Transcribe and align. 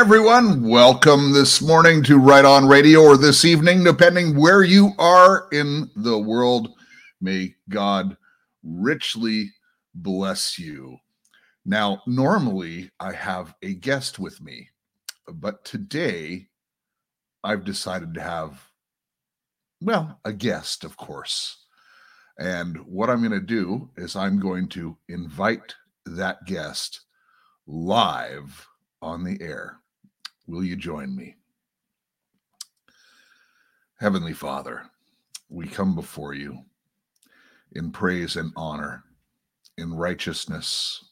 Everyone, 0.00 0.66
welcome 0.66 1.30
this 1.30 1.60
morning 1.60 2.02
to 2.02 2.18
Right 2.18 2.46
On 2.46 2.66
Radio 2.66 3.02
or 3.02 3.18
this 3.18 3.44
evening, 3.44 3.84
depending 3.84 4.34
where 4.34 4.62
you 4.62 4.92
are 4.98 5.46
in 5.52 5.90
the 5.94 6.18
world. 6.18 6.70
May 7.20 7.54
God 7.68 8.16
richly 8.62 9.50
bless 9.94 10.58
you. 10.58 10.96
Now, 11.66 12.00
normally 12.06 12.90
I 12.98 13.12
have 13.12 13.54
a 13.60 13.74
guest 13.74 14.18
with 14.18 14.40
me, 14.40 14.70
but 15.28 15.66
today 15.66 16.48
I've 17.44 17.66
decided 17.66 18.14
to 18.14 18.22
have, 18.22 18.70
well, 19.82 20.18
a 20.24 20.32
guest, 20.32 20.82
of 20.82 20.96
course. 20.96 21.58
And 22.38 22.78
what 22.86 23.10
I'm 23.10 23.20
going 23.20 23.38
to 23.38 23.46
do 23.46 23.90
is 23.98 24.16
I'm 24.16 24.40
going 24.40 24.66
to 24.68 24.96
invite 25.10 25.74
that 26.06 26.46
guest 26.46 27.02
live 27.66 28.66
on 29.02 29.24
the 29.24 29.38
air. 29.42 29.76
Will 30.50 30.64
you 30.64 30.74
join 30.74 31.14
me? 31.14 31.36
Heavenly 34.00 34.32
Father, 34.32 34.82
we 35.48 35.68
come 35.68 35.94
before 35.94 36.34
you 36.34 36.64
in 37.70 37.92
praise 37.92 38.34
and 38.34 38.50
honor, 38.56 39.04
in 39.78 39.94
righteousness. 39.94 41.04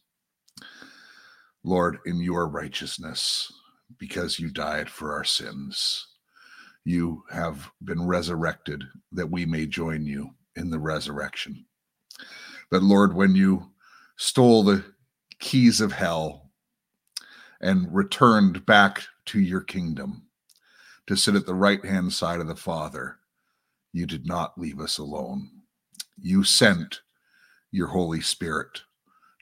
Lord, 1.62 1.98
in 2.04 2.20
your 2.20 2.48
righteousness, 2.48 3.52
because 3.96 4.40
you 4.40 4.50
died 4.50 4.90
for 4.90 5.12
our 5.12 5.22
sins, 5.22 6.08
you 6.84 7.22
have 7.30 7.70
been 7.84 8.04
resurrected 8.04 8.82
that 9.12 9.30
we 9.30 9.46
may 9.46 9.66
join 9.66 10.04
you 10.04 10.30
in 10.56 10.68
the 10.68 10.80
resurrection. 10.80 11.64
But 12.72 12.82
Lord, 12.82 13.14
when 13.14 13.36
you 13.36 13.70
stole 14.16 14.64
the 14.64 14.84
keys 15.38 15.80
of 15.80 15.92
hell 15.92 16.47
and 17.60 17.92
returned 17.92 18.64
back 18.66 19.04
to 19.26 19.40
your 19.40 19.60
kingdom 19.60 20.22
to 21.06 21.16
sit 21.16 21.34
at 21.34 21.46
the 21.46 21.54
right 21.54 21.84
hand 21.84 22.12
side 22.12 22.40
of 22.40 22.46
the 22.46 22.54
Father, 22.54 23.18
you 23.92 24.06
did 24.06 24.26
not 24.26 24.58
leave 24.58 24.78
us 24.80 24.98
alone. 24.98 25.50
You 26.20 26.44
sent 26.44 27.00
your 27.70 27.88
Holy 27.88 28.20
Spirit 28.20 28.82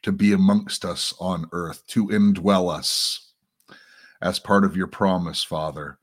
to 0.02 0.12
be 0.12 0.32
amongst 0.32 0.84
us 0.84 1.12
on 1.18 1.48
earth, 1.52 1.84
to 1.88 2.06
indwell 2.08 2.72
us 2.72 3.32
as 4.22 4.38
part 4.38 4.64
of 4.64 4.76
your 4.76 4.86
promise, 4.86 5.42
Father. 5.42 5.98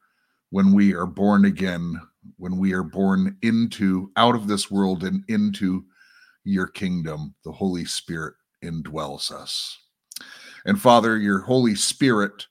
When 0.49 0.73
we 0.73 0.93
are 0.93 1.07
born 1.07 1.45
again, 1.45 1.99
when 2.37 2.57
we 2.57 2.73
are 2.73 2.83
born 2.83 3.37
into 3.41 4.11
out 4.17 4.35
of 4.35 4.47
this 4.47 4.69
world 4.69 5.03
and 5.03 5.23
into 5.29 5.85
your 6.43 6.67
kingdom, 6.67 7.33
the 7.43 7.51
Holy 7.51 7.85
Spirit 7.85 8.35
indwells 8.63 9.31
us. 9.31 9.79
And 10.65 10.81
Father, 10.81 11.17
your 11.17 11.39
Holy 11.39 11.75
Spirit 11.75 12.47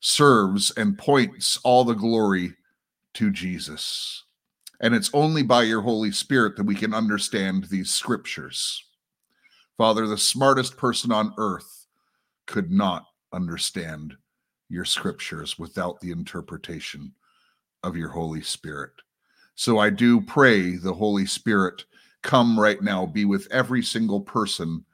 serves 0.00 0.70
and 0.72 0.98
points 0.98 1.58
all 1.64 1.84
the 1.84 1.94
glory 1.94 2.54
to 3.14 3.30
Jesus. 3.30 4.24
And 4.80 4.94
it's 4.94 5.10
only 5.14 5.42
by 5.42 5.62
your 5.62 5.80
Holy 5.80 6.12
Spirit 6.12 6.56
that 6.56 6.66
we 6.66 6.74
can 6.74 6.94
understand 6.94 7.64
these 7.64 7.90
scriptures. 7.90 8.84
Father, 9.78 10.06
the 10.06 10.18
smartest 10.18 10.76
person 10.76 11.10
on 11.10 11.34
earth 11.38 11.86
could 12.46 12.70
not 12.70 13.06
understand 13.32 14.14
your 14.68 14.84
scriptures 14.84 15.58
without 15.58 16.00
the 16.00 16.10
interpretation 16.10 17.12
of 17.82 17.96
your 17.96 18.08
Holy 18.08 18.42
Spirit. 18.42 18.92
So 19.54 19.78
I 19.78 19.90
do 19.90 20.20
pray 20.20 20.76
the 20.76 20.92
Holy 20.92 21.26
Spirit 21.26 21.84
come 22.22 22.58
right 22.58 22.82
now, 22.82 23.06
be 23.06 23.24
with 23.24 23.48
every 23.50 23.82
single 23.82 24.20
person 24.20 24.84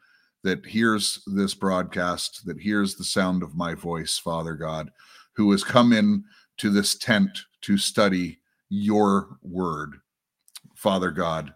that 0.42 0.66
hears 0.66 1.22
this 1.26 1.54
broadcast, 1.54 2.44
that 2.46 2.58
hears 2.58 2.94
the 2.94 3.04
sound 3.04 3.42
of 3.42 3.56
my 3.56 3.74
voice, 3.74 4.18
Father 4.18 4.54
God, 4.54 4.90
who 5.34 5.50
has 5.52 5.64
come 5.64 5.92
in 5.92 6.24
to 6.58 6.70
this 6.70 6.96
tent 6.96 7.46
to 7.62 7.78
study 7.78 8.38
your 8.68 9.38
word, 9.42 10.00
Father 10.74 11.10
God. 11.10 11.54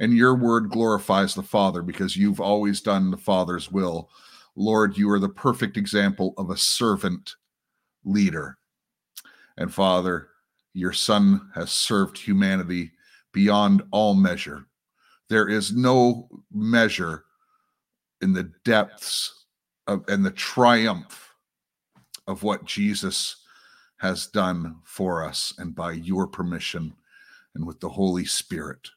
And 0.00 0.12
your 0.12 0.34
word 0.34 0.70
glorifies 0.70 1.34
the 1.34 1.42
Father 1.42 1.80
because 1.80 2.16
you've 2.16 2.40
always 2.40 2.80
done 2.80 3.10
the 3.10 3.16
Father's 3.16 3.70
will. 3.70 4.10
Lord, 4.54 4.96
you 4.96 5.10
are 5.10 5.18
the 5.18 5.28
perfect 5.28 5.76
example 5.76 6.34
of 6.36 6.50
a 6.50 6.56
servant 6.56 7.36
leader. 8.04 8.58
And 9.56 9.72
Father, 9.72 10.28
your 10.74 10.92
Son 10.92 11.50
has 11.54 11.70
served 11.70 12.18
humanity 12.18 12.92
beyond 13.32 13.82
all 13.90 14.14
measure. 14.14 14.66
There 15.28 15.48
is 15.48 15.72
no 15.72 16.28
measure 16.52 17.25
in 18.20 18.32
the 18.32 18.50
depths 18.64 19.44
of 19.86 20.04
and 20.08 20.24
the 20.24 20.30
triumph 20.30 21.32
of 22.26 22.42
what 22.42 22.64
Jesus 22.64 23.36
has 23.98 24.26
done 24.26 24.76
for 24.84 25.24
us 25.24 25.54
and 25.58 25.74
by 25.74 25.92
your 25.92 26.26
permission 26.26 26.92
and 27.54 27.66
with 27.66 27.80
the 27.80 27.88
Holy 27.88 28.24
Spirit. 28.24 28.90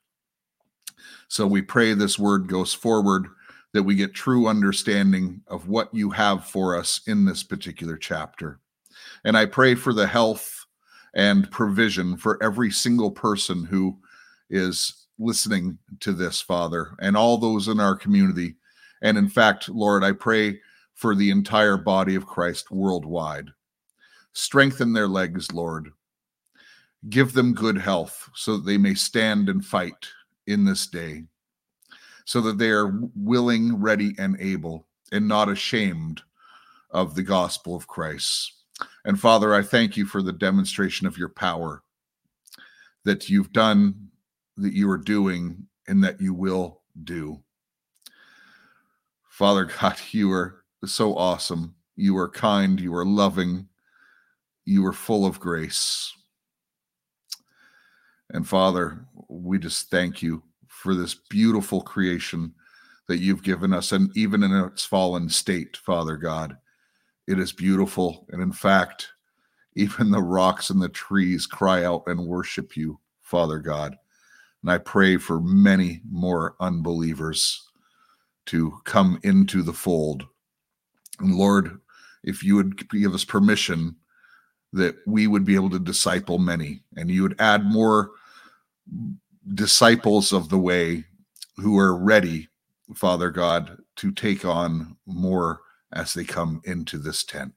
So 1.27 1.47
we 1.47 1.61
pray 1.61 1.93
this 1.93 2.19
word 2.19 2.47
goes 2.47 2.73
forward 2.73 3.27
that 3.73 3.83
we 3.83 3.95
get 3.95 4.13
true 4.13 4.47
understanding 4.47 5.41
of 5.47 5.67
what 5.67 5.93
you 5.93 6.09
have 6.09 6.45
for 6.45 6.75
us 6.75 7.01
in 7.07 7.25
this 7.25 7.43
particular 7.43 7.97
chapter. 7.97 8.59
And 9.23 9.37
I 9.37 9.45
pray 9.45 9.75
for 9.75 9.93
the 9.93 10.07
health 10.07 10.65
and 11.13 11.49
provision 11.51 12.17
for 12.17 12.41
every 12.43 12.71
single 12.71 13.11
person 13.11 13.65
who 13.65 13.97
is 14.49 15.07
listening 15.19 15.77
to 15.99 16.13
this, 16.13 16.41
Father, 16.41 16.95
and 16.99 17.15
all 17.15 17.37
those 17.37 17.67
in 17.67 17.79
our 17.79 17.95
community. 17.95 18.55
And 19.01 19.17
in 19.17 19.29
fact, 19.29 19.69
Lord, 19.69 20.03
I 20.03 20.11
pray 20.11 20.59
for 20.93 21.15
the 21.15 21.31
entire 21.31 21.77
body 21.77 22.15
of 22.15 22.25
Christ 22.25 22.71
worldwide. 22.71 23.49
Strengthen 24.33 24.93
their 24.93 25.07
legs, 25.07 25.51
Lord. 25.51 25.89
Give 27.09 27.31
them 27.31 27.53
good 27.53 27.77
health 27.77 28.29
so 28.35 28.57
that 28.57 28.65
they 28.65 28.77
may 28.77 28.93
stand 28.93 29.47
and 29.47 29.63
fight 29.63 30.07
in 30.47 30.65
this 30.65 30.87
day, 30.87 31.23
so 32.25 32.41
that 32.41 32.57
they 32.57 32.69
are 32.69 32.99
willing, 33.15 33.79
ready, 33.79 34.13
and 34.17 34.35
able, 34.41 34.85
and 35.11 35.27
not 35.27 35.47
ashamed 35.47 36.21
of 36.91 37.15
the 37.15 37.23
gospel 37.23 37.75
of 37.75 37.87
Christ. 37.87 38.53
And 39.05 39.19
Father, 39.19 39.53
I 39.53 39.61
thank 39.61 39.95
you 39.95 40.05
for 40.05 40.21
the 40.21 40.33
demonstration 40.33 41.07
of 41.07 41.17
your 41.17 41.29
power 41.29 41.83
that 43.05 43.29
you've 43.29 43.53
done, 43.53 44.09
that 44.57 44.73
you 44.73 44.89
are 44.89 44.97
doing, 44.97 45.65
and 45.87 46.03
that 46.03 46.19
you 46.19 46.33
will 46.33 46.81
do. 47.05 47.41
Father 49.39 49.63
God, 49.63 49.95
you 50.11 50.29
are 50.33 50.65
so 50.83 51.15
awesome. 51.15 51.73
You 51.95 52.17
are 52.17 52.27
kind. 52.27 52.77
You 52.77 52.93
are 52.93 53.05
loving. 53.05 53.69
You 54.65 54.85
are 54.85 54.93
full 54.93 55.25
of 55.25 55.39
grace. 55.39 56.13
And 58.31 58.45
Father, 58.45 59.05
we 59.29 59.57
just 59.57 59.89
thank 59.89 60.21
you 60.21 60.43
for 60.67 60.93
this 60.93 61.15
beautiful 61.15 61.79
creation 61.81 62.53
that 63.07 63.19
you've 63.19 63.41
given 63.41 63.71
us. 63.71 63.93
And 63.93 64.11
even 64.15 64.43
in 64.43 64.51
its 64.51 64.83
fallen 64.83 65.29
state, 65.29 65.77
Father 65.77 66.17
God, 66.17 66.57
it 67.25 67.39
is 67.39 67.53
beautiful. 67.53 68.27
And 68.31 68.41
in 68.43 68.51
fact, 68.51 69.07
even 69.75 70.11
the 70.11 70.21
rocks 70.21 70.69
and 70.69 70.81
the 70.81 70.89
trees 70.89 71.47
cry 71.47 71.85
out 71.85 72.03
and 72.07 72.27
worship 72.27 72.75
you, 72.75 72.99
Father 73.21 73.59
God. 73.59 73.95
And 74.63 74.69
I 74.69 74.79
pray 74.79 75.15
for 75.15 75.39
many 75.39 76.01
more 76.11 76.57
unbelievers 76.59 77.68
to 78.49 78.81
come 78.83 79.19
into 79.21 79.61
the 79.61 79.73
fold. 79.73 80.25
And 81.19 81.35
Lord, 81.35 81.79
if 82.23 82.43
you 82.43 82.55
would 82.55 82.89
give 82.89 83.13
us 83.13 83.23
permission 83.23 83.95
that 84.73 84.95
we 85.05 85.27
would 85.27 85.45
be 85.45 85.53
able 85.53 85.69
to 85.69 85.79
disciple 85.79 86.39
many 86.39 86.81
and 86.97 87.11
you 87.11 87.21
would 87.21 87.39
add 87.39 87.63
more 87.63 88.11
disciples 89.53 90.33
of 90.33 90.49
the 90.49 90.57
way 90.57 91.03
who 91.57 91.77
are 91.77 91.95
ready, 91.95 92.47
Father 92.95 93.29
God, 93.29 93.77
to 93.97 94.11
take 94.11 94.43
on 94.45 94.97
more 95.05 95.61
as 95.93 96.15
they 96.15 96.23
come 96.23 96.59
into 96.65 96.97
this 96.97 97.23
tent. 97.23 97.53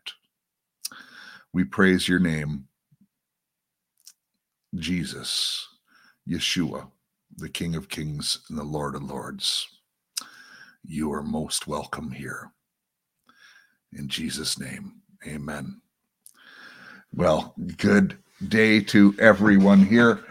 We 1.54 1.64
praise 1.64 2.06
your 2.06 2.18
name, 2.18 2.66
Jesus, 4.74 5.66
Yeshua, 6.28 6.90
the 7.36 7.48
King 7.48 7.76
of 7.76 7.88
Kings 7.88 8.40
and 8.50 8.58
the 8.58 8.64
Lord 8.64 8.94
of 8.94 9.02
Lords. 9.02 9.66
You 10.84 11.12
are 11.12 11.22
most 11.22 11.68
welcome 11.68 12.10
here. 12.10 12.50
In 13.92 14.08
Jesus' 14.08 14.58
name, 14.58 15.00
amen. 15.26 15.80
Well, 17.14 17.54
good 17.76 18.18
day 18.48 18.80
to 18.80 19.14
everyone 19.20 19.86
here. 19.86 20.24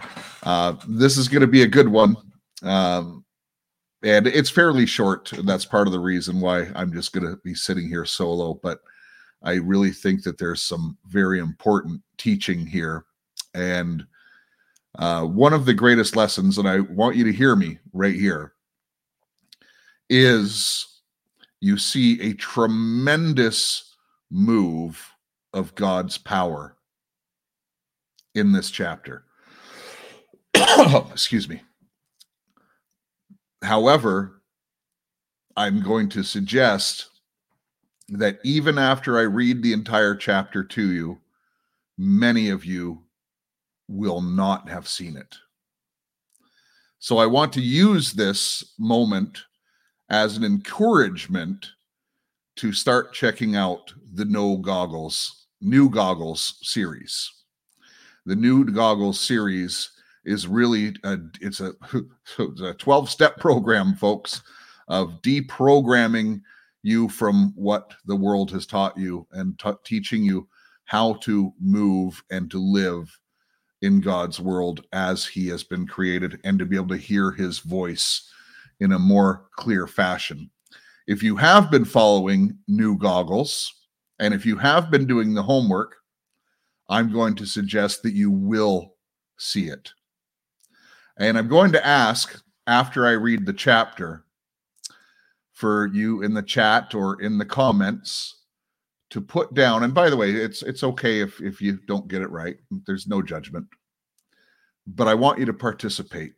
Uh, 0.43 0.75
this 0.87 1.17
is 1.17 1.29
going 1.29 1.41
to 1.41 1.47
be 1.47 1.61
a 1.61 1.67
good 1.67 1.87
one. 1.87 2.17
Um, 2.63 3.23
and 4.03 4.27
it's 4.27 4.49
fairly 4.49 4.85
short. 4.85 5.31
That's 5.43 5.63
part 5.63 5.87
of 5.87 5.93
the 5.93 5.99
reason 5.99 6.41
why 6.41 6.67
I'm 6.75 6.91
just 6.91 7.13
going 7.13 7.25
to 7.25 7.37
be 7.43 7.55
sitting 7.55 7.87
here 7.87 8.05
solo. 8.05 8.55
But 8.55 8.79
I 9.43 9.53
really 9.53 9.91
think 9.91 10.23
that 10.23 10.37
there's 10.37 10.61
some 10.61 10.97
very 11.07 11.39
important 11.39 12.01
teaching 12.17 12.65
here. 12.65 13.05
And 13.53 14.03
uh, 14.99 15.25
one 15.25 15.53
of 15.53 15.65
the 15.65 15.73
greatest 15.73 16.17
lessons, 16.17 16.57
and 16.57 16.67
I 16.67 16.81
want 16.81 17.15
you 17.15 17.23
to 17.23 17.31
hear 17.31 17.55
me 17.55 17.79
right 17.93 18.15
here, 18.15 18.53
is 20.11 20.85
you 21.61 21.77
see 21.77 22.21
a 22.21 22.33
tremendous 22.33 23.95
move 24.29 25.09
of 25.53 25.73
God's 25.73 26.17
power 26.17 26.75
in 28.35 28.51
this 28.51 28.69
chapter. 28.69 29.23
Excuse 30.53 31.47
me. 31.47 31.61
However, 33.63 34.41
I'm 35.55 35.81
going 35.81 36.09
to 36.09 36.23
suggest 36.23 37.09
that 38.09 38.39
even 38.43 38.77
after 38.77 39.17
I 39.17 39.23
read 39.23 39.63
the 39.63 39.71
entire 39.71 40.15
chapter 40.15 40.61
to 40.61 40.91
you, 40.91 41.19
many 41.97 42.49
of 42.49 42.65
you 42.65 43.01
will 43.87 44.21
not 44.21 44.67
have 44.67 44.89
seen 44.89 45.15
it. 45.15 45.37
So 46.99 47.17
I 47.17 47.27
want 47.27 47.53
to 47.53 47.61
use 47.61 48.11
this 48.11 48.73
moment 48.77 49.43
as 50.11 50.35
an 50.35 50.43
encouragement 50.43 51.71
to 52.57 52.73
start 52.73 53.13
checking 53.13 53.55
out 53.55 53.93
the 54.13 54.25
No 54.25 54.57
Goggles, 54.57 55.47
New 55.61 55.89
Goggles 55.89 56.57
series. 56.61 57.31
The 58.25 58.35
New 58.35 58.65
Goggles 58.65 59.19
series 59.19 59.89
is 60.25 60.47
really 60.47 60.93
a, 61.05 61.17
it's 61.39 61.61
a, 61.61 61.71
it's 62.39 62.61
a 62.61 62.73
12 62.73 63.09
step 63.09 63.37
program, 63.37 63.95
folks, 63.95 64.41
of 64.89 65.21
deprogramming 65.21 66.41
you 66.83 67.07
from 67.07 67.53
what 67.55 67.93
the 68.05 68.15
world 68.15 68.51
has 68.51 68.65
taught 68.65 68.97
you 68.97 69.25
and 69.31 69.57
t- 69.59 69.71
teaching 69.85 70.23
you 70.23 70.47
how 70.83 71.13
to 71.21 71.53
move 71.61 72.21
and 72.31 72.51
to 72.51 72.59
live 72.59 73.17
in 73.81 74.01
God's 74.01 74.41
world 74.41 74.85
as 74.91 75.25
He 75.25 75.47
has 75.47 75.63
been 75.63 75.87
created 75.87 76.41
and 76.43 76.59
to 76.59 76.65
be 76.65 76.75
able 76.75 76.89
to 76.89 76.97
hear 76.97 77.31
His 77.31 77.59
voice 77.59 78.29
in 78.81 78.91
a 78.91 78.99
more 78.99 79.45
clear 79.55 79.87
fashion. 79.87 80.49
If 81.07 81.23
you 81.23 81.37
have 81.37 81.71
been 81.71 81.85
following 81.85 82.57
new 82.67 82.97
goggles, 82.97 83.73
and 84.19 84.33
if 84.33 84.45
you 84.45 84.57
have 84.57 84.91
been 84.91 85.07
doing 85.07 85.33
the 85.33 85.43
homework, 85.43 85.95
I'm 86.89 87.11
going 87.11 87.35
to 87.35 87.45
suggest 87.45 88.03
that 88.03 88.13
you 88.13 88.29
will 88.29 88.95
see 89.37 89.67
it. 89.67 89.91
And 91.17 91.37
I'm 91.37 91.47
going 91.47 91.71
to 91.71 91.85
ask 91.85 92.41
after 92.67 93.07
I 93.07 93.11
read 93.11 93.45
the 93.45 93.53
chapter 93.53 94.25
for 95.53 95.87
you 95.87 96.23
in 96.23 96.33
the 96.33 96.41
chat 96.41 96.93
or 96.93 97.21
in 97.21 97.37
the 97.37 97.45
comments 97.45 98.41
to 99.11 99.21
put 99.21 99.53
down 99.53 99.83
and 99.83 99.93
by 99.93 100.09
the 100.09 100.17
way 100.17 100.31
it's 100.31 100.63
it's 100.63 100.83
okay 100.83 101.19
if 101.19 101.39
if 101.41 101.61
you 101.61 101.77
don't 101.85 102.07
get 102.07 102.21
it 102.21 102.31
right 102.31 102.57
there's 102.87 103.07
no 103.07 103.21
judgment 103.21 103.67
but 104.87 105.07
i 105.07 105.13
want 105.13 105.37
you 105.37 105.45
to 105.45 105.53
participate 105.53 106.33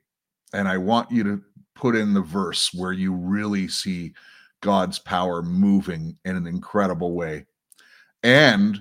and 0.54 0.68
i 0.68 0.76
want 0.76 1.10
you 1.12 1.24
to 1.24 1.42
put 1.76 1.96
in 1.96 2.14
the 2.14 2.22
verse 2.22 2.74
where 2.74 2.94
you 2.94 3.14
really 3.14 3.68
see 3.68 4.14
god's 4.62 5.00
power 5.00 5.42
moving 5.42 6.18
in 6.26 6.36
an 6.36 6.48
incredible 6.48 7.14
way 7.14 7.46
and 8.24 8.80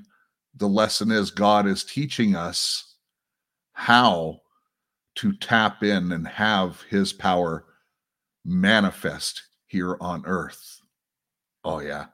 the 0.56 0.68
lesson 0.68 1.10
is 1.10 1.30
god 1.30 1.66
is 1.66 1.84
teaching 1.84 2.36
us 2.36 2.96
how 3.72 4.40
to 5.14 5.32
tap 5.34 5.82
in 5.82 6.12
and 6.12 6.26
have 6.26 6.82
his 6.88 7.12
power 7.12 7.64
manifest 8.44 9.42
here 9.66 9.96
on 10.00 10.22
earth. 10.26 10.80
Oh, 11.64 11.80
yeah, 11.80 12.06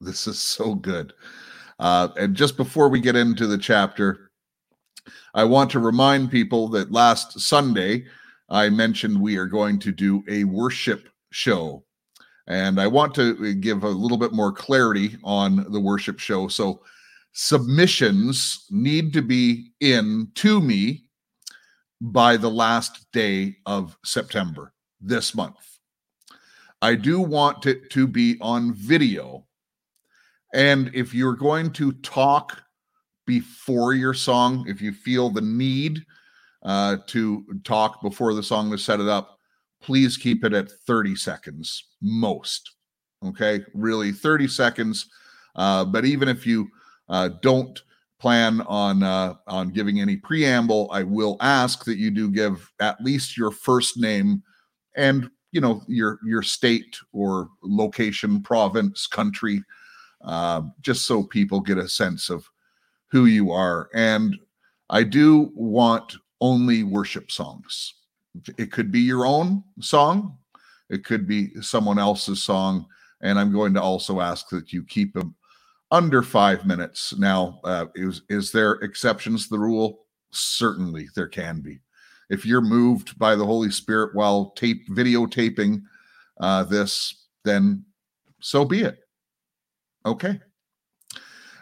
this 0.00 0.26
is 0.26 0.38
so 0.38 0.74
good. 0.74 1.12
Uh, 1.78 2.08
and 2.18 2.34
just 2.34 2.56
before 2.56 2.88
we 2.88 3.00
get 3.00 3.16
into 3.16 3.46
the 3.46 3.58
chapter, 3.58 4.30
I 5.34 5.44
want 5.44 5.70
to 5.72 5.80
remind 5.80 6.30
people 6.30 6.68
that 6.68 6.92
last 6.92 7.38
Sunday 7.38 8.06
I 8.48 8.68
mentioned 8.70 9.20
we 9.20 9.36
are 9.36 9.46
going 9.46 9.78
to 9.80 9.92
do 9.92 10.22
a 10.28 10.44
worship 10.44 11.08
show. 11.30 11.84
And 12.46 12.80
I 12.80 12.86
want 12.86 13.14
to 13.16 13.32
uh, 13.32 13.52
give 13.58 13.82
a 13.82 13.88
little 13.88 14.18
bit 14.18 14.32
more 14.32 14.52
clarity 14.52 15.16
on 15.24 15.70
the 15.72 15.80
worship 15.80 16.18
show. 16.18 16.46
So, 16.48 16.82
submissions 17.32 18.66
need 18.70 19.12
to 19.12 19.20
be 19.20 19.72
in 19.80 20.30
to 20.36 20.60
me 20.60 21.06
by 22.00 22.36
the 22.36 22.50
last 22.50 23.10
day 23.12 23.56
of 23.66 23.96
September 24.04 24.72
this 25.00 25.34
month. 25.34 25.56
I 26.80 26.94
do 26.94 27.20
want 27.20 27.66
it 27.66 27.90
to 27.90 28.06
be 28.06 28.36
on 28.40 28.74
video. 28.74 29.46
And 30.54 30.90
if 30.94 31.12
you're 31.12 31.36
going 31.36 31.72
to 31.72 31.92
talk 31.92 32.62
before 33.26 33.92
your 33.92 34.14
song, 34.14 34.64
if 34.68 34.80
you 34.80 34.92
feel 34.92 35.30
the 35.30 35.40
need 35.40 36.04
uh, 36.66 36.96
to 37.06 37.44
talk 37.64 38.02
before 38.02 38.34
the 38.34 38.42
song 38.42 38.70
to 38.72 38.76
set 38.76 39.00
it 39.00 39.08
up, 39.08 39.38
please 39.80 40.16
keep 40.16 40.44
it 40.44 40.52
at 40.52 40.70
30 40.70 41.14
seconds 41.14 41.84
most. 42.02 42.72
Okay, 43.24 43.64
really 43.72 44.12
30 44.12 44.48
seconds. 44.48 45.08
Uh, 45.54 45.84
but 45.84 46.04
even 46.04 46.28
if 46.28 46.44
you 46.46 46.68
uh, 47.08 47.30
don't 47.40 47.82
plan 48.18 48.62
on 48.62 49.02
uh, 49.02 49.34
on 49.46 49.70
giving 49.70 50.00
any 50.00 50.16
preamble, 50.16 50.90
I 50.92 51.04
will 51.04 51.36
ask 51.40 51.84
that 51.84 51.98
you 51.98 52.10
do 52.10 52.30
give 52.30 52.70
at 52.80 53.00
least 53.00 53.36
your 53.36 53.52
first 53.52 53.96
name 53.96 54.42
and 54.96 55.30
you 55.52 55.60
know 55.60 55.82
your 55.86 56.18
your 56.26 56.42
state 56.42 56.98
or 57.12 57.48
location, 57.62 58.42
province, 58.42 59.06
country, 59.06 59.62
uh, 60.24 60.62
just 60.80 61.06
so 61.06 61.22
people 61.22 61.60
get 61.60 61.78
a 61.78 61.88
sense 61.88 62.28
of 62.28 62.44
who 63.10 63.26
you 63.26 63.52
are. 63.52 63.88
And 63.94 64.36
I 64.90 65.04
do 65.04 65.52
want 65.54 66.16
only 66.40 66.82
worship 66.82 67.30
songs. 67.30 67.94
It 68.58 68.70
could 68.70 68.92
be 68.92 69.00
your 69.00 69.24
own 69.26 69.64
song, 69.80 70.38
it 70.90 71.04
could 71.04 71.26
be 71.26 71.60
someone 71.60 71.98
else's 71.98 72.42
song, 72.42 72.86
and 73.22 73.38
I'm 73.38 73.52
going 73.52 73.74
to 73.74 73.82
also 73.82 74.20
ask 74.20 74.48
that 74.50 74.72
you 74.72 74.84
keep 74.84 75.14
them 75.14 75.34
under 75.90 76.22
five 76.22 76.66
minutes. 76.66 77.16
Now, 77.16 77.60
uh, 77.64 77.86
is 77.94 78.22
is 78.28 78.52
there 78.52 78.72
exceptions 78.74 79.44
to 79.44 79.50
the 79.50 79.58
rule? 79.58 80.06
Certainly, 80.32 81.08
there 81.14 81.28
can 81.28 81.60
be 81.60 81.80
if 82.28 82.44
you're 82.44 82.60
moved 82.60 83.18
by 83.18 83.34
the 83.34 83.44
Holy 83.44 83.70
Spirit 83.70 84.14
while 84.14 84.50
tape 84.50 84.88
videotaping 84.88 85.82
uh, 86.40 86.64
this, 86.64 87.26
then 87.44 87.84
so 88.40 88.64
be 88.64 88.82
it. 88.82 88.98
Okay. 90.04 90.40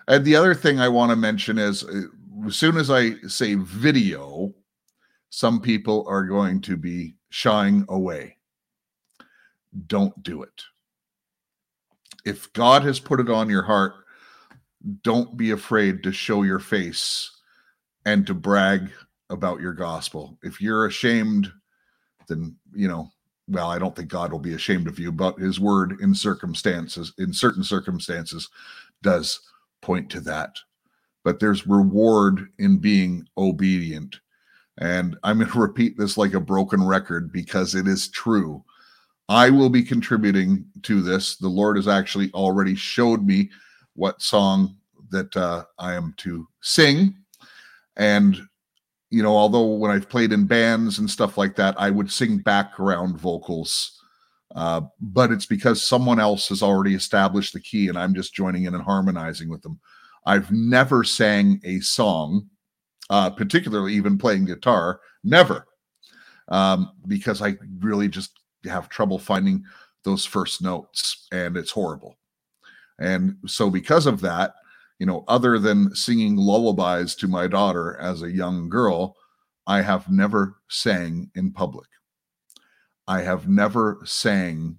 And 0.08 0.24
the 0.24 0.36
other 0.36 0.54
thing 0.54 0.80
I 0.80 0.88
want 0.88 1.10
to 1.10 1.16
mention 1.16 1.58
is 1.58 1.84
uh, 1.84 2.02
as 2.46 2.56
soon 2.56 2.76
as 2.76 2.90
I 2.90 3.14
say 3.26 3.54
video, 3.54 4.52
some 5.34 5.60
people 5.60 6.06
are 6.06 6.22
going 6.22 6.60
to 6.60 6.76
be 6.76 7.16
shying 7.28 7.84
away. 7.88 8.36
Don't 9.88 10.22
do 10.22 10.44
it. 10.44 10.62
If 12.24 12.52
God 12.52 12.84
has 12.84 13.00
put 13.00 13.18
it 13.18 13.28
on 13.28 13.50
your 13.50 13.64
heart, 13.64 13.94
don't 15.02 15.36
be 15.36 15.50
afraid 15.50 16.04
to 16.04 16.12
show 16.12 16.44
your 16.44 16.60
face 16.60 17.32
and 18.06 18.24
to 18.28 18.32
brag 18.32 18.92
about 19.28 19.60
your 19.60 19.72
gospel. 19.72 20.38
If 20.44 20.60
you're 20.60 20.86
ashamed, 20.86 21.50
then, 22.28 22.54
you 22.72 22.86
know, 22.86 23.10
well, 23.48 23.68
I 23.68 23.80
don't 23.80 23.96
think 23.96 24.10
God 24.10 24.30
will 24.30 24.38
be 24.38 24.54
ashamed 24.54 24.86
of 24.86 25.00
you, 25.00 25.10
but 25.10 25.36
his 25.40 25.58
word 25.58 25.96
in 26.00 26.14
circumstances, 26.14 27.12
in 27.18 27.32
certain 27.32 27.64
circumstances, 27.64 28.48
does 29.02 29.40
point 29.82 30.08
to 30.10 30.20
that. 30.20 30.58
But 31.24 31.40
there's 31.40 31.66
reward 31.66 32.50
in 32.60 32.78
being 32.78 33.26
obedient. 33.36 34.20
And 34.78 35.16
I'm 35.22 35.38
going 35.38 35.50
to 35.52 35.60
repeat 35.60 35.96
this 35.96 36.16
like 36.16 36.34
a 36.34 36.40
broken 36.40 36.84
record 36.84 37.32
because 37.32 37.74
it 37.74 37.86
is 37.86 38.08
true. 38.08 38.64
I 39.28 39.48
will 39.50 39.70
be 39.70 39.82
contributing 39.82 40.66
to 40.82 41.00
this. 41.00 41.36
The 41.36 41.48
Lord 41.48 41.76
has 41.76 41.88
actually 41.88 42.30
already 42.32 42.74
showed 42.74 43.24
me 43.24 43.50
what 43.94 44.20
song 44.20 44.76
that 45.10 45.34
uh, 45.36 45.64
I 45.78 45.94
am 45.94 46.14
to 46.18 46.46
sing. 46.60 47.14
And 47.96 48.40
you 49.10 49.22
know, 49.22 49.36
although 49.36 49.66
when 49.66 49.92
I've 49.92 50.08
played 50.08 50.32
in 50.32 50.44
bands 50.44 50.98
and 50.98 51.08
stuff 51.08 51.38
like 51.38 51.54
that, 51.56 51.76
I 51.78 51.88
would 51.88 52.10
sing 52.10 52.38
background 52.38 53.16
vocals. 53.16 54.00
Uh, 54.56 54.82
but 55.00 55.30
it's 55.30 55.46
because 55.46 55.82
someone 55.82 56.18
else 56.18 56.48
has 56.48 56.62
already 56.62 56.94
established 56.94 57.52
the 57.52 57.60
key 57.60 57.88
and 57.88 57.98
I'm 57.98 58.14
just 58.14 58.34
joining 58.34 58.64
in 58.64 58.74
and 58.74 58.82
harmonizing 58.82 59.48
with 59.48 59.62
them. 59.62 59.78
I've 60.26 60.50
never 60.50 61.04
sang 61.04 61.60
a 61.64 61.80
song, 61.80 62.48
uh, 63.10 63.30
particularly 63.30 63.94
even 63.94 64.18
playing 64.18 64.46
guitar, 64.46 65.00
never, 65.22 65.66
um, 66.48 66.92
because 67.06 67.42
I 67.42 67.56
really 67.80 68.08
just 68.08 68.32
have 68.64 68.88
trouble 68.88 69.18
finding 69.18 69.64
those 70.04 70.24
first 70.24 70.62
notes 70.62 71.26
and 71.32 71.56
it's 71.56 71.70
horrible. 71.70 72.16
And 72.98 73.36
so, 73.46 73.70
because 73.70 74.06
of 74.06 74.20
that, 74.20 74.54
you 74.98 75.06
know, 75.06 75.24
other 75.26 75.58
than 75.58 75.94
singing 75.94 76.36
lullabies 76.36 77.14
to 77.16 77.28
my 77.28 77.48
daughter 77.48 77.96
as 78.00 78.22
a 78.22 78.30
young 78.30 78.68
girl, 78.68 79.16
I 79.66 79.80
have 79.80 80.10
never 80.10 80.56
sang 80.68 81.30
in 81.34 81.52
public. 81.52 81.88
I 83.08 83.22
have 83.22 83.48
never 83.48 84.00
sang 84.04 84.76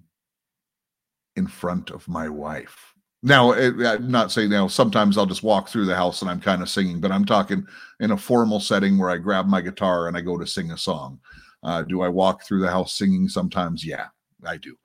in 1.36 1.46
front 1.46 1.90
of 1.90 2.08
my 2.08 2.28
wife. 2.28 2.85
Now, 3.22 3.52
it, 3.52 3.74
I'm 3.84 4.10
not 4.10 4.30
saying 4.30 4.50
you 4.50 4.56
now, 4.56 4.68
sometimes 4.68 5.16
I'll 5.16 5.26
just 5.26 5.42
walk 5.42 5.68
through 5.68 5.86
the 5.86 5.96
house 5.96 6.22
and 6.22 6.30
I'm 6.30 6.40
kind 6.40 6.62
of 6.62 6.68
singing, 6.68 7.00
but 7.00 7.10
I'm 7.10 7.24
talking 7.24 7.66
in 8.00 8.10
a 8.10 8.16
formal 8.16 8.60
setting 8.60 8.98
where 8.98 9.10
I 9.10 9.16
grab 9.16 9.46
my 9.46 9.60
guitar 9.60 10.06
and 10.06 10.16
I 10.16 10.20
go 10.20 10.36
to 10.36 10.46
sing 10.46 10.70
a 10.70 10.78
song. 10.78 11.18
Uh, 11.62 11.82
do 11.82 12.02
I 12.02 12.08
walk 12.08 12.44
through 12.44 12.60
the 12.60 12.70
house 12.70 12.92
singing 12.92 13.28
sometimes? 13.28 13.84
Yeah, 13.84 14.06
I 14.44 14.58
do. 14.58 14.76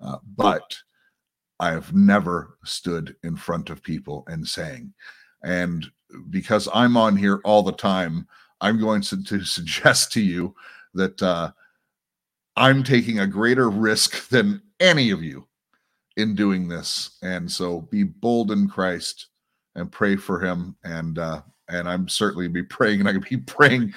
Uh, 0.00 0.18
but 0.36 0.76
I 1.60 1.70
have 1.70 1.92
never 1.92 2.56
stood 2.64 3.14
in 3.24 3.36
front 3.36 3.70
of 3.70 3.82
people 3.82 4.24
and 4.26 4.46
sang. 4.46 4.94
And 5.42 5.86
because 6.30 6.68
I'm 6.72 6.96
on 6.96 7.16
here 7.16 7.40
all 7.44 7.62
the 7.62 7.72
time, 7.72 8.26
I'm 8.60 8.80
going 8.80 9.02
to, 9.02 9.22
to 9.22 9.44
suggest 9.44 10.12
to 10.12 10.20
you 10.20 10.54
that 10.94 11.20
uh, 11.22 11.50
I'm 12.56 12.82
taking 12.82 13.18
a 13.18 13.26
greater 13.26 13.68
risk 13.68 14.28
than 14.28 14.62
any 14.80 15.10
of 15.10 15.22
you 15.22 15.46
in 16.16 16.34
doing 16.34 16.68
this. 16.68 17.18
And 17.22 17.50
so 17.50 17.82
be 17.82 18.02
bold 18.02 18.50
in 18.50 18.68
Christ 18.68 19.28
and 19.74 19.90
pray 19.90 20.16
for 20.16 20.40
him. 20.40 20.76
And 20.84 21.18
uh, 21.18 21.42
and 21.68 21.88
I'm 21.88 22.08
certainly 22.08 22.48
be 22.48 22.62
praying, 22.62 23.00
and 23.00 23.08
I 23.08 23.12
can 23.12 23.24
be 23.28 23.36
praying. 23.46 23.94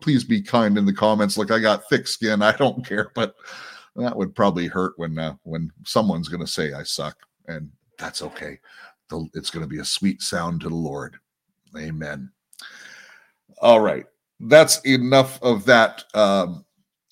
please 0.00 0.24
be 0.24 0.40
kind 0.40 0.78
in 0.78 0.86
the 0.86 0.92
comments. 0.92 1.36
Like 1.36 1.50
I 1.50 1.58
got 1.58 1.88
thick 1.88 2.06
skin, 2.06 2.42
I 2.42 2.52
don't 2.52 2.84
care, 2.86 3.10
but 3.14 3.34
that 3.96 4.16
would 4.16 4.34
probably 4.34 4.66
hurt 4.66 4.94
when 4.96 5.18
uh, 5.18 5.34
when 5.42 5.70
someone's 5.84 6.28
going 6.28 6.44
to 6.44 6.50
say 6.50 6.72
I 6.72 6.82
suck, 6.82 7.16
and 7.46 7.70
that's 7.98 8.22
okay. 8.22 8.58
It's 9.34 9.50
going 9.50 9.64
to 9.64 9.68
be 9.68 9.80
a 9.80 9.84
sweet 9.84 10.20
sound 10.22 10.60
to 10.62 10.68
the 10.68 10.74
Lord. 10.74 11.16
Amen. 11.76 12.30
All 13.60 13.80
right, 13.80 14.06
that's 14.40 14.80
enough 14.80 15.42
of 15.42 15.64
that. 15.66 16.04
Um, 16.14 16.64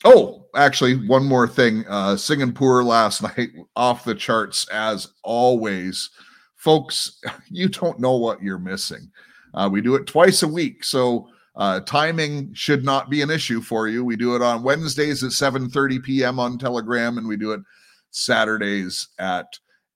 oh, 0.05 0.47
actually, 0.55 1.07
one 1.07 1.25
more 1.25 1.49
thing. 1.49 1.85
Uh, 1.88 2.17
Singapore 2.17 2.85
last 2.85 3.23
night 3.37 3.50
off 3.75 4.05
the 4.05 4.15
charts 4.15 4.69
as 4.69 5.09
always, 5.23 6.11
folks. 6.57 7.21
You 7.50 7.69
don't 7.69 8.00
know 8.00 8.17
what 8.17 8.43
you're 8.43 8.59
missing. 8.59 9.11
Uh, 9.55 9.69
we 9.73 9.81
do 9.81 9.95
it 9.95 10.07
twice 10.07 10.43
a 10.43 10.49
week, 10.49 10.85
so 10.85 11.29
Uh, 11.57 11.81
timing 11.81 12.53
should 12.53 12.85
not 12.85 13.09
be 13.09 13.23
an 13.23 13.31
issue 13.31 13.62
for 13.62 13.88
you. 13.88 14.05
We 14.05 14.15
do 14.15 14.37
it 14.37 14.43
on 14.43 14.62
Wednesdays 14.62 15.25
at 15.25 15.33
7:30 15.33 16.03
p.m. 16.03 16.38
on 16.38 16.59
Telegram, 16.59 17.17
and 17.17 17.26
we 17.26 17.38
do 17.38 17.53
it 17.53 17.62
Saturdays 18.11 19.09
at 19.19 19.47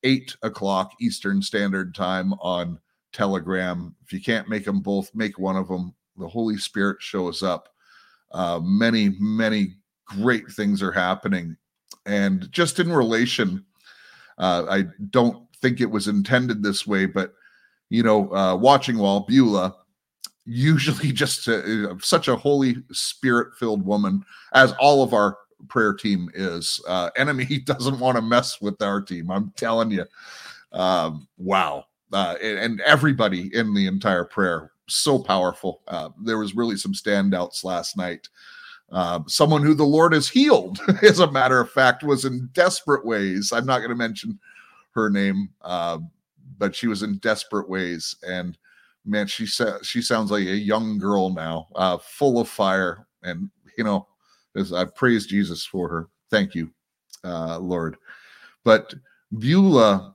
8 0.02 0.36
o'clock 0.42 0.92
Eastern 1.02 1.42
Standard 1.42 1.94
Time 1.94 2.32
on 2.40 2.78
Telegram. 3.12 3.94
If 4.02 4.10
you 4.10 4.22
can't 4.22 4.48
make 4.48 4.64
them 4.64 4.80
both, 4.80 5.10
make 5.14 5.38
one 5.38 5.56
of 5.56 5.68
them. 5.68 5.94
The 6.16 6.28
Holy 6.28 6.56
Spirit 6.56 6.96
shows 7.02 7.42
up. 7.42 7.68
Uh, 8.32 8.60
many, 8.62 9.10
many 9.18 9.74
great 10.16 10.50
things 10.50 10.82
are 10.82 10.92
happening. 10.92 11.56
And 12.06 12.50
just 12.50 12.80
in 12.80 12.92
relation, 12.92 13.64
uh, 14.38 14.66
I 14.68 14.84
don't 15.10 15.46
think 15.60 15.80
it 15.80 15.90
was 15.90 16.08
intended 16.08 16.62
this 16.62 16.86
way, 16.86 17.06
but 17.06 17.34
you 17.90 18.02
know, 18.02 18.32
uh, 18.32 18.56
watching 18.56 18.98
while 18.98 19.20
Beulah, 19.20 19.74
usually 20.44 21.12
just 21.12 21.48
a, 21.48 21.96
such 22.00 22.28
a 22.28 22.36
Holy 22.36 22.76
Spirit 22.92 23.54
filled 23.58 23.84
woman, 23.84 24.24
as 24.52 24.72
all 24.80 25.02
of 25.02 25.12
our 25.12 25.36
prayer 25.68 25.92
team 25.92 26.30
is. 26.34 26.80
Uh, 26.88 27.10
enemy 27.16 27.58
doesn't 27.64 27.98
want 27.98 28.16
to 28.16 28.22
mess 28.22 28.60
with 28.60 28.80
our 28.80 29.00
team. 29.00 29.30
I'm 29.30 29.52
telling 29.56 29.90
you. 29.90 30.06
Um, 30.72 31.28
wow. 31.36 31.84
Uh, 32.12 32.36
and, 32.42 32.58
and 32.58 32.80
everybody 32.80 33.54
in 33.54 33.74
the 33.74 33.86
entire 33.86 34.24
prayer 34.24 34.72
so 34.88 35.18
powerful. 35.18 35.82
Uh, 35.88 36.10
there 36.22 36.38
was 36.38 36.54
really 36.54 36.76
some 36.76 36.92
standouts 36.92 37.64
last 37.64 37.96
night. 37.96 38.28
Uh, 38.90 39.20
someone 39.26 39.62
who 39.62 39.74
the 39.74 39.84
Lord 39.84 40.12
has 40.12 40.28
healed, 40.28 40.80
as 41.02 41.20
a 41.20 41.30
matter 41.30 41.60
of 41.60 41.70
fact, 41.70 42.02
was 42.02 42.24
in 42.24 42.48
desperate 42.52 43.06
ways. 43.06 43.52
I'm 43.52 43.66
not 43.66 43.78
going 43.78 43.90
to 43.90 43.96
mention 43.96 44.38
her 44.92 45.08
name, 45.08 45.50
uh, 45.62 45.98
but 46.58 46.74
she 46.74 46.88
was 46.88 47.02
in 47.02 47.18
desperate 47.18 47.68
ways. 47.68 48.16
And 48.26 48.58
man, 49.04 49.26
she 49.26 49.46
sa- 49.46 49.78
she 49.82 50.02
sounds 50.02 50.30
like 50.30 50.46
a 50.46 50.56
young 50.56 50.98
girl 50.98 51.30
now, 51.30 51.68
uh, 51.76 51.98
full 51.98 52.40
of 52.40 52.48
fire. 52.48 53.06
And 53.22 53.50
you 53.78 53.84
know, 53.84 54.08
as 54.56 54.72
I 54.72 54.84
praise 54.84 55.26
Jesus 55.26 55.64
for 55.64 55.88
her. 55.88 56.08
Thank 56.30 56.54
you, 56.54 56.70
uh, 57.24 57.58
Lord. 57.58 57.96
But 58.64 58.94
Beulah 59.38 60.14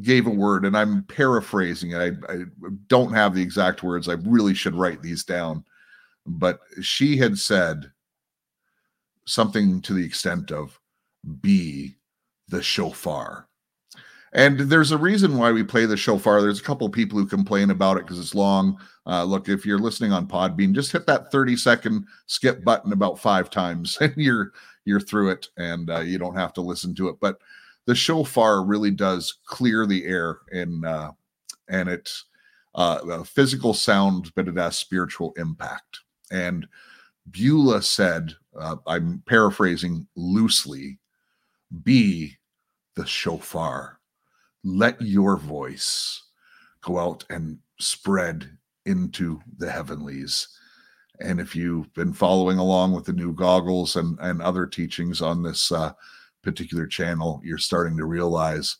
gave 0.00 0.26
a 0.26 0.30
word, 0.30 0.64
and 0.64 0.76
I'm 0.76 1.04
paraphrasing 1.04 1.92
it. 1.92 1.96
I, 1.98 2.32
I 2.32 2.38
don't 2.86 3.12
have 3.12 3.34
the 3.34 3.42
exact 3.42 3.82
words. 3.82 4.08
I 4.08 4.14
really 4.14 4.54
should 4.54 4.74
write 4.74 5.02
these 5.02 5.24
down. 5.24 5.64
But 6.26 6.60
she 6.80 7.16
had 7.16 7.38
said 7.38 7.90
something 9.26 9.80
to 9.82 9.94
the 9.94 10.04
extent 10.04 10.50
of, 10.50 10.78
be 11.40 11.96
the 12.48 12.62
shofar. 12.62 13.48
And 14.34 14.58
there's 14.58 14.92
a 14.92 14.98
reason 14.98 15.36
why 15.36 15.52
we 15.52 15.62
play 15.62 15.84
the 15.84 15.96
shofar. 15.96 16.40
There's 16.40 16.60
a 16.60 16.64
couple 16.64 16.88
people 16.88 17.18
who 17.18 17.26
complain 17.26 17.70
about 17.70 17.98
it 17.98 18.04
because 18.04 18.18
it's 18.18 18.34
long. 18.34 18.78
Uh, 19.06 19.24
look, 19.24 19.48
if 19.48 19.66
you're 19.66 19.78
listening 19.78 20.12
on 20.12 20.26
Podbean, 20.26 20.72
just 20.72 20.92
hit 20.92 21.06
that 21.06 21.30
30 21.30 21.56
second 21.56 22.06
skip 22.26 22.64
button 22.64 22.92
about 22.92 23.18
five 23.18 23.50
times, 23.50 23.98
and 24.00 24.14
you're 24.16 24.52
you're 24.84 25.00
through 25.00 25.30
it, 25.30 25.48
and 25.58 25.90
uh, 25.90 26.00
you 26.00 26.18
don't 26.18 26.36
have 26.36 26.52
to 26.54 26.60
listen 26.60 26.94
to 26.94 27.08
it. 27.08 27.16
But 27.20 27.38
the 27.84 27.94
shofar 27.94 28.64
really 28.64 28.90
does 28.90 29.38
clear 29.44 29.86
the 29.86 30.04
air, 30.06 30.38
and 30.50 30.84
uh, 30.86 31.12
and 31.68 31.88
it's 31.88 32.24
uh, 32.74 33.00
a 33.10 33.24
physical 33.24 33.74
sound, 33.74 34.32
but 34.34 34.48
it 34.48 34.56
has 34.56 34.78
spiritual 34.78 35.34
impact. 35.36 36.00
And 36.32 36.66
Beulah 37.30 37.82
said, 37.82 38.32
uh, 38.58 38.76
I'm 38.86 39.22
paraphrasing 39.26 40.08
loosely, 40.16 40.98
"Be 41.84 42.38
the 42.96 43.06
shofar." 43.06 44.00
let 44.64 45.00
your 45.00 45.36
voice 45.36 46.22
go 46.82 46.98
out 46.98 47.24
and 47.30 47.58
spread 47.80 48.56
into 48.86 49.40
the 49.58 49.70
heavenlies. 49.70 50.48
And 51.20 51.40
if 51.40 51.54
you've 51.54 51.92
been 51.94 52.12
following 52.12 52.58
along 52.58 52.92
with 52.92 53.04
the 53.04 53.12
new 53.12 53.32
goggles 53.32 53.96
and, 53.96 54.18
and 54.20 54.42
other 54.42 54.66
teachings 54.66 55.20
on 55.20 55.42
this 55.42 55.70
uh, 55.70 55.92
particular 56.42 56.86
channel, 56.86 57.40
you're 57.44 57.58
starting 57.58 57.96
to 57.98 58.04
realize 58.04 58.76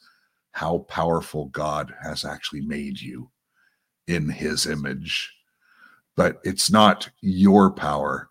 how 0.53 0.79
powerful 0.89 1.47
God 1.47 1.95
has 2.03 2.25
actually 2.25 2.63
made 2.63 3.01
you 3.01 3.31
in 4.09 4.29
his 4.29 4.67
image. 4.67 5.33
But 6.17 6.41
it's 6.45 6.71
not 6.71 7.09
your 7.21 7.71
power, 7.71 8.31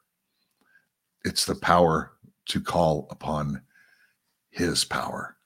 it's 1.24 1.46
the 1.46 1.56
power 1.56 2.13
to 2.48 2.62
call 2.62 3.08
upon 3.10 3.62
his 4.50 4.86
power, 4.86 5.38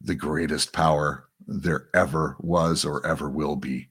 the 0.00 0.14
greatest 0.14 0.72
power 0.72 1.28
there 1.46 1.88
ever 1.94 2.36
was 2.40 2.84
or 2.84 3.04
ever 3.06 3.28
will 3.28 3.56
be. 3.56 3.88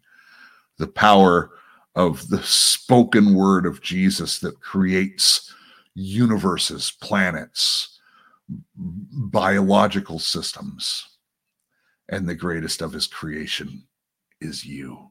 The 0.77 0.87
power 0.87 1.51
of 1.95 2.29
the 2.29 2.41
spoken 2.43 3.33
word 3.33 3.65
of 3.65 3.81
Jesus 3.81 4.39
that 4.39 4.61
creates 4.61 5.53
universes, 5.93 6.93
planets, 7.01 7.99
biological 8.75 10.19
systems. 10.19 11.05
And 12.07 12.27
the 12.27 12.35
greatest 12.35 12.81
of 12.81 12.93
his 12.93 13.05
creation 13.07 13.83
is 14.41 14.65
you. 14.65 15.08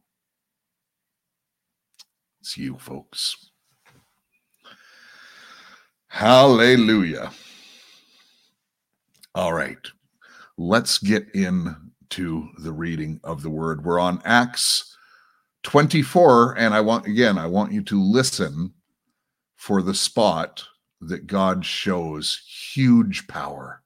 It's 2.48 2.56
you, 2.56 2.78
folks. 2.78 3.50
Hallelujah. 6.06 7.30
All 9.34 9.52
right. 9.52 9.76
Let's 10.56 10.96
get 10.96 11.26
in 11.34 11.76
to 12.08 12.48
the 12.56 12.72
reading 12.72 13.20
of 13.22 13.42
the 13.42 13.50
word. 13.50 13.84
We're 13.84 13.98
on 13.98 14.22
Acts 14.24 14.96
24, 15.64 16.56
and 16.56 16.72
I 16.72 16.80
want, 16.80 17.04
again, 17.04 17.36
I 17.36 17.44
want 17.44 17.70
you 17.70 17.82
to 17.82 18.02
listen 18.02 18.72
for 19.56 19.82
the 19.82 19.92
spot 19.92 20.64
that 21.02 21.26
God 21.26 21.66
shows 21.66 22.40
huge 22.72 23.28
power. 23.28 23.82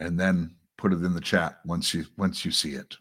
And 0.00 0.18
then 0.18 0.54
put 0.78 0.94
it 0.94 1.04
in 1.04 1.12
the 1.12 1.20
chat 1.20 1.58
once 1.66 1.92
you 1.92 2.06
once 2.16 2.46
you 2.46 2.50
see 2.50 2.70
it. 2.70 2.96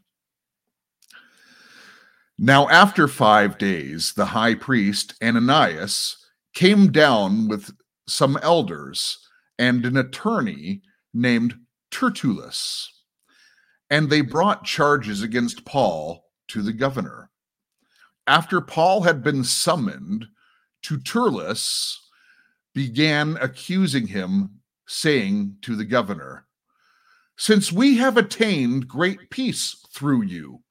Now 2.38 2.67
after 2.69 3.08
5 3.08 3.58
days 3.58 4.13
the 4.13 4.26
high 4.26 4.56
priest 4.56 5.15
Ananias 5.24 6.17
came 6.54 6.91
down 6.91 7.48
with 7.48 7.71
some 8.08 8.38
elders 8.41 9.17
and 9.58 9.86
an 9.86 9.98
attorney 9.98 10.82
named 11.13 11.56
Tertullus 11.91 12.91
and 13.89 14.10
they 14.10 14.21
brought 14.21 14.63
charges 14.63 15.21
against 15.21 15.65
Paul 15.65 16.26
to 16.50 16.62
the 16.62 16.74
governor. 16.74 17.30
After 18.28 18.60
Paul 18.62 19.04
had 19.04 19.24
been 19.24 19.43
summoned, 19.43 20.26
Tertullus 20.82 22.00
began 22.74 23.38
accusing 23.38 24.08
him, 24.08 24.62
saying 24.88 25.58
to 25.62 25.76
the 25.76 25.86
governor, 25.86 26.48
Since 27.38 27.71
we 27.71 27.98
have 27.98 28.17
attained 28.17 28.88
great 28.88 29.30
peace 29.30 29.86
through 29.91 30.24
you, 30.24 30.62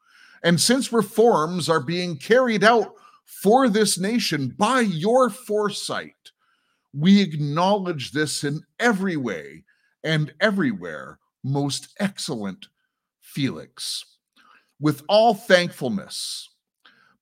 and 0.45 0.61
since 0.61 0.93
reforms 0.93 1.71
are 1.71 1.81
being 1.81 2.19
carried 2.19 2.63
out 2.63 2.93
for 3.25 3.69
this 3.69 3.99
nation 3.99 4.55
by 4.59 4.81
your 4.81 5.31
foresight, 5.31 6.31
we 6.93 7.23
acknowledge 7.23 8.13
this 8.13 8.45
in 8.45 8.61
every 8.79 9.17
way 9.17 9.65
and 10.05 10.35
everywhere, 10.41 11.19
most 11.43 11.89
excellent 11.99 12.69
Felix, 13.23 14.05
with 14.79 15.03
all 15.09 15.35
thankfulness. 15.35 16.51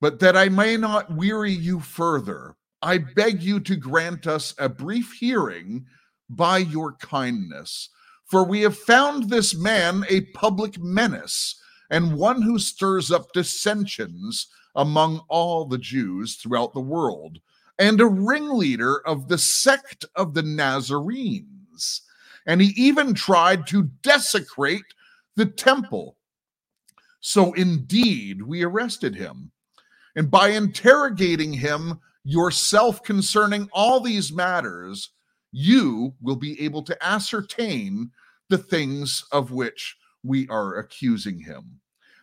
But 0.00 0.18
that 0.18 0.36
I 0.36 0.48
may 0.48 0.76
not 0.76 1.14
weary 1.14 1.52
you 1.52 1.78
further, 1.78 2.56
I 2.82 2.98
beg 2.98 3.40
you 3.40 3.60
to 3.60 3.76
grant 3.76 4.26
us 4.26 4.52
a 4.58 4.68
brief 4.68 5.12
hearing 5.12 5.86
by 6.28 6.58
your 6.58 6.94
kindness. 6.94 7.88
For 8.24 8.42
we 8.42 8.62
have 8.62 8.76
found 8.76 9.30
this 9.30 9.54
man 9.54 10.04
a 10.08 10.22
public 10.32 10.76
menace 10.80 11.61
and 11.92 12.16
one 12.16 12.40
who 12.40 12.58
stirs 12.58 13.12
up 13.12 13.32
dissensions 13.34 14.48
among 14.76 15.20
all 15.28 15.66
the 15.66 15.78
Jews 15.78 16.36
throughout 16.36 16.72
the 16.72 16.80
world, 16.80 17.38
and 17.78 18.00
a 18.00 18.06
ringleader 18.06 19.06
of 19.06 19.28
the 19.28 19.36
sect 19.36 20.06
of 20.16 20.32
the 20.32 20.42
Nazarenes. 20.42 22.00
And 22.46 22.62
he 22.62 22.72
even 22.82 23.12
tried 23.12 23.66
to 23.68 23.90
desecrate 24.02 24.82
the 25.36 25.46
temple. 25.46 26.16
So 27.20 27.52
indeed, 27.52 28.40
we 28.40 28.64
arrested 28.64 29.14
him. 29.14 29.52
And 30.16 30.30
by 30.30 30.48
interrogating 30.48 31.52
him 31.52 32.00
yourself 32.24 33.02
concerning 33.02 33.68
all 33.72 34.00
these 34.00 34.32
matters, 34.32 35.10
you 35.52 36.14
will 36.22 36.36
be 36.36 36.58
able 36.62 36.82
to 36.84 37.04
ascertain 37.04 38.10
the 38.48 38.58
things 38.58 39.24
of 39.30 39.50
which 39.52 39.96
we 40.22 40.48
are 40.48 40.76
accusing 40.76 41.40
him. 41.40 41.80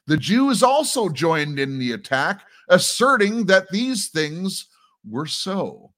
The 0.07 0.17
Jews 0.17 0.63
also 0.63 1.09
joined 1.09 1.59
in 1.59 1.77
the 1.77 1.91
attack, 1.91 2.41
asserting 2.67 3.45
that 3.45 3.69
these 3.69 4.07
things 4.07 4.67
were 5.07 5.27
so. 5.27 5.93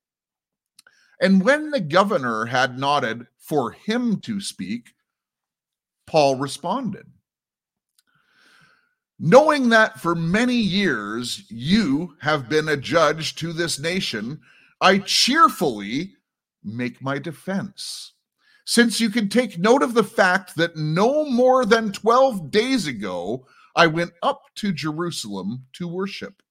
And 1.19 1.43
when 1.43 1.71
the 1.71 1.79
governor 1.79 2.45
had 2.45 2.79
nodded 2.79 3.27
for 3.37 3.71
him 3.71 4.19
to 4.21 4.41
speak, 4.41 4.89
Paul 6.07 6.35
responded 6.35 7.05
knowing 9.23 9.69
that 9.69 9.99
for 9.99 10.15
many 10.15 10.55
years 10.55 11.43
you 11.47 12.15
have 12.19 12.49
been 12.49 12.69
a 12.69 12.75
judge 12.75 13.35
to 13.35 13.53
this 13.53 13.79
nation, 13.79 14.41
I 14.81 14.97
cheerfully 14.97 16.15
make 16.63 17.01
my 17.03 17.19
defense. 17.19 18.13
Since 18.65 18.99
you 18.99 19.09
can 19.09 19.27
take 19.27 19.57
note 19.57 19.81
of 19.81 19.93
the 19.93 20.03
fact 20.03 20.55
that 20.55 20.75
no 20.75 21.25
more 21.25 21.65
than 21.65 21.91
12 21.91 22.51
days 22.51 22.87
ago, 22.87 23.45
I 23.75 23.87
went 23.87 24.11
up 24.21 24.43
to 24.55 24.71
Jerusalem 24.71 25.65
to 25.73 25.87
worship. 25.87 26.41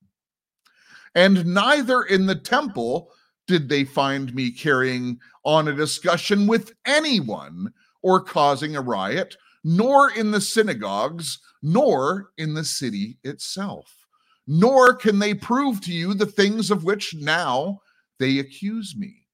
And 1.15 1.47
neither 1.47 2.03
in 2.03 2.27
the 2.27 2.35
temple 2.35 3.11
did 3.47 3.69
they 3.69 3.85
find 3.85 4.35
me 4.35 4.51
carrying 4.51 5.19
on 5.45 5.69
a 5.69 5.75
discussion 5.75 6.47
with 6.47 6.73
anyone 6.87 7.73
or 8.03 8.23
causing 8.23 8.77
a 8.77 8.81
riot, 8.81 9.37
nor 9.65 10.11
in 10.11 10.31
the 10.31 10.41
synagogues, 10.41 11.39
nor 11.63 12.31
in 12.39 12.55
the 12.55 12.65
city 12.65 13.19
itself. 13.25 14.07
Nor 14.47 14.95
can 14.95 15.19
they 15.19 15.35
prove 15.35 15.81
to 15.83 15.93
you 15.93 16.15
the 16.15 16.27
things 16.27 16.71
of 16.71 16.85
which 16.85 17.15
now 17.15 17.81
they 18.19 18.39
accuse 18.39 18.95
me. 18.97 19.27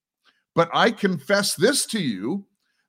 But 0.55 0.71
I 0.73 0.91
confess 0.91 1.55
this 1.55 1.87
to 1.87 2.01
you 2.01 2.47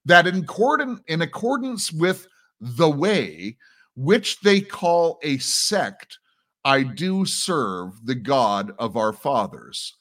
that 0.08 0.26
in, 0.26 0.38
accordance, 0.38 1.02
in 1.08 1.22
accordance 1.22 1.92
with 1.92 2.28
the 2.60 2.90
way 2.90 3.58
which 3.96 4.40
they 4.40 4.62
call 4.62 5.20
a 5.22 5.38
sect, 5.38 6.18
I 6.64 6.84
do 6.84 7.26
serve 7.26 8.06
the 8.06 8.16
God 8.16 8.74
of 8.80 8.96
our 8.96 9.14
fathers, 9.14 9.94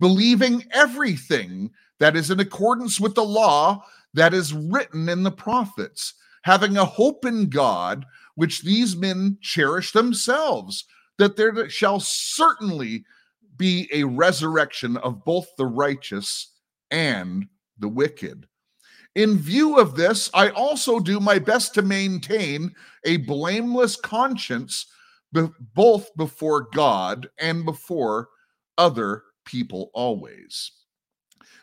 believing 0.00 0.64
everything 0.72 1.70
that 1.98 2.16
is 2.16 2.30
in 2.30 2.40
accordance 2.40 3.00
with 3.00 3.14
the 3.14 3.24
law 3.24 3.84
that 4.14 4.32
is 4.32 4.54
written 4.54 5.08
in 5.08 5.22
the 5.22 5.30
prophets, 5.30 6.14
having 6.42 6.76
a 6.76 6.84
hope 6.84 7.24
in 7.24 7.48
God, 7.48 8.06
which 8.36 8.62
these 8.62 8.96
men 8.96 9.38
cherish 9.40 9.92
themselves, 9.92 10.84
that 11.18 11.36
there 11.36 11.68
shall 11.68 11.98
certainly 11.98 13.04
be 13.56 13.88
a 13.92 14.04
resurrection 14.04 14.96
of 14.98 15.24
both 15.24 15.48
the 15.56 15.66
righteous 15.66 16.52
and 16.92 17.48
the 17.78 17.88
wicked. 17.88 18.46
In 19.18 19.36
view 19.36 19.80
of 19.80 19.96
this, 19.96 20.30
I 20.32 20.50
also 20.50 21.00
do 21.00 21.18
my 21.18 21.40
best 21.40 21.74
to 21.74 21.82
maintain 21.82 22.72
a 23.02 23.16
blameless 23.16 23.96
conscience 23.96 24.86
be- 25.32 25.48
both 25.74 26.14
before 26.16 26.68
God 26.72 27.28
and 27.36 27.64
before 27.64 28.28
other 28.78 29.24
people 29.44 29.90
always. 29.92 30.70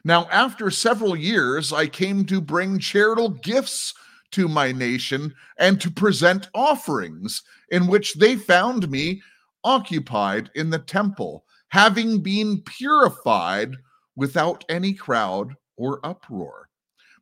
Now, 0.04 0.28
after 0.32 0.70
several 0.70 1.16
years, 1.16 1.72
I 1.72 1.88
came 1.88 2.26
to 2.26 2.42
bring 2.42 2.78
charitable 2.78 3.30
gifts 3.30 3.94
to 4.32 4.50
my 4.50 4.74
nation 4.74 5.34
and 5.58 5.80
to 5.80 5.90
present 5.90 6.50
offerings, 6.54 7.42
in 7.70 7.88
which 7.88 8.16
they 8.16 8.36
found 8.36 8.92
me 8.92 9.22
occupied 9.64 10.52
in 10.56 10.70
the 10.70 10.80
temple, 10.80 11.46
having 11.70 12.20
been 12.20 12.62
purified 12.64 13.78
without 14.18 14.66
any 14.68 14.94
crowd 14.94 15.56
or 15.78 16.06
uproar. 16.06 16.65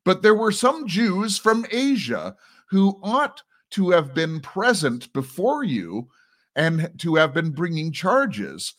But 0.05 0.21
there 0.21 0.35
were 0.35 0.51
some 0.51 0.87
Jews 0.87 1.37
from 1.37 1.65
Asia 1.71 2.35
who 2.69 2.99
ought 3.03 3.41
to 3.71 3.91
have 3.91 4.05
mm-hmm. 4.05 4.13
been 4.13 4.39
present 4.41 5.11
before 5.13 5.63
you 5.63 6.09
and 6.55 6.91
to 6.99 7.15
have 7.15 7.33
been 7.33 7.51
bringing 7.51 7.91
charges 7.91 8.73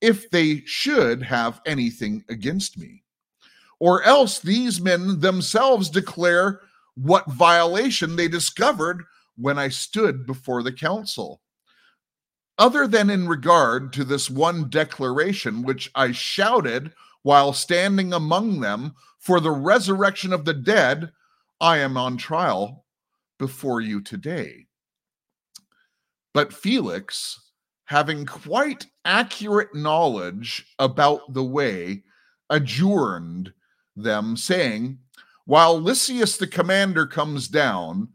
if 0.00 0.30
they 0.30 0.62
should 0.64 1.22
have 1.22 1.60
anything 1.66 2.24
against 2.28 2.78
me. 2.78 3.02
Or 3.78 4.02
else 4.02 4.38
these 4.38 4.80
men 4.80 5.20
themselves 5.20 5.88
declare 5.88 6.60
what 6.94 7.30
violation 7.30 8.16
they 8.16 8.28
discovered 8.28 9.04
when 9.36 9.58
I 9.58 9.68
stood 9.68 10.26
before 10.26 10.62
the 10.62 10.72
council. 10.72 11.40
Other 12.58 12.86
than 12.86 13.08
in 13.08 13.26
regard 13.26 13.92
to 13.94 14.04
this 14.04 14.28
one 14.28 14.68
declaration, 14.68 15.62
which 15.62 15.90
I 15.94 16.12
shouted 16.12 16.92
while 17.22 17.52
standing 17.52 18.12
among 18.12 18.60
them 18.60 18.94
for 19.20 19.38
the 19.38 19.50
resurrection 19.50 20.32
of 20.32 20.44
the 20.44 20.54
dead, 20.54 21.12
I 21.60 21.78
am 21.78 21.96
on 21.96 22.16
trial 22.16 22.86
before 23.38 23.80
you 23.80 24.00
today. 24.00 24.66
But 26.32 26.52
Felix, 26.52 27.38
having 27.84 28.24
quite 28.24 28.86
accurate 29.04 29.74
knowledge 29.74 30.66
about 30.78 31.34
the 31.34 31.44
way, 31.44 32.02
adjourned 32.48 33.52
them, 33.94 34.36
saying, 34.36 34.98
While 35.44 35.80
Lysias 35.80 36.38
the 36.38 36.46
commander 36.46 37.06
comes 37.06 37.46
down, 37.46 38.08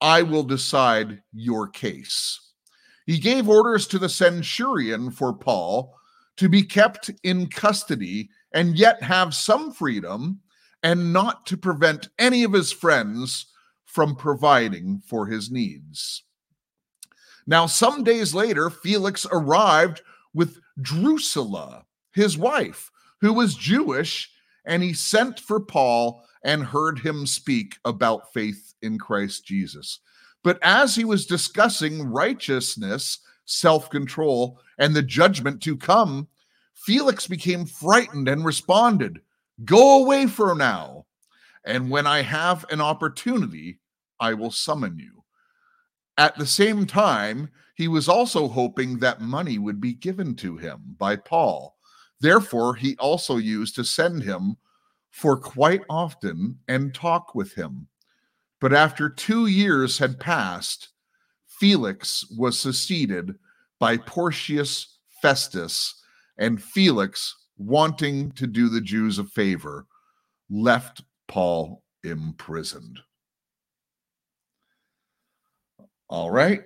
I 0.00 0.22
will 0.22 0.42
decide 0.42 1.22
your 1.32 1.68
case. 1.68 2.40
He 3.04 3.18
gave 3.18 3.48
orders 3.48 3.86
to 3.88 3.98
the 3.98 4.08
centurion 4.08 5.10
for 5.10 5.32
Paul 5.34 5.94
to 6.36 6.48
be 6.48 6.62
kept 6.62 7.10
in 7.24 7.46
custody 7.48 8.30
and 8.52 8.78
yet 8.78 9.02
have 9.02 9.34
some 9.34 9.70
freedom 9.72 10.40
and 10.86 11.12
not 11.12 11.44
to 11.46 11.56
prevent 11.56 12.10
any 12.16 12.44
of 12.44 12.52
his 12.52 12.70
friends 12.70 13.46
from 13.86 14.14
providing 14.14 15.02
for 15.04 15.26
his 15.26 15.50
needs. 15.50 16.22
Now, 17.44 17.66
some 17.66 18.04
days 18.04 18.32
later, 18.32 18.70
Felix 18.70 19.26
arrived 19.32 20.02
with 20.32 20.60
Drusilla, 20.80 21.84
his 22.12 22.38
wife, 22.38 22.92
who 23.20 23.32
was 23.32 23.56
Jewish, 23.56 24.30
and 24.64 24.80
he 24.80 24.92
sent 24.92 25.40
for 25.40 25.58
Paul 25.58 26.22
and 26.44 26.62
heard 26.62 27.00
him 27.00 27.26
speak 27.26 27.78
about 27.84 28.32
faith 28.32 28.72
in 28.80 28.96
Christ 28.96 29.44
Jesus. 29.44 29.98
But 30.44 30.60
as 30.62 30.94
he 30.94 31.04
was 31.04 31.26
discussing 31.26 32.12
righteousness, 32.12 33.18
self 33.44 33.90
control, 33.90 34.60
and 34.78 34.94
the 34.94 35.02
judgment 35.02 35.60
to 35.62 35.76
come, 35.76 36.28
Felix 36.74 37.26
became 37.26 37.66
frightened 37.66 38.28
and 38.28 38.44
responded, 38.44 39.20
Go 39.64 40.02
away 40.02 40.26
for 40.26 40.54
now. 40.54 41.06
And 41.64 41.90
when 41.90 42.06
I 42.06 42.22
have 42.22 42.64
an 42.70 42.80
opportunity, 42.80 43.80
I 44.20 44.34
will 44.34 44.50
summon 44.50 44.98
you. 44.98 45.24
At 46.18 46.36
the 46.36 46.46
same 46.46 46.86
time, 46.86 47.50
he 47.74 47.88
was 47.88 48.08
also 48.08 48.48
hoping 48.48 48.98
that 48.98 49.20
money 49.20 49.58
would 49.58 49.80
be 49.80 49.92
given 49.92 50.34
to 50.36 50.56
him 50.56 50.80
by 50.98 51.16
Paul. 51.16 51.76
Therefore, 52.20 52.74
he 52.74 52.96
also 52.96 53.36
used 53.36 53.74
to 53.76 53.84
send 53.84 54.22
him 54.22 54.56
for 55.10 55.36
quite 55.36 55.82
often 55.90 56.58
and 56.68 56.94
talk 56.94 57.34
with 57.34 57.52
him. 57.54 57.88
But 58.60 58.72
after 58.72 59.10
two 59.10 59.46
years 59.46 59.98
had 59.98 60.20
passed, 60.20 60.90
Felix 61.46 62.24
was 62.36 62.58
succeeded 62.58 63.34
by 63.78 63.98
Porcius 63.98 64.98
Festus, 65.20 66.02
and 66.38 66.62
Felix, 66.62 67.45
wanting 67.58 68.32
to 68.32 68.46
do 68.46 68.68
the 68.68 68.80
Jews 68.80 69.18
a 69.18 69.24
favor, 69.24 69.86
left 70.50 71.02
Paul 71.28 71.82
imprisoned. 72.04 73.00
All 76.08 76.30
right. 76.30 76.62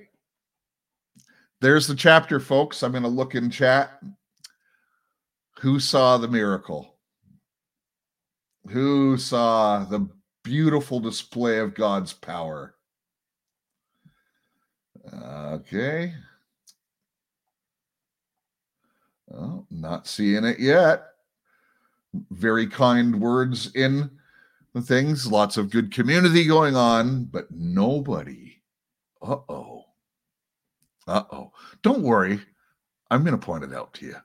There's 1.61 1.87
the 1.87 1.95
chapter, 1.95 2.41
folks. 2.41 2.83
I'm 2.83 2.93
going 2.93 3.03
to 3.03 3.09
look 3.09 3.35
in 3.35 3.51
chat. 3.51 4.01
Who 5.61 5.79
saw 5.79 6.17
the 6.17 6.29
miracle? 6.29 6.97
Who 8.69 9.17
saw 9.17 9.85
the 9.85 10.09
beautiful 10.43 11.01
display 11.01 11.59
of 11.59 11.75
God's 11.75 12.13
power? 12.13 12.75
Okay. 15.13 16.15
Oh, 19.33 19.67
not 19.71 20.07
seeing 20.07 20.45
it 20.45 20.59
yet. 20.59 21.07
Very 22.31 22.67
kind 22.67 23.21
words 23.21 23.73
in 23.75 24.11
the 24.75 24.83
things, 24.83 25.27
lots 25.27 25.57
of 25.57 25.71
good 25.71 25.93
community 25.93 26.45
going 26.45 26.77
on, 26.77 27.25
but 27.25 27.51
nobody 27.51 28.51
uh 29.23 29.37
oh. 29.49 29.85
Uh 31.07 31.25
oh. 31.33 31.53
Don't 31.83 32.03
worry. 32.03 32.41
I'm 33.11 33.25
going 33.25 33.39
to 33.39 33.45
point 33.45 33.65
it 33.65 33.75
out 33.75 33.93
to 33.95 34.07
you. 34.07 34.17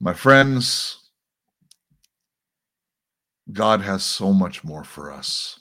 My 0.00 0.12
friends, 0.12 1.10
God 3.52 3.80
has 3.80 4.02
so 4.02 4.32
much 4.32 4.64
more 4.64 4.84
for 4.84 5.12
us. 5.12 5.58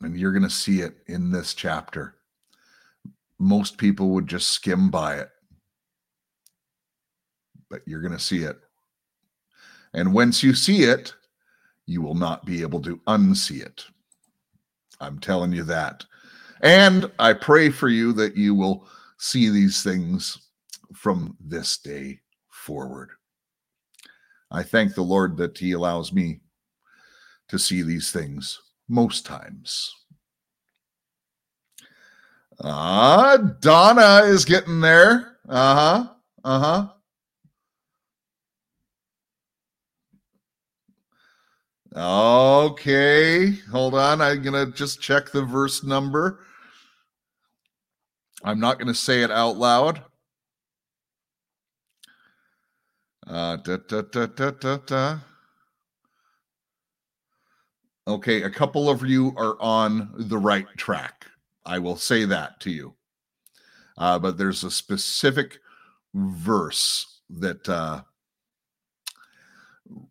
And 0.00 0.16
you're 0.16 0.32
going 0.32 0.44
to 0.44 0.50
see 0.50 0.80
it 0.80 0.98
in 1.06 1.32
this 1.32 1.54
chapter. 1.54 2.14
Most 3.40 3.78
people 3.78 4.10
would 4.10 4.28
just 4.28 4.48
skim 4.48 4.90
by 4.90 5.16
it, 5.16 5.28
but 7.70 7.82
you're 7.86 8.00
going 8.00 8.12
to 8.12 8.18
see 8.18 8.44
it. 8.44 8.58
And 9.94 10.12
once 10.12 10.42
you 10.42 10.54
see 10.54 10.82
it, 10.82 11.14
you 11.86 12.02
will 12.02 12.14
not 12.14 12.44
be 12.44 12.62
able 12.62 12.80
to 12.82 13.00
unsee 13.06 13.62
it. 13.62 13.84
I'm 15.00 15.18
telling 15.18 15.52
you 15.52 15.64
that. 15.64 16.04
And 16.60 17.10
I 17.18 17.32
pray 17.32 17.70
for 17.70 17.88
you 17.88 18.12
that 18.14 18.36
you 18.36 18.54
will 18.54 18.86
see 19.18 19.48
these 19.48 19.82
things 19.82 20.38
from 20.94 21.36
this 21.40 21.78
day 21.78 22.20
forward. 22.50 23.10
I 24.50 24.62
thank 24.62 24.94
the 24.94 25.02
Lord 25.02 25.36
that 25.36 25.56
He 25.56 25.72
allows 25.72 26.12
me 26.12 26.40
to 27.48 27.58
see 27.58 27.82
these 27.82 28.10
things 28.12 28.60
most 28.88 29.24
times. 29.24 29.94
Ah, 32.60 33.36
Donna 33.60 34.26
is 34.26 34.44
getting 34.44 34.80
there. 34.80 35.36
Uh 35.48 35.74
huh. 35.74 36.08
Uh 36.44 36.60
huh. 36.60 36.88
Okay, 41.94 43.50
hold 43.70 43.94
on. 43.94 44.20
I'm 44.20 44.42
going 44.42 44.66
to 44.66 44.76
just 44.76 45.00
check 45.00 45.30
the 45.30 45.42
verse 45.42 45.82
number. 45.82 46.40
I'm 48.44 48.60
not 48.60 48.78
going 48.78 48.88
to 48.88 48.94
say 48.94 49.22
it 49.22 49.30
out 49.30 49.56
loud. 49.56 50.02
Uh, 53.26 53.56
da, 53.56 53.76
da, 53.88 54.02
da, 54.02 54.26
da, 54.26 54.50
da, 54.50 54.76
da. 54.78 55.18
Okay, 58.06 58.42
a 58.42 58.50
couple 58.50 58.88
of 58.88 59.04
you 59.04 59.34
are 59.36 59.60
on 59.60 60.10
the 60.16 60.38
right 60.38 60.66
track. 60.78 61.26
I 61.66 61.78
will 61.78 61.96
say 61.96 62.24
that 62.24 62.58
to 62.60 62.70
you. 62.70 62.94
Uh, 63.98 64.18
but 64.18 64.38
there's 64.38 64.64
a 64.64 64.70
specific 64.70 65.58
verse 66.14 67.20
that 67.28 67.68
uh, 67.68 68.02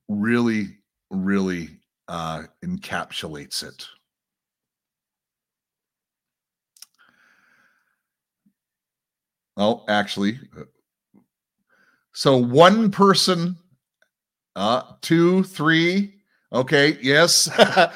really, 0.08 0.78
really 1.10 1.70
uh, 2.08 2.44
encapsulates 2.64 3.64
it. 3.64 3.86
Oh, 9.56 9.84
actually, 9.88 10.40
uh, 10.58 10.64
so 12.14 12.38
one 12.38 12.92
person, 12.92 13.58
uh, 14.56 14.84
two, 15.02 15.44
three. 15.44 16.14
Okay, 16.54 16.98
yes, 17.02 17.50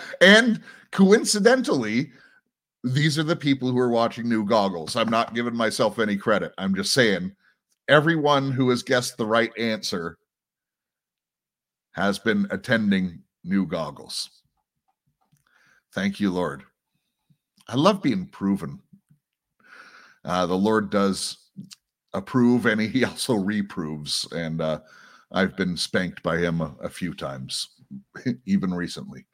and 0.21 0.61
coincidentally, 0.91 2.11
these 2.83 3.19
are 3.19 3.23
the 3.23 3.35
people 3.35 3.71
who 3.71 3.77
are 3.77 3.89
watching 3.89 4.27
New 4.27 4.43
Goggles. 4.43 4.95
I'm 4.95 5.09
not 5.09 5.35
giving 5.35 5.55
myself 5.55 5.99
any 5.99 6.17
credit. 6.17 6.51
I'm 6.57 6.73
just 6.73 6.93
saying 6.93 7.35
everyone 7.87 8.51
who 8.51 8.69
has 8.69 8.81
guessed 8.81 9.17
the 9.17 9.25
right 9.25 9.51
answer 9.57 10.17
has 11.93 12.19
been 12.19 12.47
attending 12.51 13.21
New 13.43 13.65
Goggles. 13.65 14.29
Thank 15.93 16.19
you, 16.19 16.31
Lord. 16.31 16.63
I 17.67 17.75
love 17.75 18.01
being 18.01 18.27
proven. 18.27 18.79
Uh, 20.23 20.45
the 20.45 20.57
Lord 20.57 20.89
does 20.89 21.37
approve 22.13 22.65
and 22.65 22.79
he 22.81 23.03
also 23.05 23.35
reproves. 23.35 24.27
And 24.31 24.61
uh, 24.61 24.79
I've 25.31 25.55
been 25.55 25.77
spanked 25.77 26.23
by 26.23 26.37
him 26.37 26.61
a, 26.61 26.75
a 26.81 26.89
few 26.89 27.13
times, 27.13 27.69
even 28.45 28.73
recently. 28.73 29.25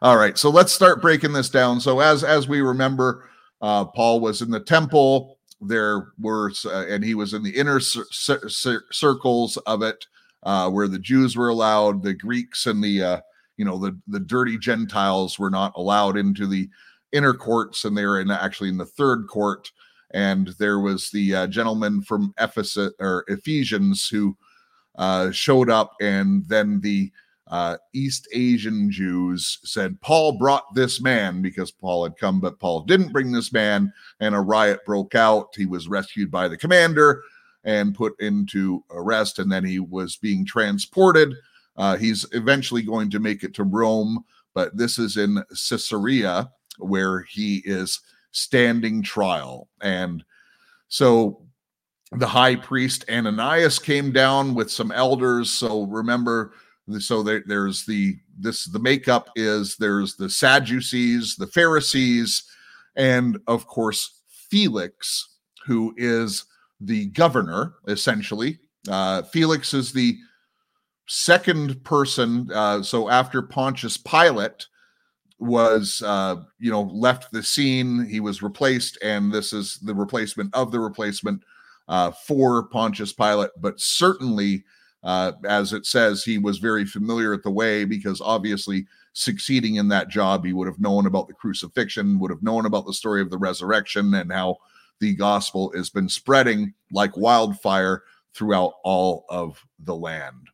All 0.00 0.16
right, 0.16 0.38
so 0.38 0.48
let's 0.48 0.72
start 0.72 1.02
breaking 1.02 1.32
this 1.32 1.50
down. 1.50 1.80
So 1.80 1.98
as 1.98 2.22
as 2.22 2.46
we 2.46 2.60
remember, 2.60 3.28
uh, 3.60 3.84
Paul 3.84 4.20
was 4.20 4.42
in 4.42 4.50
the 4.50 4.60
temple. 4.60 5.38
There 5.60 6.12
were, 6.20 6.52
uh, 6.64 6.86
and 6.86 7.02
he 7.02 7.16
was 7.16 7.34
in 7.34 7.42
the 7.42 7.50
inner 7.50 7.80
cir- 7.80 8.48
cir- 8.48 8.84
circles 8.92 9.56
of 9.58 9.82
it, 9.82 10.06
uh, 10.48 10.70
where 10.70 10.88
the 10.88 10.98
Jews 10.98 11.36
were 11.36 11.50
allowed. 11.50 12.02
The 12.02 12.14
Greeks 12.14 12.66
and 12.66 12.82
the, 12.82 13.02
uh, 13.02 13.20
you 13.58 13.66
know, 13.66 13.76
the 13.76 13.98
the 14.06 14.18
dirty 14.18 14.56
Gentiles 14.56 15.38
were 15.38 15.50
not 15.50 15.74
allowed 15.76 16.16
into 16.16 16.46
the 16.46 16.70
inner 17.12 17.34
courts, 17.34 17.84
and 17.84 17.96
they 17.96 18.06
were 18.06 18.18
in 18.18 18.30
actually 18.30 18.70
in 18.70 18.78
the 18.78 18.86
third 18.86 19.26
court. 19.28 19.70
And 20.12 20.48
there 20.58 20.80
was 20.80 21.10
the 21.10 21.34
uh, 21.34 21.46
gentleman 21.48 22.00
from 22.00 22.32
Ephesus 22.40 22.94
or 22.98 23.26
Ephesians 23.28 24.08
who 24.08 24.38
uh, 24.96 25.30
showed 25.32 25.68
up, 25.68 25.92
and 26.00 26.48
then 26.48 26.80
the 26.80 27.12
uh, 27.48 27.76
East 27.92 28.26
Asian 28.32 28.90
Jews 28.90 29.58
said, 29.64 30.00
Paul 30.00 30.38
brought 30.38 30.74
this 30.74 30.98
man 31.00 31.42
because 31.42 31.70
Paul 31.70 32.04
had 32.04 32.16
come, 32.16 32.40
but 32.40 32.58
Paul 32.58 32.82
didn't 32.82 33.12
bring 33.12 33.32
this 33.32 33.52
man, 33.52 33.92
and 34.20 34.34
a 34.34 34.40
riot 34.40 34.80
broke 34.86 35.14
out. 35.14 35.48
He 35.54 35.66
was 35.66 35.88
rescued 35.88 36.30
by 36.30 36.48
the 36.48 36.56
commander 36.56 37.22
and 37.68 37.94
put 37.94 38.18
into 38.18 38.82
arrest, 38.90 39.38
and 39.38 39.52
then 39.52 39.62
he 39.62 39.78
was 39.78 40.16
being 40.16 40.42
transported. 40.42 41.34
Uh, 41.76 41.98
he's 41.98 42.24
eventually 42.32 42.80
going 42.80 43.10
to 43.10 43.20
make 43.20 43.44
it 43.44 43.52
to 43.54 43.62
Rome, 43.62 44.24
but 44.54 44.74
this 44.74 44.98
is 44.98 45.18
in 45.18 45.44
Caesarea 45.50 46.50
where 46.78 47.20
he 47.20 47.62
is 47.66 48.00
standing 48.30 49.02
trial. 49.02 49.68
And 49.82 50.24
so 50.88 51.42
the 52.12 52.26
high 52.26 52.56
priest 52.56 53.04
Ananias 53.10 53.78
came 53.78 54.12
down 54.12 54.54
with 54.54 54.70
some 54.70 54.90
elders. 54.90 55.50
So 55.50 55.82
remember, 55.82 56.54
so 57.00 57.22
there, 57.22 57.44
there's 57.46 57.84
the 57.84 58.16
this 58.38 58.64
the 58.64 58.78
makeup 58.78 59.28
is 59.36 59.76
there's 59.76 60.16
the 60.16 60.30
Sadducees, 60.30 61.36
the 61.36 61.48
Pharisees, 61.48 62.44
and 62.96 63.38
of 63.46 63.66
course 63.66 64.22
Felix, 64.48 65.36
who 65.66 65.92
is 65.98 66.46
the 66.80 67.06
governor 67.06 67.74
essentially. 67.86 68.58
Uh, 68.88 69.22
Felix 69.22 69.74
is 69.74 69.92
the 69.92 70.16
second 71.06 71.82
person. 71.84 72.48
Uh, 72.52 72.82
so 72.82 73.08
after 73.08 73.42
Pontius 73.42 73.96
Pilate 73.96 74.66
was 75.38 76.02
uh, 76.04 76.36
you 76.58 76.70
know 76.70 76.82
left 76.82 77.30
the 77.32 77.42
scene, 77.42 78.06
he 78.06 78.20
was 78.20 78.42
replaced, 78.42 78.98
and 79.02 79.32
this 79.32 79.52
is 79.52 79.78
the 79.82 79.94
replacement 79.94 80.54
of 80.54 80.72
the 80.72 80.80
replacement 80.80 81.42
uh, 81.88 82.10
for 82.10 82.64
Pontius 82.68 83.12
Pilate, 83.12 83.50
but 83.60 83.80
certainly 83.80 84.64
uh, 85.02 85.32
as 85.46 85.72
it 85.72 85.86
says, 85.86 86.24
he 86.24 86.38
was 86.38 86.58
very 86.58 86.84
familiar 86.84 87.32
at 87.32 87.42
the 87.42 87.50
way 87.50 87.84
because 87.84 88.20
obviously 88.20 88.86
succeeding 89.12 89.76
in 89.76 89.88
that 89.88 90.08
job, 90.08 90.44
he 90.44 90.52
would 90.52 90.66
have 90.66 90.80
known 90.80 91.06
about 91.06 91.28
the 91.28 91.34
crucifixion, 91.34 92.18
would 92.18 92.30
have 92.30 92.42
known 92.42 92.66
about 92.66 92.84
the 92.86 92.92
story 92.92 93.20
of 93.20 93.30
the 93.30 93.38
resurrection 93.38 94.14
and 94.14 94.32
how 94.32 94.56
the 95.00 95.14
gospel 95.14 95.72
has 95.74 95.90
been 95.90 96.08
spreading 96.08 96.74
like 96.92 97.16
wildfire 97.16 98.02
throughout 98.34 98.74
all 98.84 99.24
of 99.28 99.62
the 99.80 99.94
land. 99.94 100.48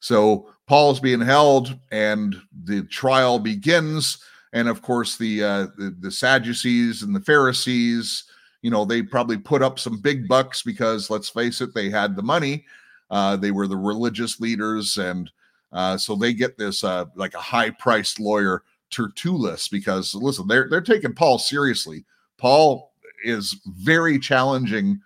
So 0.00 0.48
Paul's 0.66 1.00
being 1.00 1.20
held, 1.20 1.78
and 1.90 2.36
the 2.64 2.82
trial 2.84 3.38
begins. 3.38 4.18
And 4.52 4.68
of 4.68 4.82
course, 4.82 5.16
the, 5.16 5.42
uh, 5.42 5.66
the 5.76 5.96
the 6.00 6.10
Sadducees 6.10 7.02
and 7.02 7.14
the 7.14 7.20
Pharisees, 7.20 8.24
you 8.62 8.70
know, 8.70 8.84
they 8.84 9.02
probably 9.02 9.38
put 9.38 9.62
up 9.62 9.78
some 9.78 10.00
big 10.00 10.28
bucks 10.28 10.62
because 10.62 11.08
let's 11.08 11.28
face 11.28 11.60
it, 11.60 11.74
they 11.74 11.88
had 11.88 12.16
the 12.16 12.22
money 12.22 12.64
uh, 13.12 13.36
they 13.36 13.50
were 13.50 13.68
the 13.68 13.76
religious 13.76 14.40
leaders, 14.40 14.96
and 14.96 15.30
uh, 15.70 15.98
so 15.98 16.16
they 16.16 16.32
get 16.32 16.56
this 16.56 16.82
uh, 16.82 17.04
like 17.14 17.34
a 17.34 17.40
high-priced 17.40 18.18
lawyer, 18.18 18.62
Tertullus, 18.90 19.68
because 19.68 20.14
listen, 20.14 20.48
they're 20.48 20.66
they're 20.68 20.80
taking 20.80 21.14
Paul 21.14 21.38
seriously. 21.38 22.06
Paul 22.38 22.91
is 23.22 23.60
very 23.66 24.18
challenging 24.18 25.00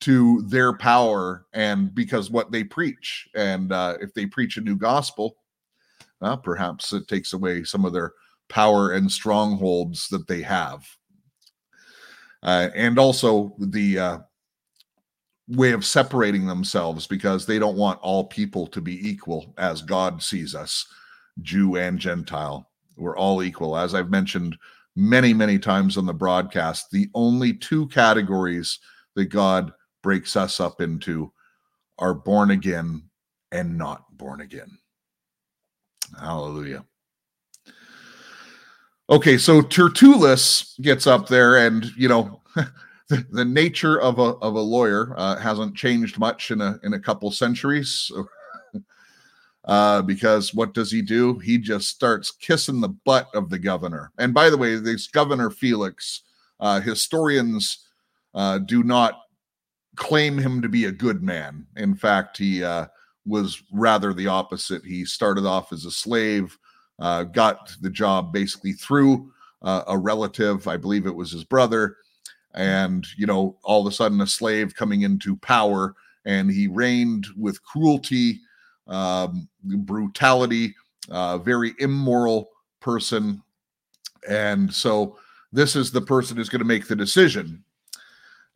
to 0.00 0.42
their 0.42 0.72
power 0.72 1.46
and 1.52 1.94
because 1.94 2.30
what 2.30 2.50
they 2.50 2.64
preach, 2.64 3.28
and 3.34 3.72
uh, 3.72 3.96
if 4.00 4.14
they 4.14 4.26
preach 4.26 4.56
a 4.56 4.62
new 4.62 4.76
gospel, 4.76 5.36
well, 6.20 6.38
perhaps 6.38 6.92
it 6.92 7.08
takes 7.08 7.32
away 7.32 7.64
some 7.64 7.84
of 7.84 7.92
their 7.92 8.12
power 8.48 8.92
and 8.92 9.10
strongholds 9.10 10.08
that 10.08 10.26
they 10.26 10.42
have. 10.42 10.86
Uh, 12.42 12.68
and 12.74 12.98
also 12.98 13.54
the 13.58 13.98
uh, 13.98 14.18
way 15.48 15.72
of 15.72 15.84
separating 15.84 16.46
themselves 16.46 17.06
because 17.06 17.44
they 17.44 17.58
don't 17.58 17.76
want 17.76 18.00
all 18.00 18.24
people 18.24 18.66
to 18.68 18.80
be 18.80 19.08
equal 19.08 19.52
as 19.58 19.82
God 19.82 20.22
sees 20.22 20.54
us, 20.54 20.86
Jew 21.42 21.76
and 21.76 21.98
Gentile. 21.98 22.68
We're 22.96 23.16
all 23.16 23.42
equal. 23.42 23.76
As 23.76 23.94
I've 23.94 24.10
mentioned 24.10 24.56
many, 24.96 25.32
many 25.32 25.58
times 25.58 25.96
on 25.96 26.06
the 26.06 26.12
broadcast, 26.12 26.90
the 26.90 27.08
only 27.14 27.52
two 27.52 27.86
categories 27.88 28.78
that 29.14 29.26
God 29.26 29.72
breaks 30.02 30.36
us 30.36 30.60
up 30.60 30.80
into 30.80 31.32
are 31.98 32.14
born 32.14 32.50
again 32.50 33.02
and 33.52 33.76
not 33.76 34.04
born 34.16 34.40
again. 34.40 34.78
Hallelujah. 36.18 36.84
Okay, 39.08 39.38
so 39.38 39.60
Tertullus 39.60 40.80
gets 40.80 41.06
up 41.06 41.28
there 41.28 41.66
and, 41.66 41.84
you 41.96 42.08
know, 42.08 42.40
the, 43.08 43.44
nature 43.44 44.00
of 44.00 44.18
a 44.18 44.34
of 44.36 44.54
a 44.54 44.60
lawyer 44.60 45.14
uh, 45.16 45.36
hasn't 45.36 45.74
changed 45.74 46.18
much 46.18 46.50
in 46.52 46.60
a 46.60 46.78
in 46.84 46.94
a 46.94 47.00
couple 47.00 47.30
centuries. 47.32 48.10
Uh, 49.64 50.02
because 50.02 50.54
what 50.54 50.74
does 50.74 50.90
he 50.90 51.02
do? 51.02 51.38
He 51.38 51.58
just 51.58 51.88
starts 51.88 52.30
kissing 52.30 52.80
the 52.80 52.88
butt 52.88 53.28
of 53.34 53.50
the 53.50 53.58
governor. 53.58 54.12
And 54.18 54.32
by 54.32 54.50
the 54.50 54.56
way, 54.56 54.76
this 54.76 55.06
governor 55.06 55.50
Felix, 55.50 56.22
uh, 56.60 56.80
historians 56.80 57.86
uh, 58.34 58.58
do 58.58 58.82
not 58.82 59.20
claim 59.96 60.38
him 60.38 60.62
to 60.62 60.68
be 60.68 60.86
a 60.86 60.92
good 60.92 61.22
man. 61.22 61.66
In 61.76 61.94
fact, 61.94 62.38
he 62.38 62.64
uh, 62.64 62.86
was 63.26 63.62
rather 63.72 64.12
the 64.12 64.28
opposite. 64.28 64.84
He 64.84 65.04
started 65.04 65.44
off 65.44 65.72
as 65.72 65.84
a 65.84 65.90
slave, 65.90 66.56
uh, 66.98 67.24
got 67.24 67.72
the 67.80 67.90
job 67.90 68.32
basically 68.32 68.72
through 68.72 69.30
uh, 69.62 69.82
a 69.88 69.98
relative, 69.98 70.66
I 70.68 70.76
believe 70.76 71.06
it 71.06 71.14
was 71.14 71.32
his 71.32 71.44
brother, 71.44 71.96
and 72.54 73.06
you 73.16 73.26
know 73.26 73.56
all 73.62 73.86
of 73.86 73.92
a 73.92 73.94
sudden 73.94 74.20
a 74.20 74.26
slave 74.26 74.74
coming 74.74 75.02
into 75.02 75.36
power 75.36 75.94
and 76.24 76.50
he 76.50 76.66
reigned 76.66 77.26
with 77.36 77.62
cruelty 77.62 78.40
um, 78.90 79.48
brutality 79.64 80.74
uh, 81.10 81.38
very 81.38 81.74
immoral 81.78 82.50
person 82.80 83.42
and 84.28 84.72
so 84.72 85.16
this 85.52 85.76
is 85.76 85.90
the 85.90 86.00
person 86.00 86.36
who's 86.36 86.48
going 86.48 86.60
to 86.60 86.64
make 86.64 86.86
the 86.86 86.96
decision. 86.96 87.64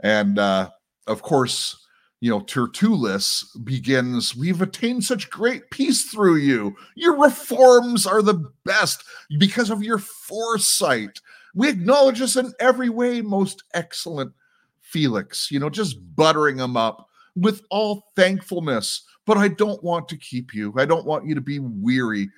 And 0.01 0.38
uh, 0.38 0.70
of 1.07 1.23
course, 1.23 1.87
you 2.20 2.31
know, 2.31 2.40
Tertullus 2.40 3.44
begins, 3.64 4.35
We've 4.35 4.62
attained 4.62 5.05
such 5.05 5.31
great 5.31 5.70
peace 5.70 6.05
through 6.05 6.37
you. 6.37 6.75
Your 6.94 7.20
reforms 7.20 8.07
are 8.07 8.23
the 8.23 8.51
best 8.64 9.05
because 9.38 9.70
of 9.70 9.83
your 9.83 9.99
foresight. 9.99 11.20
We 11.55 11.68
acknowledge 11.68 12.20
this 12.20 12.37
in 12.37 12.53
every 12.61 12.88
way, 12.88 13.20
most 13.20 13.64
excellent 13.75 14.33
Felix, 14.81 15.51
you 15.51 15.59
know, 15.59 15.70
just 15.70 15.99
buttering 16.14 16.59
him 16.59 16.77
up 16.77 17.09
with 17.37 17.62
all 17.70 18.05
thankfulness. 18.14 19.05
But 19.27 19.39
I 19.39 19.49
don't 19.49 19.83
want 19.83 20.09
to 20.09 20.17
keep 20.17 20.55
you, 20.55 20.75
I 20.77 20.85
don't 20.85 21.07
want 21.07 21.27
you 21.27 21.35
to 21.35 21.41
be 21.41 21.59
weary. 21.59 22.29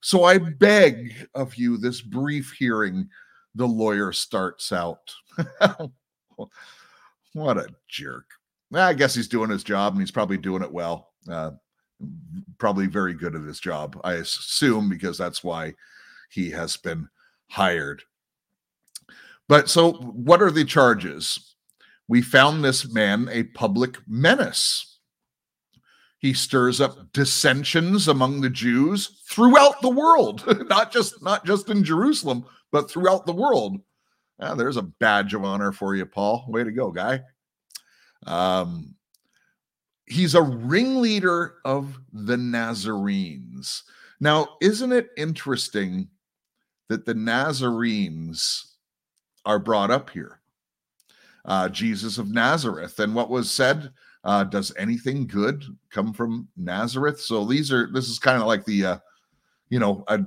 So 0.00 0.24
I 0.24 0.38
beg 0.38 1.28
of 1.34 1.54
you 1.54 1.76
this 1.76 2.00
brief 2.00 2.52
hearing. 2.58 3.08
The 3.54 3.66
lawyer 3.66 4.12
starts 4.12 4.72
out. 4.72 5.12
what 7.34 7.58
a 7.58 7.68
jerk. 7.88 8.26
I 8.74 8.94
guess 8.94 9.14
he's 9.14 9.28
doing 9.28 9.50
his 9.50 9.62
job 9.62 9.92
and 9.92 10.02
he's 10.02 10.10
probably 10.10 10.38
doing 10.38 10.62
it 10.62 10.72
well. 10.72 11.12
Uh, 11.30 11.52
probably 12.58 12.86
very 12.86 13.14
good 13.14 13.34
at 13.34 13.42
his 13.42 13.60
job, 13.60 14.00
I 14.02 14.14
assume, 14.14 14.88
because 14.88 15.18
that's 15.18 15.44
why 15.44 15.74
he 16.30 16.50
has 16.50 16.76
been 16.76 17.08
hired. 17.48 18.02
But 19.48 19.68
so, 19.68 19.92
what 19.92 20.42
are 20.42 20.50
the 20.50 20.64
charges? 20.64 21.54
We 22.08 22.22
found 22.22 22.64
this 22.64 22.92
man 22.92 23.28
a 23.30 23.44
public 23.44 23.98
menace. 24.08 24.91
He 26.22 26.32
stirs 26.32 26.80
up 26.80 27.12
dissensions 27.12 28.06
among 28.06 28.40
the 28.40 28.48
Jews 28.48 29.20
throughout 29.26 29.82
the 29.82 29.90
world, 29.90 30.44
not 30.68 30.92
just 30.92 31.20
not 31.20 31.44
just 31.44 31.68
in 31.68 31.82
Jerusalem, 31.82 32.46
but 32.70 32.88
throughout 32.88 33.26
the 33.26 33.32
world. 33.32 33.80
Ah, 34.40 34.54
there's 34.54 34.76
a 34.76 34.82
badge 34.82 35.34
of 35.34 35.44
honor 35.44 35.72
for 35.72 35.96
you, 35.96 36.06
Paul. 36.06 36.44
Way 36.46 36.62
to 36.62 36.70
go, 36.70 36.92
guy. 36.92 37.22
Um, 38.24 38.94
he's 40.06 40.36
a 40.36 40.42
ringleader 40.42 41.56
of 41.64 41.98
the 42.12 42.36
Nazarenes. 42.36 43.82
Now, 44.20 44.46
isn't 44.60 44.92
it 44.92 45.10
interesting 45.16 46.08
that 46.88 47.04
the 47.04 47.14
Nazarenes 47.14 48.76
are 49.44 49.58
brought 49.58 49.90
up 49.90 50.10
here? 50.10 50.40
Uh, 51.44 51.68
Jesus 51.68 52.18
of 52.18 52.30
Nazareth. 52.30 53.00
And 53.00 53.12
what 53.12 53.28
was 53.28 53.50
said, 53.50 53.90
uh, 54.24 54.44
does 54.44 54.72
anything 54.76 55.26
good 55.26 55.64
come 55.90 56.12
from 56.12 56.48
Nazareth? 56.56 57.20
So 57.20 57.44
these 57.44 57.72
are, 57.72 57.90
this 57.92 58.08
is 58.08 58.18
kind 58.18 58.40
of 58.40 58.46
like 58.46 58.64
the, 58.64 58.84
uh, 58.84 58.98
you 59.68 59.78
know, 59.78 60.04
a 60.08 60.20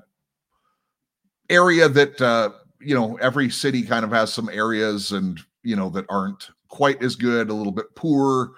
area 1.50 1.88
that, 1.90 2.20
uh, 2.22 2.52
you 2.80 2.96
know, 2.96 3.16
every 3.22 3.50
city 3.50 3.82
kind 3.84 4.04
of 4.04 4.12
has 4.12 4.34
some 4.34 4.50
areas 4.50 5.12
and, 5.12 5.40
you 5.64 5.76
know, 5.76 5.90
that 5.90 6.06
aren't 6.10 6.50
quite 6.68 7.02
as 7.02 7.16
good, 7.16 7.50
a 7.50 7.54
little 7.54 7.72
bit 7.72 7.94
poor. 7.96 8.54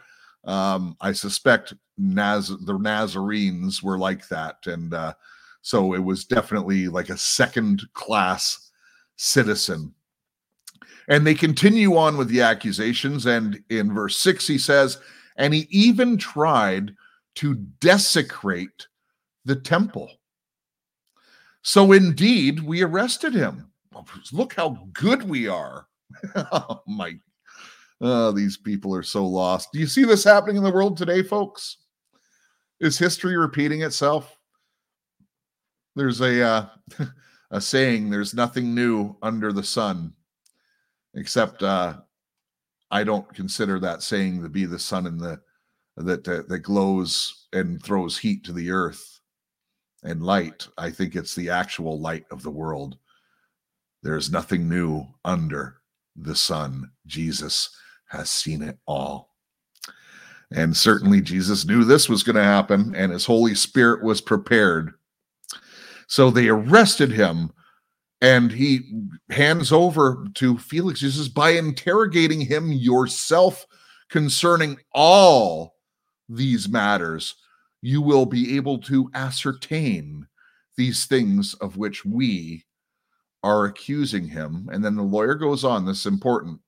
Um, 0.45 0.95
I 1.01 1.11
suspect 1.11 1.73
Naz 1.97 2.47
the 2.47 2.77
Nazarenes 2.77 3.83
were 3.83 3.97
like 3.97 4.27
that, 4.29 4.55
and 4.65 4.93
uh, 4.93 5.13
so 5.61 5.93
it 5.93 6.03
was 6.03 6.23
definitely 6.23 6.87
like 6.87 7.09
a 7.09 7.17
second 7.17 7.83
class 7.93 8.71
citizen. 9.17 9.93
And 11.09 11.27
they 11.27 11.33
continue 11.33 11.97
on 11.97 12.15
with 12.15 12.29
the 12.29 12.41
accusations, 12.41 13.25
and 13.25 13.61
in 13.69 13.93
verse 13.93 14.17
six 14.17 14.47
he 14.47 14.57
says, 14.57 14.99
and 15.37 15.53
he 15.53 15.67
even 15.69 16.17
tried 16.17 16.95
to 17.35 17.55
desecrate 17.79 18.87
the 19.45 19.55
temple. 19.55 20.09
So 21.61 21.91
indeed, 21.91 22.59
we 22.59 22.81
arrested 22.81 23.33
him. 23.33 23.71
Look 24.31 24.53
how 24.53 24.87
good 24.93 25.23
we 25.23 25.47
are. 25.47 25.87
oh 26.35 26.81
my 26.87 27.19
Oh, 27.99 28.31
these 28.31 28.57
people 28.57 28.93
are 28.95 29.03
so 29.03 29.25
lost. 29.25 29.69
Do 29.73 29.79
you 29.79 29.87
see 29.87 30.03
this 30.03 30.23
happening 30.23 30.57
in 30.57 30.63
the 30.63 30.71
world 30.71 30.97
today, 30.97 31.23
folks? 31.23 31.77
Is 32.79 32.97
history 32.97 33.35
repeating 33.35 33.81
itself? 33.81 34.37
There's 35.95 36.21
a 36.21 36.43
uh, 36.43 36.65
a 37.51 37.59
saying: 37.59 38.09
"There's 38.09 38.35
nothing 38.35 38.75
new 38.75 39.17
under 39.23 39.51
the 39.51 39.63
sun," 39.63 40.13
except 41.15 41.63
uh, 41.63 42.01
I 42.91 43.03
don't 43.03 43.31
consider 43.33 43.79
that 43.79 44.01
saying 44.01 44.41
to 44.43 44.49
be 44.49 44.65
the 44.65 44.79
sun 44.79 45.07
in 45.07 45.17
the 45.17 45.41
that 45.97 46.27
uh, 46.27 46.43
that 46.47 46.59
glows 46.59 47.47
and 47.53 47.81
throws 47.81 48.17
heat 48.17 48.43
to 48.45 48.53
the 48.53 48.71
earth 48.71 49.19
and 50.03 50.21
light. 50.21 50.67
I 50.77 50.91
think 50.91 51.15
it's 51.15 51.35
the 51.35 51.49
actual 51.49 51.99
light 51.99 52.25
of 52.31 52.43
the 52.43 52.51
world. 52.51 52.97
There's 54.03 54.31
nothing 54.31 54.69
new 54.69 55.05
under 55.25 55.77
the 56.15 56.35
sun. 56.35 56.91
Jesus 57.07 57.69
has 58.07 58.29
seen 58.29 58.61
it 58.61 58.77
all. 58.87 59.33
And 60.51 60.75
certainly 60.75 61.19
Jesus 61.19 61.65
knew 61.65 61.83
this 61.83 62.07
was 62.07 62.23
going 62.23 62.37
to 62.37 62.43
happen, 62.43 62.95
and 62.95 63.11
his 63.11 63.25
Holy 63.25 63.53
Spirit 63.53 64.03
was 64.03 64.21
prepared. 64.21 64.93
So 66.07 66.29
they 66.29 66.47
arrested 66.47 67.11
him, 67.11 67.51
and 68.21 68.51
he 68.51 68.81
hands 69.29 69.71
over 69.71 70.25
to 70.35 70.57
Felix. 70.57 71.01
He 71.01 71.09
says, 71.09 71.29
By 71.29 71.51
interrogating 71.51 72.41
him 72.41 72.71
yourself 72.71 73.65
concerning 74.09 74.77
all 74.93 75.75
these 76.29 76.67
matters, 76.67 77.35
you 77.81 78.01
will 78.01 78.25
be 78.25 78.55
able 78.55 78.79
to 78.79 79.09
ascertain 79.13 80.27
these 80.77 81.05
things 81.05 81.53
of 81.55 81.77
which 81.77 82.05
we 82.05 82.65
are 83.43 83.65
accusing 83.65 84.27
him. 84.27 84.67
And 84.71 84.83
then 84.83 84.95
the 84.95 85.03
lawyer 85.03 85.35
goes 85.35 85.63
on, 85.63 85.85
this 85.85 85.99
is 85.99 86.05
important 86.07 86.59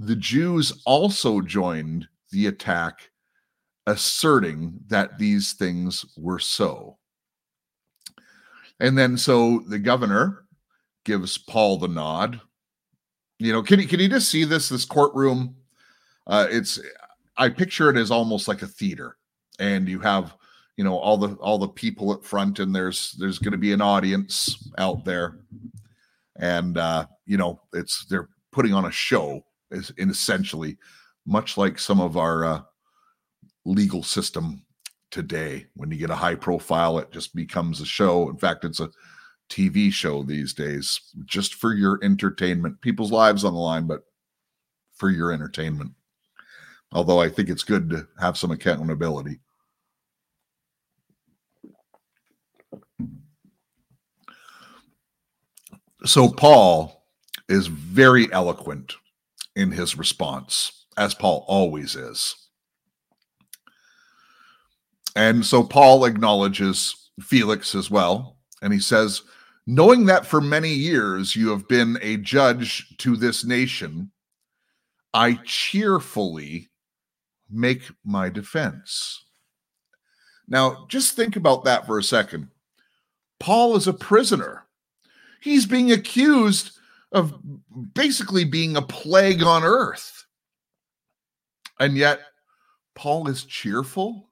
the 0.00 0.16
Jews 0.16 0.72
also 0.86 1.42
joined 1.42 2.08
the 2.30 2.46
attack, 2.46 3.10
asserting 3.86 4.80
that 4.86 5.18
these 5.18 5.52
things 5.52 6.06
were 6.16 6.38
so. 6.38 6.96
And 8.80 8.96
then 8.96 9.18
so 9.18 9.62
the 9.68 9.78
governor 9.78 10.46
gives 11.04 11.38
Paul 11.38 11.78
the 11.78 11.88
nod. 11.88 12.40
You 13.38 13.52
know, 13.52 13.62
can 13.62 13.80
you 13.80 13.88
can 13.88 14.00
you 14.00 14.08
just 14.08 14.28
see 14.28 14.44
this 14.44 14.68
this 14.68 14.84
courtroom? 14.84 15.56
Uh, 16.26 16.46
it's 16.50 16.78
I 17.36 17.48
picture 17.48 17.88
it 17.90 17.96
as 17.96 18.10
almost 18.10 18.48
like 18.48 18.62
a 18.62 18.66
theater, 18.66 19.16
and 19.58 19.88
you 19.88 19.98
have 20.00 20.34
you 20.76 20.84
know 20.84 20.96
all 20.96 21.16
the 21.16 21.34
all 21.36 21.58
the 21.58 21.68
people 21.68 22.12
at 22.12 22.24
front, 22.24 22.58
and 22.58 22.74
there's 22.74 23.12
there's 23.18 23.38
going 23.38 23.52
to 23.52 23.58
be 23.58 23.72
an 23.72 23.80
audience 23.80 24.68
out 24.78 25.04
there, 25.04 25.38
and 26.36 26.76
uh, 26.76 27.06
you 27.24 27.38
know 27.38 27.60
it's 27.72 28.04
they're 28.06 28.28
putting 28.52 28.74
on 28.74 28.84
a 28.84 28.90
show 28.90 29.42
is 29.70 29.90
in 29.96 30.10
essentially 30.10 30.76
much 31.26 31.56
like 31.56 31.78
some 31.78 32.00
of 32.00 32.16
our 32.16 32.44
uh, 32.44 32.60
legal 33.64 34.02
system 34.02 34.62
today. 35.10 35.66
When 35.76 35.90
you 35.90 35.96
get 35.96 36.10
a 36.10 36.14
high 36.16 36.34
profile, 36.34 36.98
it 36.98 37.10
just 37.10 37.34
becomes 37.34 37.80
a 37.80 37.86
show. 37.86 38.28
In 38.28 38.36
fact, 38.36 38.64
it's 38.64 38.80
a 38.80 38.90
TV 39.50 39.92
show 39.92 40.22
these 40.22 40.54
days 40.54 41.00
just 41.26 41.54
for 41.54 41.74
your 41.74 41.98
entertainment. 42.02 42.80
People's 42.80 43.12
lives 43.12 43.44
on 43.44 43.52
the 43.52 43.58
line, 43.58 43.86
but 43.86 44.04
for 44.94 45.10
your 45.10 45.32
entertainment. 45.32 45.92
Although 46.92 47.20
I 47.20 47.28
think 47.28 47.48
it's 47.48 47.62
good 47.62 47.90
to 47.90 48.06
have 48.18 48.38
some 48.38 48.50
accountability. 48.50 49.40
So 56.04 56.28
Paul 56.30 57.04
is 57.48 57.66
very 57.66 58.32
eloquent 58.32 58.94
in 59.56 59.70
his 59.70 59.98
response, 59.98 60.86
as 60.96 61.14
Paul 61.14 61.44
always 61.46 61.94
is. 61.94 62.36
And 65.16 65.44
so 65.44 65.62
Paul 65.62 66.04
acknowledges 66.04 67.10
Felix 67.20 67.74
as 67.74 67.90
well. 67.90 68.38
And 68.62 68.72
he 68.72 68.78
says, 68.78 69.22
Knowing 69.72 70.04
that 70.04 70.26
for 70.26 70.40
many 70.40 70.70
years 70.70 71.36
you 71.36 71.48
have 71.48 71.68
been 71.68 71.96
a 72.02 72.16
judge 72.16 72.92
to 72.98 73.16
this 73.16 73.44
nation, 73.44 74.10
I 75.14 75.34
cheerfully 75.44 76.70
make 77.48 77.82
my 78.04 78.30
defense. 78.30 79.26
Now, 80.48 80.86
just 80.88 81.14
think 81.14 81.36
about 81.36 81.62
that 81.66 81.86
for 81.86 81.98
a 81.98 82.02
second. 82.02 82.48
Paul 83.38 83.76
is 83.76 83.86
a 83.86 83.92
prisoner. 83.92 84.66
He's 85.40 85.66
being 85.66 85.92
accused 85.92 86.76
of 87.12 87.32
basically 87.94 88.44
being 88.44 88.76
a 88.76 88.82
plague 88.82 89.44
on 89.44 89.62
earth. 89.62 90.26
And 91.78 91.96
yet, 91.96 92.18
Paul 92.96 93.28
is 93.28 93.44
cheerful. 93.44 94.30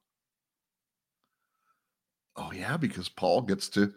Oh, 2.35 2.51
yeah, 2.51 2.77
because 2.77 3.09
Paul 3.09 3.43
gets 3.43 3.69
to 3.69 3.95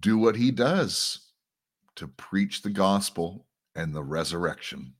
do 0.00 0.18
what 0.18 0.36
he 0.36 0.50
does 0.50 1.32
to 1.96 2.08
preach 2.08 2.62
the 2.62 2.70
gospel 2.70 3.46
and 3.74 3.94
the 3.94 4.02
resurrection. 4.02 4.94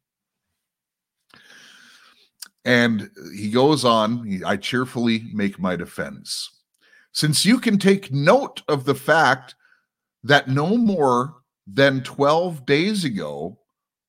And 2.65 3.11
he 3.35 3.51
goes 3.51 3.85
on, 3.85 4.43
I 4.47 4.57
cheerfully 4.57 5.25
make 5.33 5.59
my 5.59 5.75
defense. 5.77 6.51
Since 7.13 7.45
you 7.45 7.59
can 7.59 7.79
take 7.79 8.13
note 8.13 8.63
of 8.69 8.85
the 8.85 8.95
fact 8.95 9.55
that 10.25 10.49
no 10.49 10.77
more 10.77 11.35
than 11.67 12.03
12 12.03 12.65
days 12.65 13.05
ago, 13.05 13.59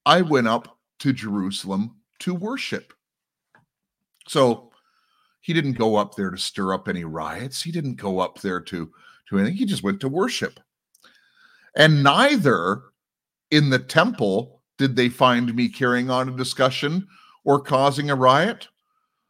I 0.06 0.22
went 0.22 0.48
up 0.48 0.78
to 1.00 1.14
Jerusalem 1.14 1.96
to 2.20 2.34
worship. 2.34 2.94
So 4.28 4.72
he 5.42 5.54
didn't 5.54 5.74
go 5.74 5.96
up 5.96 6.16
there 6.16 6.30
to 6.30 6.38
stir 6.38 6.74
up 6.74 6.88
any 6.88 7.04
riots. 7.04 7.62
He 7.62 7.72
didn't 7.72 7.96
go 7.96 8.20
up 8.20 8.40
there 8.42 8.62
to, 8.62 8.92
to 9.30 9.38
anything. 9.38 9.58
He 9.58 9.66
just 9.66 9.84
went 9.84 10.00
to 10.02 10.10
worship. 10.10 10.60
And 11.76 12.04
neither 12.04 12.82
in 13.52 13.70
the 13.70 13.80
temple 13.80 14.62
did 14.78 14.96
they 14.96 15.10
find 15.10 15.54
me 15.54 15.70
carrying 15.70 16.10
on 16.10 16.30
a 16.30 16.36
discussion 16.38 17.08
or 17.46 17.60
causing 17.60 18.10
a 18.10 18.16
riot, 18.16 18.68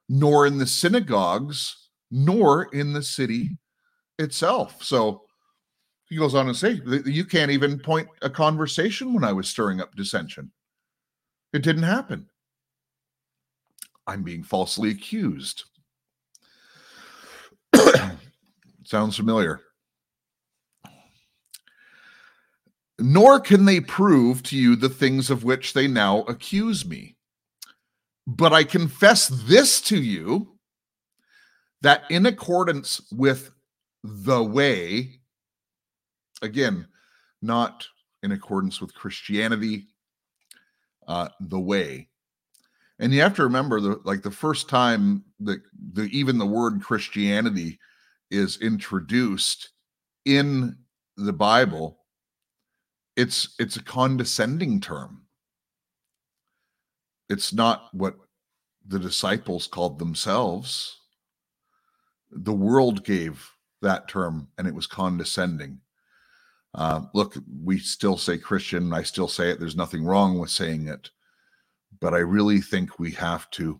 nor 0.09 0.45
in 0.45 0.57
the 0.57 0.67
synagogues, 0.67 1.89
nor 2.11 2.65
in 2.73 2.93
the 2.93 3.03
city 3.03 3.49
itself. 4.19 4.83
So 4.83 5.23
he 6.05 6.15
goes 6.15 6.35
on 6.35 6.45
to 6.45 6.53
say, 6.53 6.79
You 7.05 7.25
can't 7.25 7.51
even 7.51 7.79
point 7.79 8.07
a 8.21 8.29
conversation 8.29 9.13
when 9.13 9.23
I 9.23 9.33
was 9.33 9.47
stirring 9.49 9.81
up 9.81 9.95
dissension. 9.95 10.51
It 11.53 11.63
didn't 11.63 11.83
happen. 11.83 12.27
I'm 14.05 14.23
being 14.23 14.43
falsely 14.43 14.89
accused. 14.89 15.63
Sounds 18.83 19.15
familiar. 19.15 19.61
Nor 23.05 23.41
can 23.41 23.65
they 23.65 23.81
prove 23.81 24.43
to 24.43 24.55
you 24.55 24.77
the 24.77 24.87
things 24.87 25.29
of 25.29 25.43
which 25.43 25.73
they 25.73 25.89
now 25.89 26.19
accuse 26.21 26.85
me. 26.85 27.17
But 28.25 28.53
I 28.53 28.63
confess 28.63 29.27
this 29.27 29.81
to 29.81 30.01
you 30.01 30.57
that 31.81 32.03
in 32.09 32.25
accordance 32.25 33.01
with 33.11 33.51
the 34.05 34.41
way, 34.41 35.19
again, 36.41 36.87
not 37.41 37.85
in 38.23 38.31
accordance 38.31 38.79
with 38.79 38.95
Christianity, 38.95 39.87
uh, 41.05 41.27
the 41.41 41.59
way. 41.59 42.07
And 42.99 43.13
you 43.13 43.19
have 43.19 43.35
to 43.35 43.43
remember 43.43 43.81
the 43.81 43.99
like 44.05 44.21
the 44.21 44.31
first 44.31 44.69
time 44.69 45.25
that 45.41 45.59
the 45.91 46.03
even 46.03 46.37
the 46.37 46.45
word 46.45 46.81
Christianity 46.81 47.79
is 48.31 48.61
introduced 48.61 49.71
in 50.23 50.77
the 51.17 51.33
Bible, 51.33 51.99
it's 53.15 53.55
it's 53.59 53.75
a 53.75 53.83
condescending 53.83 54.81
term. 54.81 55.23
It's 57.29 57.53
not 57.53 57.89
what 57.93 58.15
the 58.85 58.99
disciples 58.99 59.67
called 59.67 59.99
themselves. 59.99 60.99
The 62.31 62.53
world 62.53 63.05
gave 63.05 63.47
that 63.81 64.07
term 64.07 64.47
and 64.57 64.67
it 64.67 64.73
was 64.73 64.87
condescending. 64.87 65.79
Uh, 66.75 67.01
look, 67.13 67.35
we 67.63 67.77
still 67.77 68.17
say 68.17 68.37
Christian. 68.37 68.93
I 68.93 69.03
still 69.03 69.27
say 69.27 69.51
it. 69.51 69.59
There's 69.59 69.75
nothing 69.75 70.03
wrong 70.03 70.39
with 70.39 70.49
saying 70.49 70.87
it. 70.87 71.11
But 71.99 72.13
I 72.13 72.19
really 72.19 72.59
think 72.59 72.97
we 72.97 73.11
have 73.11 73.49
to, 73.51 73.79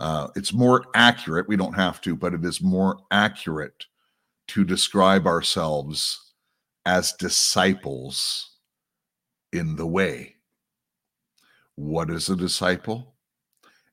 uh, 0.00 0.28
it's 0.34 0.52
more 0.52 0.84
accurate. 0.94 1.48
We 1.48 1.56
don't 1.56 1.74
have 1.74 2.00
to, 2.02 2.16
but 2.16 2.34
it 2.34 2.44
is 2.44 2.60
more 2.60 2.98
accurate 3.12 3.86
to 4.48 4.64
describe 4.64 5.26
ourselves 5.26 6.27
as 6.88 7.12
disciples 7.12 8.56
in 9.52 9.76
the 9.76 9.86
way. 9.86 10.36
What 11.74 12.10
is 12.10 12.30
a 12.30 12.34
disciple? 12.34 13.14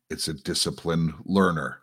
It's 0.10 0.30
a 0.30 0.34
disciplined 0.34 1.14
learner. 1.26 1.82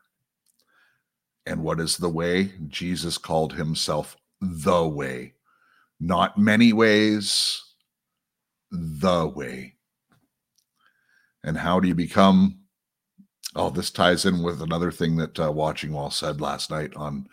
And 1.44 1.62
what 1.62 1.80
is 1.80 1.98
the 1.98 2.08
way? 2.08 2.52
Jesus 2.68 3.18
called 3.18 3.52
himself 3.52 4.16
the 4.40 4.88
way 4.88 5.34
not 6.02 6.36
many 6.36 6.72
ways, 6.72 7.62
the 8.72 9.28
way. 9.28 9.76
And 11.44 11.56
how 11.56 11.78
do 11.78 11.86
you 11.86 11.94
become? 11.94 12.58
Oh, 13.54 13.70
this 13.70 13.90
ties 13.90 14.24
in 14.24 14.42
with 14.42 14.62
another 14.62 14.90
thing 14.90 15.16
that 15.16 15.38
uh, 15.38 15.52
Watching 15.52 15.92
Wall 15.92 16.10
said 16.10 16.40
last 16.40 16.70
night 16.70 16.92
on 16.96 17.28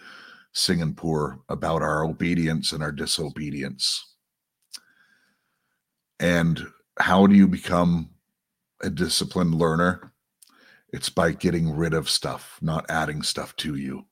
Singapore 0.54 1.42
about 1.50 1.82
our 1.82 2.04
obedience 2.04 2.72
and 2.72 2.84
our 2.84 2.92
disobedience. 2.92 4.16
And 6.20 6.66
how 7.00 7.28
do 7.28 7.36
you 7.36 7.48
become 7.48 8.10
a 8.82 8.90
disciplined 8.90 9.56
learner? 9.56 10.12
It's 10.92 11.10
by 11.10 11.32
getting 11.32 11.76
rid 11.76 11.94
of 11.94 12.10
stuff, 12.10 12.58
not 12.62 12.86
adding 12.90 13.22
stuff 13.22 13.56
to 13.58 13.76
you. 13.76 14.06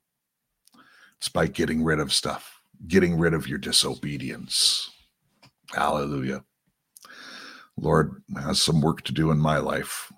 It's 1.18 1.28
by 1.28 1.48
getting 1.48 1.82
rid 1.82 1.98
of 1.98 2.12
stuff 2.12 2.58
getting 2.86 3.18
rid 3.18 3.34
of 3.34 3.48
your 3.48 3.58
disobedience. 3.58 4.90
Hallelujah. 5.74 6.44
Lord 7.76 8.22
has 8.40 8.62
some 8.62 8.80
work 8.80 9.02
to 9.02 9.12
do 9.12 9.30
in 9.30 9.38
my 9.38 9.58
life. 9.58 10.12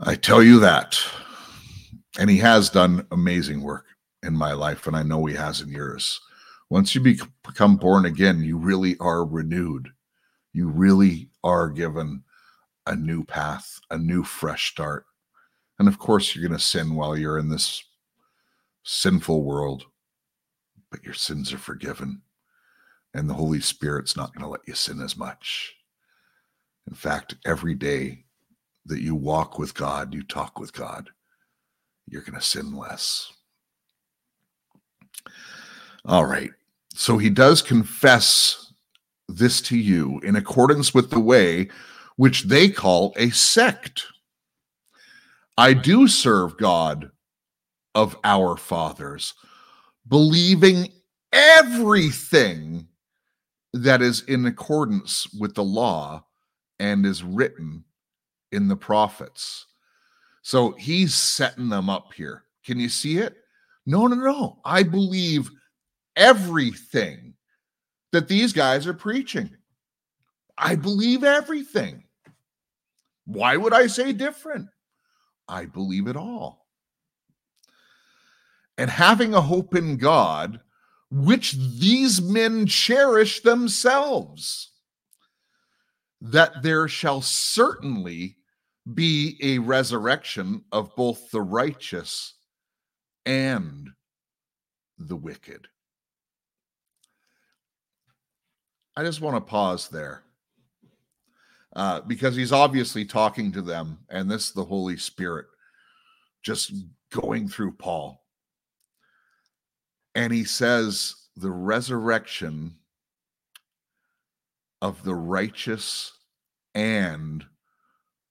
I 0.00 0.14
tell 0.14 0.42
you 0.42 0.60
that. 0.60 1.00
And 2.20 2.30
he 2.30 2.38
has 2.38 2.70
done 2.70 3.04
amazing 3.10 3.62
work 3.62 3.86
in 4.22 4.36
my 4.36 4.52
life, 4.52 4.86
and 4.86 4.96
I 4.96 5.02
know 5.02 5.26
he 5.26 5.34
has 5.34 5.60
in 5.60 5.70
yours. 5.70 6.20
Once 6.68 6.94
you 6.94 7.00
become 7.00 7.76
born 7.76 8.04
again, 8.04 8.44
you 8.44 8.56
really 8.56 8.96
are 9.00 9.24
renewed. 9.24 9.88
You 10.52 10.68
really 10.68 11.30
are 11.42 11.68
given 11.68 12.22
a 12.86 12.94
new 12.94 13.24
path, 13.24 13.80
a 13.90 13.98
new 13.98 14.22
fresh 14.22 14.70
start. 14.70 15.06
And 15.80 15.88
of 15.88 15.98
course, 15.98 16.36
you're 16.36 16.46
going 16.46 16.56
to 16.56 16.64
sin 16.64 16.94
while 16.94 17.16
you're 17.16 17.38
in 17.38 17.48
this 17.48 17.82
sinful 18.84 19.42
world 19.42 19.86
but 20.90 21.04
your 21.04 21.14
sins 21.14 21.52
are 21.52 21.58
forgiven. 21.58 22.22
And 23.14 23.28
the 23.28 23.34
Holy 23.34 23.60
Spirit's 23.60 24.16
not 24.16 24.34
going 24.34 24.44
to 24.44 24.50
let 24.50 24.66
you 24.66 24.74
sin 24.74 25.00
as 25.00 25.16
much. 25.16 25.74
In 26.86 26.94
fact, 26.94 27.36
every 27.44 27.74
day 27.74 28.24
that 28.86 29.02
you 29.02 29.14
walk 29.14 29.58
with 29.58 29.74
God, 29.74 30.14
you 30.14 30.22
talk 30.22 30.58
with 30.58 30.72
God, 30.72 31.10
you're 32.10 32.22
going 32.22 32.38
to 32.38 32.44
sin 32.44 32.74
less. 32.74 33.32
All 36.04 36.26
right. 36.26 36.50
So 36.94 37.18
he 37.18 37.30
does 37.30 37.62
confess 37.62 38.72
this 39.28 39.60
to 39.62 39.78
you 39.78 40.20
in 40.24 40.36
accordance 40.36 40.92
with 40.92 41.10
the 41.10 41.20
way 41.20 41.68
which 42.16 42.44
they 42.44 42.68
call 42.68 43.14
a 43.16 43.30
sect. 43.30 44.04
I 45.56 45.72
do 45.72 46.08
serve 46.08 46.58
God 46.58 47.10
of 47.94 48.16
our 48.24 48.56
fathers 48.56 49.34
believing 50.08 50.88
everything 51.32 52.88
that 53.72 54.02
is 54.02 54.22
in 54.22 54.44
accordance 54.46 55.26
with 55.38 55.54
the 55.54 55.64
law 55.64 56.24
and 56.80 57.06
is 57.06 57.22
written 57.22 57.84
in 58.50 58.68
the 58.68 58.76
prophets. 58.76 59.66
So 60.42 60.72
he's 60.72 61.14
setting 61.14 61.68
them 61.68 61.90
up 61.90 62.12
here. 62.14 62.44
Can 62.64 62.78
you 62.78 62.88
see 62.88 63.18
it? 63.18 63.36
No, 63.86 64.06
no, 64.06 64.16
no. 64.16 64.60
I 64.64 64.82
believe 64.82 65.50
everything 66.16 67.34
that 68.12 68.28
these 68.28 68.52
guys 68.52 68.86
are 68.86 68.94
preaching. 68.94 69.50
I 70.56 70.74
believe 70.74 71.24
everything. 71.24 72.04
Why 73.26 73.56
would 73.56 73.72
I 73.72 73.86
say 73.86 74.12
different? 74.12 74.68
I 75.48 75.66
believe 75.66 76.06
it 76.06 76.16
all 76.16 76.60
and 78.80 78.88
having 78.88 79.34
a 79.34 79.40
hope 79.42 79.74
in 79.74 79.98
God, 79.98 80.58
which 81.10 81.52
these 81.78 82.22
men 82.22 82.64
cherish 82.64 83.42
themselves, 83.42 84.72
that 86.22 86.62
there 86.62 86.88
shall 86.88 87.20
certainly 87.20 88.38
be 88.94 89.38
a 89.42 89.58
resurrection 89.58 90.64
of 90.72 90.94
both 90.96 91.30
the 91.30 91.42
righteous 91.42 92.34
and 93.26 93.90
the 94.98 95.16
wicked. 95.16 95.68
I 98.96 99.04
just 99.04 99.20
want 99.20 99.36
to 99.36 99.40
pause 99.40 99.88
there 99.88 100.22
uh, 101.76 102.00
because 102.00 102.34
he's 102.34 102.52
obviously 102.52 103.04
talking 103.04 103.52
to 103.52 103.62
them, 103.62 103.98
and 104.08 104.30
this 104.30 104.50
the 104.50 104.64
Holy 104.64 104.96
Spirit 104.96 105.46
just 106.42 106.72
going 107.10 107.48
through 107.48 107.72
Paul 107.72 108.20
and 110.14 110.32
he 110.32 110.44
says 110.44 111.14
the 111.36 111.50
resurrection 111.50 112.76
of 114.82 115.02
the 115.04 115.14
righteous 115.14 116.12
and 116.74 117.44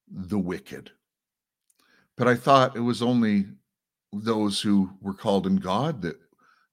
the 0.10 0.40
wicked. 0.40 0.92
But 2.18 2.28
I 2.28 2.36
thought 2.36 2.76
it 2.76 2.82
was 2.82 3.02
only 3.02 3.46
those 4.14 4.62
who 4.62 4.92
were 5.02 5.14
called 5.14 5.48
in 5.48 5.58
God 5.58 6.02
that 6.02 6.20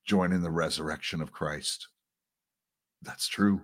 join 0.04 0.32
in 0.32 0.42
the 0.42 0.50
resurrection 0.50 1.20
of 1.22 1.32
Christ. 1.32 1.88
That's 3.02 3.28
true. 3.28 3.62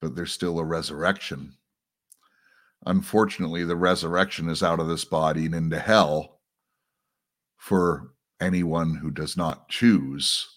But 0.00 0.16
there's 0.16 0.32
still 0.32 0.58
a 0.58 0.64
resurrection. 0.64 1.54
Unfortunately, 2.86 3.64
the 3.64 3.76
resurrection 3.76 4.48
is 4.48 4.62
out 4.62 4.80
of 4.80 4.88
this 4.88 5.04
body 5.04 5.46
and 5.46 5.54
into 5.54 5.78
hell 5.78 6.40
for 7.56 8.14
anyone 8.40 8.96
who 8.96 9.10
does 9.10 9.36
not 9.36 9.68
choose 9.68 10.48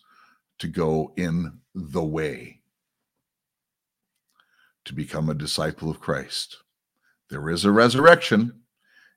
to 0.59 0.67
go 0.67 1.13
in 1.17 1.59
the 1.75 2.03
way. 2.03 2.61
to 4.86 4.93
become 4.93 5.29
a 5.29 5.33
disciple 5.33 5.89
of 5.89 5.99
Christ. 5.99 6.57
There 7.30 7.49
is 7.49 7.65
a 7.65 7.71
resurrection, 7.71 8.61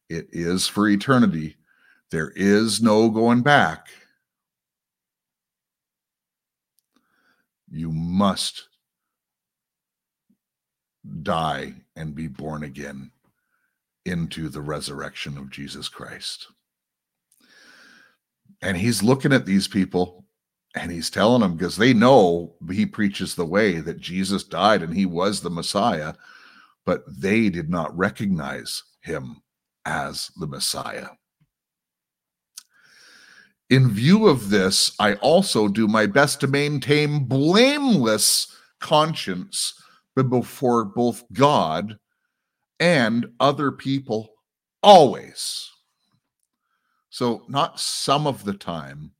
it 0.08 0.28
is 0.32 0.66
for 0.66 0.88
eternity. 0.88 1.56
There 2.10 2.32
is 2.34 2.80
no 2.80 3.10
going 3.10 3.42
back. 3.42 3.88
You 7.70 7.92
must 7.92 8.68
die 11.22 11.74
and 11.96 12.14
be 12.14 12.28
born 12.28 12.62
again 12.62 13.10
into 14.06 14.48
the 14.48 14.62
resurrection 14.62 15.36
of 15.36 15.50
Jesus 15.50 15.88
Christ. 15.88 16.48
And 18.62 18.76
he's 18.76 19.02
looking 19.02 19.32
at 19.32 19.46
these 19.46 19.68
people 19.68 20.24
and 20.74 20.90
he's 20.90 21.10
telling 21.10 21.42
them 21.42 21.54
because 21.54 21.76
they 21.76 21.92
know 21.92 22.54
he 22.70 22.86
preaches 22.86 23.34
the 23.34 23.46
way 23.46 23.78
that 23.78 24.00
Jesus 24.00 24.44
died 24.44 24.82
and 24.82 24.94
he 24.94 25.06
was 25.06 25.40
the 25.40 25.50
Messiah, 25.50 26.14
but 26.88 27.04
they 27.06 27.50
did 27.50 27.68
not 27.68 27.94
recognize 27.98 28.82
him 29.02 29.42
as 29.84 30.30
the 30.36 30.46
Messiah. 30.46 31.08
In 33.68 33.90
view 33.90 34.26
of 34.26 34.48
this, 34.48 34.92
I 34.98 35.16
also 35.16 35.68
do 35.68 35.86
my 35.86 36.06
best 36.06 36.40
to 36.40 36.46
maintain 36.46 37.26
blameless 37.26 38.56
conscience 38.80 39.74
before 40.16 40.86
both 40.86 41.24
God 41.30 41.98
and 42.80 43.26
other 43.38 43.70
people 43.70 44.30
always. 44.82 45.70
So, 47.10 47.42
not 47.48 47.78
some 47.78 48.26
of 48.26 48.46
the 48.46 48.54
time. 48.54 49.10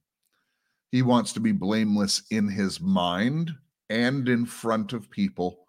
He 0.91 1.03
wants 1.03 1.35
to 1.35 1.41
be 1.41 1.53
blameless 1.53 2.23
in 2.31 2.49
his 2.49 2.81
mind 2.81 3.53
and 3.91 4.27
in 4.27 4.47
front 4.47 4.95
of 4.95 5.11
people 5.11 5.68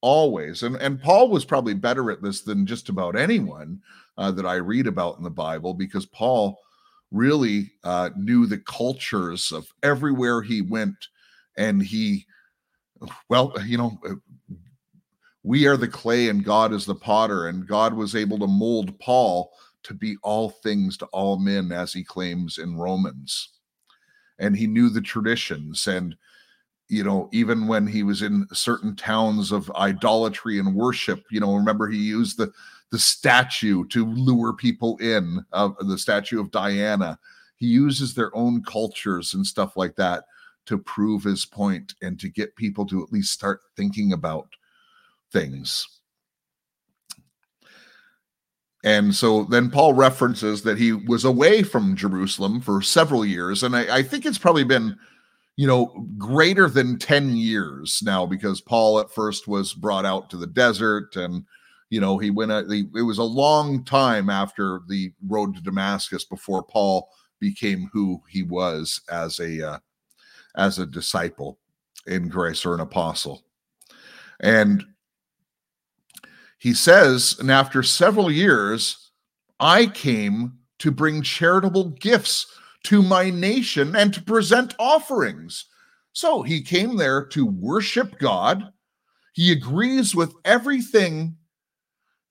always. 0.00 0.62
And, 0.62 0.76
and 0.76 1.02
Paul 1.02 1.28
was 1.28 1.44
probably 1.44 1.74
better 1.74 2.10
at 2.10 2.22
this 2.22 2.42
than 2.42 2.66
just 2.66 2.88
about 2.88 3.16
anyone 3.16 3.80
uh, 4.16 4.30
that 4.32 4.46
I 4.46 4.56
read 4.56 4.86
about 4.86 5.18
in 5.18 5.24
the 5.24 5.30
Bible 5.30 5.74
because 5.74 6.06
Paul 6.06 6.58
really 7.10 7.72
uh, 7.84 8.10
knew 8.16 8.46
the 8.46 8.58
cultures 8.58 9.52
of 9.52 9.66
everywhere 9.82 10.42
he 10.42 10.62
went. 10.62 10.96
And 11.56 11.82
he, 11.82 12.26
well, 13.28 13.54
you 13.64 13.78
know, 13.78 13.98
uh, 14.08 14.14
we 15.42 15.66
are 15.66 15.76
the 15.76 15.88
clay 15.88 16.28
and 16.28 16.44
God 16.44 16.72
is 16.72 16.84
the 16.84 16.94
potter. 16.94 17.48
And 17.48 17.66
God 17.66 17.94
was 17.94 18.14
able 18.14 18.38
to 18.38 18.46
mold 18.46 18.98
Paul 18.98 19.50
to 19.84 19.94
be 19.94 20.16
all 20.22 20.50
things 20.50 20.96
to 20.98 21.06
all 21.06 21.38
men, 21.38 21.72
as 21.72 21.92
he 21.92 22.04
claims 22.04 22.58
in 22.58 22.76
Romans. 22.76 23.50
And 24.38 24.56
he 24.56 24.66
knew 24.66 24.88
the 24.88 25.00
traditions. 25.00 25.86
And, 25.86 26.16
you 26.88 27.04
know, 27.04 27.28
even 27.32 27.66
when 27.66 27.86
he 27.86 28.02
was 28.02 28.22
in 28.22 28.46
certain 28.52 28.96
towns 28.96 29.52
of 29.52 29.70
idolatry 29.76 30.58
and 30.58 30.74
worship, 30.74 31.24
you 31.30 31.40
know, 31.40 31.54
remember 31.54 31.88
he 31.88 31.98
used 31.98 32.38
the 32.38 32.52
the 32.90 32.98
statue 32.98 33.86
to 33.88 34.06
lure 34.06 34.54
people 34.54 34.96
in, 34.98 35.44
uh, 35.52 35.68
the 35.80 35.98
statue 35.98 36.40
of 36.40 36.50
Diana. 36.50 37.18
He 37.56 37.66
uses 37.66 38.14
their 38.14 38.34
own 38.34 38.62
cultures 38.62 39.34
and 39.34 39.46
stuff 39.46 39.76
like 39.76 39.94
that 39.96 40.24
to 40.66 40.78
prove 40.78 41.22
his 41.22 41.44
point 41.44 41.94
and 42.02 42.18
to 42.20 42.28
get 42.28 42.56
people 42.56 42.86
to 42.86 43.02
at 43.02 43.12
least 43.12 43.32
start 43.32 43.60
thinking 43.76 44.12
about 44.12 44.48
things. 45.32 45.86
And 48.84 49.14
so 49.14 49.44
then 49.44 49.70
Paul 49.70 49.94
references 49.94 50.62
that 50.62 50.78
he 50.78 50.92
was 50.92 51.24
away 51.24 51.62
from 51.62 51.96
Jerusalem 51.96 52.60
for 52.60 52.80
several 52.80 53.24
years. 53.24 53.62
And 53.62 53.74
I, 53.74 53.96
I, 53.96 54.02
think 54.02 54.24
it's 54.24 54.38
probably 54.38 54.62
been, 54.62 54.96
you 55.58 55.66
know, 55.66 56.06
greater 56.16 56.68
than 56.68 56.96
10 56.96 57.36
years 57.36 58.00
now 58.04 58.24
because 58.24 58.60
Paul 58.60 59.00
at 59.00 59.10
first 59.10 59.48
was 59.48 59.74
brought 59.74 60.06
out 60.06 60.30
to 60.30 60.36
the 60.36 60.46
desert 60.46 61.16
and, 61.16 61.44
you 61.90 62.00
know, 62.00 62.16
he 62.16 62.30
went, 62.30 62.52
it 62.52 63.02
was 63.02 63.18
a 63.18 63.24
long 63.24 63.82
time 63.82 64.30
after 64.30 64.82
the 64.86 65.12
road 65.26 65.56
to 65.56 65.60
Damascus 65.60 66.24
before 66.24 66.62
Paul 66.62 67.08
became 67.40 67.90
who 67.92 68.22
he 68.28 68.44
was 68.44 69.00
as 69.10 69.40
a, 69.40 69.72
uh, 69.72 69.78
as 70.56 70.78
a 70.78 70.86
disciple 70.86 71.58
in 72.06 72.28
grace 72.28 72.64
or 72.64 72.72
an 72.72 72.80
apostle. 72.80 73.42
And 74.38 74.84
he 76.58 76.72
says, 76.72 77.36
and 77.40 77.50
after 77.50 77.82
several 77.82 78.30
years, 78.30 79.10
I 79.58 79.86
came 79.86 80.58
to 80.78 80.92
bring 80.92 81.22
charitable 81.22 81.96
gifts 81.98 82.46
to 82.88 83.02
my 83.02 83.28
nation 83.28 83.94
and 83.94 84.14
to 84.14 84.22
present 84.22 84.74
offerings. 84.78 85.66
So 86.14 86.40
he 86.40 86.62
came 86.62 86.96
there 86.96 87.26
to 87.26 87.44
worship 87.44 88.18
God. 88.18 88.72
He 89.34 89.52
agrees 89.52 90.14
with 90.14 90.32
everything 90.46 91.36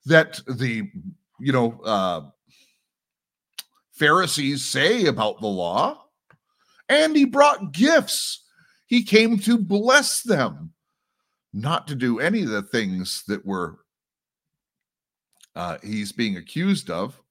that 0.06 0.40
the, 0.48 0.90
you 1.38 1.52
know, 1.52 1.80
uh, 1.84 2.22
Pharisees 3.92 4.64
say 4.64 5.06
about 5.06 5.40
the 5.40 5.46
law. 5.46 6.06
And 6.88 7.14
he 7.14 7.24
brought 7.24 7.70
gifts. 7.70 8.44
He 8.86 9.04
came 9.04 9.38
to 9.40 9.58
bless 9.58 10.22
them, 10.22 10.72
not 11.52 11.86
to 11.86 11.94
do 11.94 12.18
any 12.18 12.42
of 12.42 12.48
the 12.48 12.62
things 12.62 13.22
that 13.28 13.46
were 13.46 13.78
uh, 15.54 15.78
he's 15.84 16.10
being 16.10 16.36
accused 16.36 16.90
of. 16.90 17.22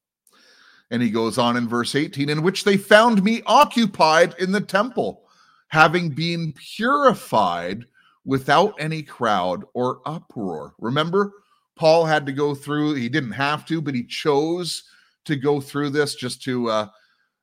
And 0.90 1.02
he 1.02 1.10
goes 1.10 1.36
on 1.36 1.56
in 1.56 1.68
verse 1.68 1.94
18, 1.94 2.28
in 2.28 2.42
which 2.42 2.64
they 2.64 2.76
found 2.76 3.22
me 3.22 3.42
occupied 3.46 4.34
in 4.38 4.52
the 4.52 4.60
temple, 4.60 5.24
having 5.68 6.10
been 6.10 6.52
purified 6.54 7.84
without 8.24 8.74
any 8.78 9.02
crowd 9.02 9.64
or 9.74 10.00
uproar. 10.06 10.74
Remember, 10.78 11.32
Paul 11.76 12.04
had 12.04 12.26
to 12.26 12.32
go 12.32 12.54
through, 12.54 12.94
he 12.94 13.08
didn't 13.08 13.32
have 13.32 13.66
to, 13.66 13.80
but 13.80 13.94
he 13.94 14.04
chose 14.04 14.84
to 15.26 15.36
go 15.36 15.60
through 15.60 15.90
this 15.90 16.14
just 16.14 16.42
to, 16.42 16.68
uh, 16.68 16.86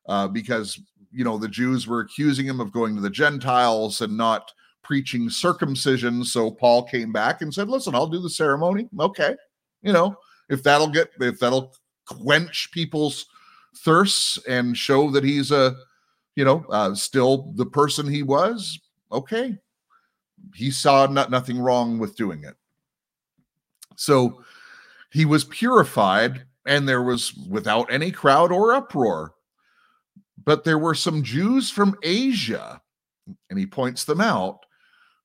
uh, 0.08 0.28
because, 0.28 0.80
you 1.12 1.24
know, 1.24 1.38
the 1.38 1.48
Jews 1.48 1.88
were 1.88 2.02
accusing 2.02 2.46
him 2.46 2.60
of 2.60 2.72
going 2.72 2.96
to 2.96 3.02
the 3.02 3.10
Gentiles 3.10 4.02
and 4.02 4.18
not 4.18 4.52
preaching 4.84 5.30
circumcision. 5.30 6.24
So 6.24 6.52
Paul 6.52 6.84
came 6.84 7.12
back 7.12 7.42
and 7.42 7.54
said, 7.54 7.70
listen, 7.70 7.96
I'll 7.96 8.08
do 8.08 8.22
the 8.22 8.30
ceremony. 8.30 8.88
Okay. 9.00 9.36
You 9.82 9.94
know, 9.94 10.16
if 10.50 10.64
that'll 10.64 10.88
get 10.88 11.10
if 11.20 11.40
that'll 11.40 11.74
quench 12.06 12.70
people's 12.72 13.26
thirsts 13.78 14.38
and 14.48 14.78
show 14.78 15.12
that 15.12 15.24
he's 15.24 15.52
a 15.52 15.76
you 16.36 16.46
know 16.46 16.66
uh, 16.70 16.94
still 16.96 17.52
the 17.56 17.66
person 17.66 18.08
he 18.08 18.24
was 18.24 18.80
okay. 19.12 19.58
He 20.54 20.72
saw 20.72 21.06
not, 21.08 21.32
nothing 21.32 21.60
wrong 21.60 21.98
with 21.98 22.16
doing 22.16 22.44
it. 22.44 22.56
So 23.96 24.44
he 25.12 25.26
was 25.26 25.46
purified 25.46 26.46
and 26.66 26.88
there 26.88 27.04
was 27.04 27.34
without 27.50 27.92
any 27.92 28.12
crowd 28.12 28.52
or 28.52 28.74
uproar. 28.74 29.34
But 30.44 30.64
there 30.64 30.78
were 30.78 30.94
some 30.94 31.24
jews 31.24 31.70
from 31.72 31.96
asia 32.04 32.82
and 33.50 33.58
he 33.58 33.66
points 33.66 34.04
them 34.04 34.22
out 34.22 34.60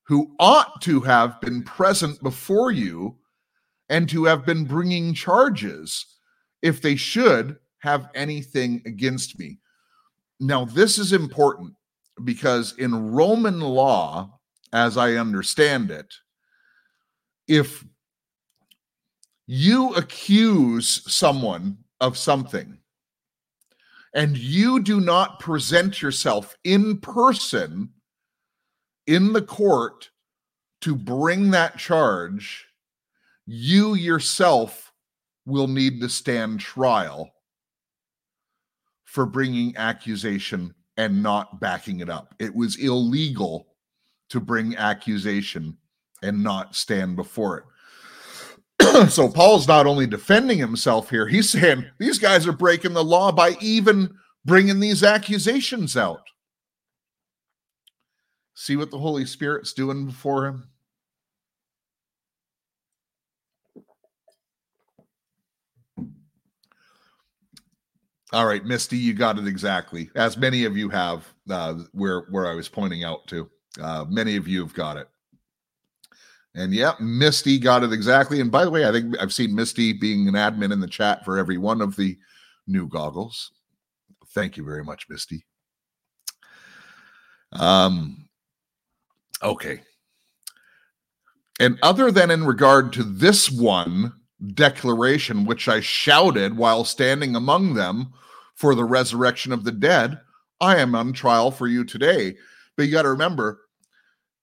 who 0.05 0.34
ought 0.38 0.80
to 0.82 1.01
have 1.01 1.40
been 1.40 1.62
present 1.62 2.22
before 2.22 2.70
you 2.70 3.16
and 3.88 4.09
to 4.09 4.24
have 4.24 4.46
been 4.46 4.64
bringing 4.64 5.12
charges 5.12 6.07
if 6.62 6.80
they 6.80 6.96
should 6.96 7.57
have 7.81 8.09
anything 8.14 8.83
against 8.87 9.39
me. 9.39 9.59
Now, 10.39 10.64
this 10.64 10.99
is 10.99 11.12
important 11.12 11.74
because 12.24 12.74
in 12.78 13.12
Roman 13.12 13.61
law, 13.61 14.39
as 14.72 14.97
I 14.97 15.14
understand 15.14 15.91
it, 15.91 16.14
if 17.49 17.85
you 19.47 19.95
accuse 19.95 21.03
someone 21.12 21.78
of 22.01 22.16
something 22.16 22.78
and 24.14 24.37
you 24.37 24.81
do 24.81 25.01
not 25.01 25.41
present 25.41 26.01
yourself 26.01 26.57
in 26.64 26.99
person 26.99 27.91
in 29.07 29.33
the 29.33 29.43
court 29.43 30.11
to 30.83 30.95
bring 30.95 31.51
that 31.51 31.76
charge, 31.76 32.66
you 33.47 33.95
yourself 33.95 34.93
will 35.47 35.66
need 35.66 36.01
to 36.01 36.09
stand 36.09 36.61
trial 36.61 37.31
for 39.11 39.26
bringing 39.26 39.76
accusation 39.76 40.72
and 40.96 41.20
not 41.20 41.58
backing 41.58 41.98
it 41.98 42.08
up. 42.08 42.32
It 42.38 42.54
was 42.54 42.76
illegal 42.76 43.66
to 44.28 44.38
bring 44.38 44.76
accusation 44.76 45.76
and 46.22 46.44
not 46.44 46.76
stand 46.76 47.16
before 47.16 47.64
it. 48.78 49.11
so 49.11 49.28
Paul's 49.28 49.66
not 49.66 49.88
only 49.88 50.06
defending 50.06 50.58
himself 50.58 51.11
here, 51.11 51.26
he's 51.26 51.50
saying 51.50 51.86
these 51.98 52.20
guys 52.20 52.46
are 52.46 52.52
breaking 52.52 52.92
the 52.92 53.02
law 53.02 53.32
by 53.32 53.56
even 53.61 54.14
bringing 54.44 54.78
these 54.78 55.02
accusations 55.02 55.96
out. 55.96 56.22
See 58.54 58.76
what 58.76 58.92
the 58.92 58.98
Holy 58.98 59.26
Spirit's 59.26 59.72
doing 59.72 60.06
before 60.06 60.46
him? 60.46 60.69
All 68.33 68.47
right, 68.47 68.64
Misty, 68.64 68.97
you 68.97 69.12
got 69.12 69.39
it 69.39 69.47
exactly. 69.47 70.11
As 70.14 70.37
many 70.37 70.64
of 70.64 70.76
you 70.76 70.89
have, 70.89 71.26
uh, 71.49 71.74
where 71.93 72.26
where 72.31 72.47
I 72.47 72.55
was 72.55 72.68
pointing 72.68 73.03
out 73.03 73.26
to. 73.28 73.49
Uh, 73.81 74.05
many 74.09 74.37
of 74.37 74.47
you 74.47 74.61
have 74.61 74.74
got 74.74 74.97
it. 74.97 75.09
And 76.55 76.72
yeah, 76.72 76.95
Misty 77.01 77.59
got 77.59 77.83
it 77.83 77.93
exactly. 77.93 78.41
And 78.41 78.51
by 78.51 78.64
the 78.64 78.70
way, 78.70 78.87
I 78.87 78.93
think 78.93 79.16
I've 79.20 79.33
seen 79.33 79.55
Misty 79.55 79.93
being 79.93 80.28
an 80.28 80.35
admin 80.35 80.72
in 80.72 80.81
the 80.81 80.87
chat 80.87 81.24
for 81.24 81.39
every 81.39 81.59
one 81.59 81.81
of 81.81 81.97
the 81.97 82.18
new 82.66 82.89
goggles. 82.89 83.53
Thank 84.28 84.57
you 84.57 84.64
very 84.64 84.85
much, 84.85 85.07
Misty. 85.09 85.45
Um, 87.53 88.28
okay. 89.43 89.83
And 91.59 91.78
other 91.83 92.11
than 92.11 92.31
in 92.31 92.45
regard 92.45 92.93
to 92.95 93.03
this 93.03 93.51
one 93.51 94.12
declaration, 94.55 95.45
which 95.45 95.68
I 95.68 95.80
shouted 95.80 96.57
while 96.57 96.84
standing 96.84 97.36
among 97.36 97.74
them 97.74 98.12
for 98.55 98.74
the 98.74 98.84
resurrection 98.84 99.53
of 99.53 99.64
the 99.64 99.72
dead, 99.72 100.20
I 100.61 100.76
am 100.76 100.95
on 100.95 101.12
trial 101.12 101.51
for 101.51 101.66
you 101.66 101.84
today. 101.84 102.36
But 102.76 102.86
you 102.86 102.93
got 102.93 103.03
to 103.03 103.11
remember, 103.11 103.61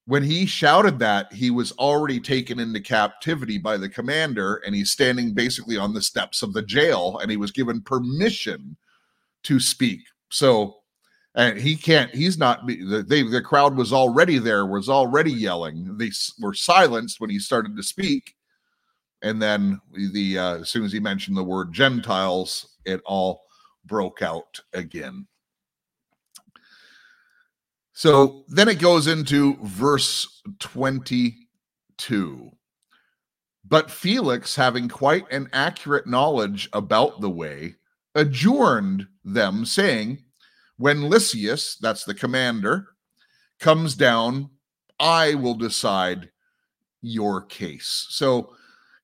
when 0.06 0.24
he 0.24 0.45
shouted 0.45 1.00
that, 1.00 1.34
he 1.34 1.52
was 1.52 1.74
already 1.74 2.20
taken 2.20 2.60
into 2.60 2.80
captivity 2.80 3.58
by 3.58 3.78
the 3.78 3.89
commander, 3.89 4.62
and 4.66 4.74
he's 4.74 4.91
standing 4.91 5.34
basically 5.34 5.78
on 5.78 5.93
the 5.93 6.02
steps 6.02 6.41
of 6.41 6.54
the 6.54 6.62
jail, 6.62 7.20
and 7.22 7.30
he 7.30 7.38
was 7.38 7.52
given 7.52 7.82
permission 7.82 8.78
to 9.43 9.60
speak. 9.60 10.00
So, 10.30 10.78
and 11.36 11.60
he 11.60 11.76
can't, 11.76 12.10
he's 12.16 12.38
not, 12.38 12.66
the, 12.66 13.04
they, 13.08 13.22
the 13.24 13.41
crowd 13.41 13.76
was 13.76 13.91
already 13.91 14.39
there, 14.39 14.66
was 14.66 14.89
already 14.89 15.32
yelling. 15.32 15.98
They 15.98 16.12
were 16.39 16.54
silenced 16.54 17.20
when 17.20 17.30
he 17.30 17.39
started 17.39 17.76
to 17.76 17.84
speak. 17.84 18.34
And 19.22 19.41
then 19.41 19.82
the, 19.91 20.38
uh, 20.38 20.57
as 20.59 20.70
soon 20.70 20.86
as 20.86 20.91
he 20.91 20.99
mentioned 20.99 21.36
the 21.38 21.43
word 21.43 21.74
Gentiles, 21.74 22.78
it 22.86 23.01
all 23.05 23.41
broke 23.86 24.22
out 24.22 24.59
again. 24.74 25.28
So 27.93 28.43
then 28.47 28.70
it 28.70 28.80
goes 28.80 29.07
into 29.07 29.57
verse 29.63 30.43
22. 30.59 32.51
But 33.65 33.89
Felix, 33.89 34.55
having 34.55 34.88
quite 34.88 35.30
an 35.32 35.49
accurate 35.51 36.05
knowledge 36.05 36.70
about 36.74 37.20
the 37.22 37.30
way, 37.30 37.76
adjourned 38.13 39.07
them, 39.26 39.65
saying, 39.65 40.20
When 40.78 41.09
Lysias, 41.09 41.78
that's 41.82 42.03
the 42.03 42.13
commander, 42.13 42.89
comes 43.59 43.95
down, 43.95 44.51
I 44.99 45.34
will 45.34 45.55
decide 45.55 46.30
your 47.01 47.41
case. 47.41 48.05
So 48.09 48.55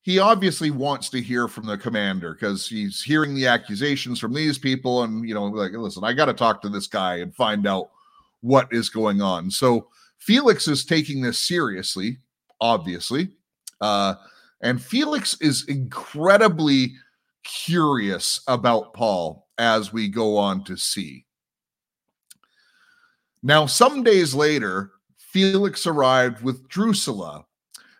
he 0.03 0.19
obviously 0.19 0.69
wants 0.69 1.09
to 1.09 1.21
hear 1.21 1.47
from 1.47 1.65
the 1.65 1.77
commander 1.77 2.33
because 2.33 2.67
he's 2.67 3.01
hearing 3.01 3.33
the 3.33 3.47
accusations 3.47 4.19
from 4.19 4.33
these 4.33 4.57
people. 4.57 5.03
And, 5.03 5.27
you 5.27 5.33
know, 5.33 5.45
like, 5.45 5.71
listen, 5.71 6.03
I 6.03 6.11
got 6.11 6.25
to 6.25 6.33
talk 6.33 6.61
to 6.61 6.69
this 6.69 6.87
guy 6.87 7.17
and 7.17 7.33
find 7.33 7.65
out 7.65 7.89
what 8.41 8.67
is 8.71 8.89
going 8.89 9.21
on. 9.21 9.49
So 9.49 9.87
Felix 10.17 10.67
is 10.67 10.83
taking 10.83 11.21
this 11.21 11.39
seriously, 11.39 12.17
obviously. 12.59 13.29
Uh, 13.79 14.15
and 14.61 14.81
Felix 14.81 15.37
is 15.39 15.67
incredibly 15.69 16.93
curious 17.43 18.41
about 18.47 18.93
Paul 18.93 19.47
as 19.57 19.93
we 19.93 20.09
go 20.09 20.37
on 20.37 20.65
to 20.65 20.75
see. 20.75 21.25
Now, 23.41 23.65
some 23.65 24.03
days 24.03 24.35
later, 24.35 24.91
Felix 25.17 25.87
arrived 25.87 26.43
with 26.43 26.67
Drusilla. 26.67 27.45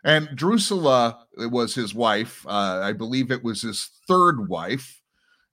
And 0.04 0.30
Drusilla 0.36 1.26
was 1.38 1.74
his 1.74 1.95
wife. 1.95 2.45
Uh, 2.45 2.82
I 2.84 2.91
believe 2.93 3.32
it 3.32 3.43
was 3.43 3.62
his 3.62 3.89
third 4.08 4.49
wife. 4.49 5.01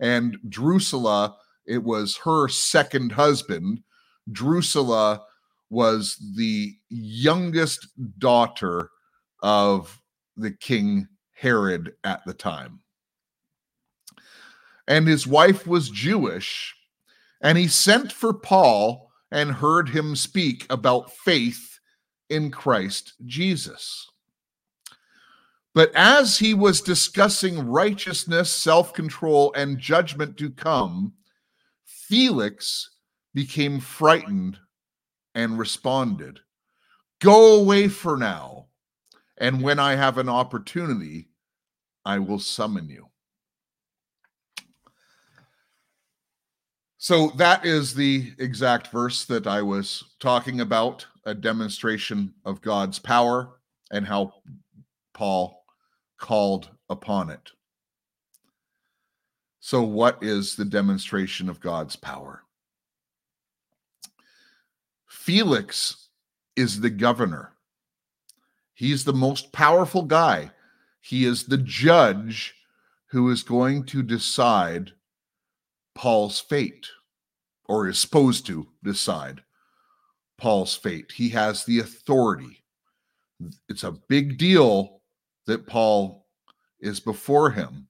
And 0.00 0.38
Drusilla, 0.48 1.36
it 1.66 1.82
was 1.82 2.16
her 2.18 2.48
second 2.48 3.12
husband. 3.12 3.82
Drusilla 4.32 5.22
was 5.68 6.16
the 6.36 6.74
youngest 6.88 7.88
daughter 8.18 8.90
of 9.42 10.00
the 10.36 10.50
king 10.50 11.06
Herod 11.32 11.94
at 12.02 12.24
the 12.26 12.34
time. 12.34 12.80
And 14.88 15.06
his 15.06 15.26
wife 15.26 15.66
was 15.66 15.88
Jewish, 15.88 16.74
and 17.40 17.56
he 17.56 17.68
sent 17.68 18.12
for 18.12 18.34
Paul 18.34 19.12
and 19.30 19.52
heard 19.52 19.88
him 19.88 20.16
speak 20.16 20.66
about 20.68 21.12
faith 21.12 21.78
in 22.28 22.50
Christ 22.50 23.14
Jesus. 23.24 24.09
But 25.74 25.92
as 25.94 26.38
he 26.38 26.52
was 26.52 26.80
discussing 26.80 27.68
righteousness, 27.68 28.50
self 28.50 28.92
control, 28.92 29.52
and 29.54 29.78
judgment 29.78 30.36
to 30.38 30.50
come, 30.50 31.12
Felix 31.84 32.90
became 33.34 33.78
frightened 33.78 34.58
and 35.34 35.58
responded, 35.58 36.40
Go 37.20 37.60
away 37.60 37.86
for 37.88 38.16
now, 38.16 38.66
and 39.38 39.62
when 39.62 39.78
I 39.78 39.94
have 39.94 40.18
an 40.18 40.28
opportunity, 40.28 41.28
I 42.04 42.18
will 42.18 42.40
summon 42.40 42.88
you. 42.88 43.06
So 46.98 47.28
that 47.36 47.64
is 47.64 47.94
the 47.94 48.32
exact 48.38 48.88
verse 48.88 49.24
that 49.26 49.46
I 49.46 49.62
was 49.62 50.04
talking 50.18 50.60
about 50.60 51.06
a 51.24 51.34
demonstration 51.34 52.34
of 52.44 52.60
God's 52.60 52.98
power 52.98 53.60
and 53.90 54.06
how 54.06 54.34
Paul 55.14 55.59
called 56.20 56.70
upon 56.88 57.30
it. 57.30 57.50
So, 59.58 59.82
what 59.82 60.22
is 60.22 60.54
the 60.54 60.64
demonstration 60.64 61.48
of 61.48 61.60
God's 61.60 61.96
power? 61.96 62.44
Felix 65.08 66.08
is 66.56 66.80
the 66.80 66.90
governor. 66.90 67.52
He's 68.74 69.04
the 69.04 69.12
most 69.12 69.52
powerful 69.52 70.02
guy. 70.02 70.50
He 71.00 71.24
is 71.24 71.44
the 71.44 71.58
judge 71.58 72.54
who 73.06 73.30
is 73.30 73.42
going 73.42 73.84
to 73.84 74.02
decide 74.02 74.92
Paul's 75.94 76.40
fate, 76.40 76.86
or 77.66 77.88
is 77.88 77.98
supposed 77.98 78.46
to 78.46 78.68
decide 78.82 79.42
Paul's 80.38 80.74
fate. 80.74 81.12
He 81.12 81.28
has 81.30 81.64
the 81.64 81.80
authority. 81.80 82.62
It's 83.68 83.84
a 83.84 83.92
big 83.92 84.38
deal 84.38 84.99
that 85.50 85.66
Paul 85.66 86.26
is 86.80 87.00
before 87.00 87.50
him. 87.50 87.88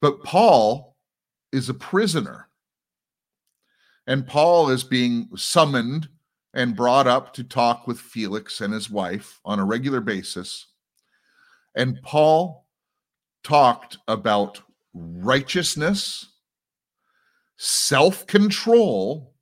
But 0.00 0.22
Paul 0.22 0.96
is 1.52 1.68
a 1.68 1.74
prisoner. 1.74 2.48
And 4.06 4.26
Paul 4.26 4.70
is 4.70 4.84
being 4.84 5.28
summoned 5.36 6.08
and 6.54 6.76
brought 6.76 7.06
up 7.06 7.34
to 7.34 7.44
talk 7.44 7.86
with 7.86 7.98
Felix 8.00 8.60
and 8.60 8.72
his 8.72 8.88
wife 8.88 9.40
on 9.44 9.58
a 9.58 9.64
regular 9.64 10.00
basis. 10.00 10.66
And 11.74 12.00
Paul 12.02 12.66
talked 13.44 13.98
about 14.08 14.62
righteousness, 14.94 16.26
self 17.58 18.26
control, 18.26 19.34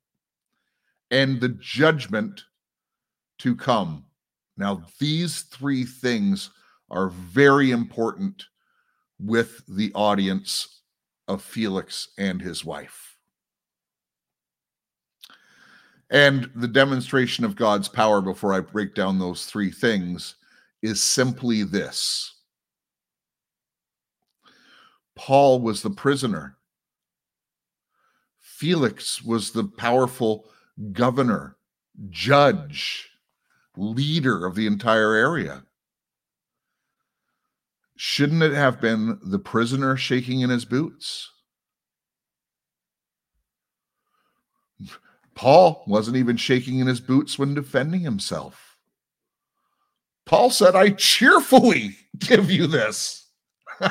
and 1.11 1.39
the 1.39 1.49
judgment 1.49 2.43
to 3.39 3.55
come. 3.55 4.05
Now, 4.57 4.83
these 4.99 5.43
three 5.43 5.85
things 5.85 6.49
are 6.95 7.09
very 7.09 7.71
important 7.71 8.45
with 9.19 9.61
the 9.67 9.91
audience 9.93 10.81
of 11.27 11.41
Felix 11.41 12.09
and 12.17 12.41
his 12.41 12.63
wife. 12.63 13.17
And 16.09 16.49
the 16.55 16.67
demonstration 16.67 17.45
of 17.45 17.55
God's 17.55 17.87
power 17.87 18.21
before 18.21 18.53
I 18.53 18.59
break 18.59 18.95
down 18.95 19.19
those 19.19 19.45
three 19.45 19.71
things 19.71 20.35
is 20.81 21.01
simply 21.01 21.63
this 21.63 22.35
Paul 25.15 25.61
was 25.61 25.81
the 25.81 25.89
prisoner, 25.89 26.57
Felix 28.39 29.21
was 29.21 29.51
the 29.51 29.63
powerful 29.63 30.45
governor, 30.91 31.57
judge, 32.09 33.09
leader 33.75 34.45
of 34.45 34.55
the 34.55 34.67
entire 34.67 35.13
area. 35.13 35.63
Shouldn't 37.97 38.43
it 38.43 38.53
have 38.53 38.81
been 38.81 39.19
the 39.23 39.39
prisoner 39.39 39.95
shaking 39.95 40.41
in 40.41 40.49
his 40.49 40.65
boots? 40.65 41.31
Paul 45.33 45.83
wasn't 45.87 46.17
even 46.17 46.37
shaking 46.37 46.79
in 46.79 46.87
his 46.87 47.01
boots 47.01 47.37
when 47.37 47.53
defending 47.53 48.01
himself. 48.01 48.77
Paul 50.25 50.49
said, 50.49 50.75
I 50.75 50.89
cheerfully 50.91 51.95
give 52.19 52.49
you 52.49 52.67
this. 52.67 53.27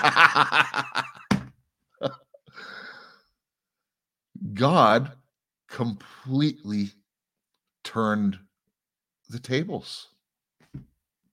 God 4.54 5.12
completely 5.68 6.90
turned 7.84 8.38
the 9.28 9.38
tables 9.38 10.08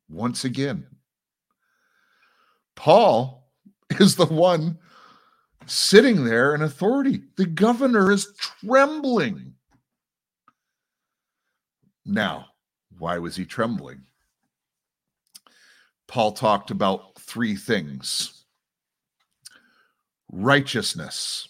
once 0.10 0.46
again. 0.46 0.86
Paul 2.76 3.50
is 4.00 4.16
the 4.16 4.26
one 4.26 4.80
sitting 5.66 6.26
there 6.26 6.56
in 6.56 6.62
authority. 6.62 7.22
The 7.36 7.46
governor 7.46 8.12
is 8.12 8.34
trembling. 8.38 9.54
Now, 12.06 12.48
why 12.98 13.20
was 13.20 13.36
he 13.36 13.46
trembling? 13.46 14.02
Paul 16.08 16.34
talked 16.34 16.72
about 16.72 17.20
three 17.20 17.56
things 17.56 18.46
righteousness. 20.34 21.48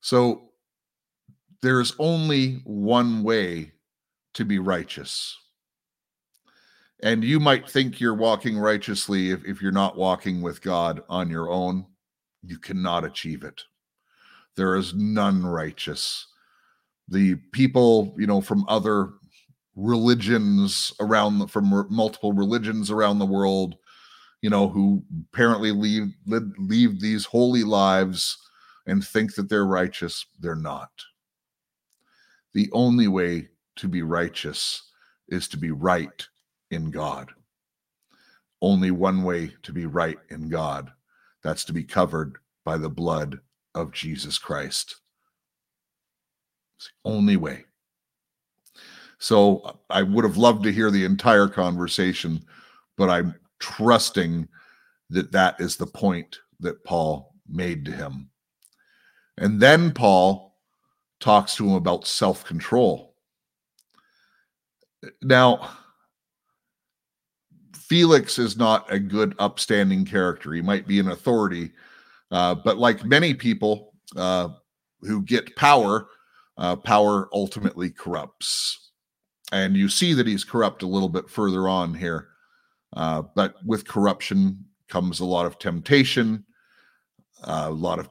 So 0.00 0.50
there's 1.62 1.94
only 1.98 2.60
one 2.64 3.22
way 3.22 3.72
to 4.34 4.44
be 4.44 4.58
righteous. 4.58 5.38
And 7.04 7.22
you 7.22 7.38
might 7.38 7.68
think 7.68 8.00
you're 8.00 8.14
walking 8.14 8.58
righteously 8.58 9.30
if, 9.30 9.44
if 9.44 9.60
you're 9.60 9.70
not 9.70 9.98
walking 9.98 10.40
with 10.40 10.62
God 10.62 11.02
on 11.10 11.28
your 11.28 11.50
own. 11.50 11.84
You 12.42 12.58
cannot 12.58 13.04
achieve 13.04 13.44
it. 13.44 13.60
There 14.56 14.74
is 14.74 14.94
none 14.94 15.44
righteous. 15.44 16.26
The 17.08 17.34
people, 17.52 18.14
you 18.16 18.26
know, 18.26 18.40
from 18.40 18.64
other 18.68 19.10
religions 19.76 20.94
around 20.98 21.40
the, 21.40 21.46
from 21.46 21.86
multiple 21.90 22.32
religions 22.32 22.90
around 22.90 23.18
the 23.18 23.26
world, 23.26 23.76
you 24.40 24.48
know, 24.48 24.66
who 24.66 25.02
apparently 25.30 25.72
leave 25.72 26.14
leave 26.58 27.00
these 27.00 27.26
holy 27.26 27.64
lives 27.64 28.38
and 28.86 29.04
think 29.04 29.34
that 29.34 29.50
they're 29.50 29.66
righteous, 29.66 30.24
they're 30.40 30.54
not. 30.54 30.90
The 32.54 32.70
only 32.72 33.08
way 33.08 33.48
to 33.76 33.88
be 33.88 34.00
righteous 34.00 34.90
is 35.28 35.48
to 35.48 35.58
be 35.58 35.70
right 35.70 36.26
in 36.70 36.90
God. 36.90 37.30
Only 38.62 38.90
one 38.90 39.22
way 39.22 39.54
to 39.62 39.72
be 39.72 39.86
right 39.86 40.18
in 40.30 40.48
God. 40.48 40.90
That's 41.42 41.64
to 41.66 41.72
be 41.72 41.84
covered 41.84 42.36
by 42.64 42.78
the 42.78 42.88
blood 42.88 43.40
of 43.74 43.92
Jesus 43.92 44.38
Christ. 44.38 44.96
It's 46.78 46.90
the 47.04 47.10
only 47.10 47.36
way. 47.36 47.64
So 49.18 49.78
I 49.90 50.02
would 50.02 50.24
have 50.24 50.36
loved 50.36 50.64
to 50.64 50.72
hear 50.72 50.90
the 50.90 51.04
entire 51.04 51.48
conversation, 51.48 52.44
but 52.96 53.10
I'm 53.10 53.34
trusting 53.58 54.48
that 55.10 55.32
that 55.32 55.60
is 55.60 55.76
the 55.76 55.86
point 55.86 56.38
that 56.60 56.84
Paul 56.84 57.34
made 57.48 57.84
to 57.86 57.92
him. 57.92 58.30
And 59.38 59.60
then 59.60 59.92
Paul 59.92 60.58
talks 61.20 61.56
to 61.56 61.68
him 61.68 61.74
about 61.74 62.06
self 62.06 62.44
control. 62.44 63.14
Now, 65.22 65.70
Felix 67.88 68.38
is 68.38 68.56
not 68.56 68.90
a 68.92 68.98
good, 68.98 69.34
upstanding 69.38 70.04
character. 70.04 70.52
He 70.52 70.62
might 70.62 70.86
be 70.86 70.98
an 70.98 71.08
authority, 71.08 71.72
uh, 72.30 72.54
but 72.54 72.78
like 72.78 73.04
many 73.04 73.34
people 73.34 73.92
uh, 74.16 74.48
who 75.02 75.22
get 75.22 75.54
power, 75.56 76.08
uh, 76.56 76.76
power 76.76 77.28
ultimately 77.32 77.90
corrupts. 77.90 78.90
And 79.52 79.76
you 79.76 79.88
see 79.88 80.14
that 80.14 80.26
he's 80.26 80.44
corrupt 80.44 80.82
a 80.82 80.86
little 80.86 81.08
bit 81.08 81.28
further 81.28 81.68
on 81.68 81.94
here. 81.94 82.28
Uh, 82.96 83.22
but 83.34 83.56
with 83.66 83.86
corruption 83.86 84.64
comes 84.88 85.20
a 85.20 85.24
lot 85.24 85.46
of 85.46 85.58
temptation. 85.58 86.44
A 87.44 87.70
lot 87.70 87.98
of 87.98 88.08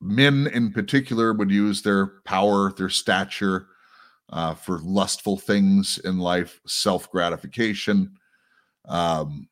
men, 0.00 0.48
in 0.52 0.72
particular, 0.72 1.32
would 1.32 1.50
use 1.50 1.80
their 1.80 2.06
power, 2.24 2.72
their 2.72 2.90
stature, 2.90 3.68
uh, 4.30 4.54
for 4.54 4.78
lustful 4.80 5.36
things 5.36 5.98
in 6.04 6.18
life, 6.18 6.60
self 6.66 7.10
gratification. 7.10 8.16
Um, 8.86 9.48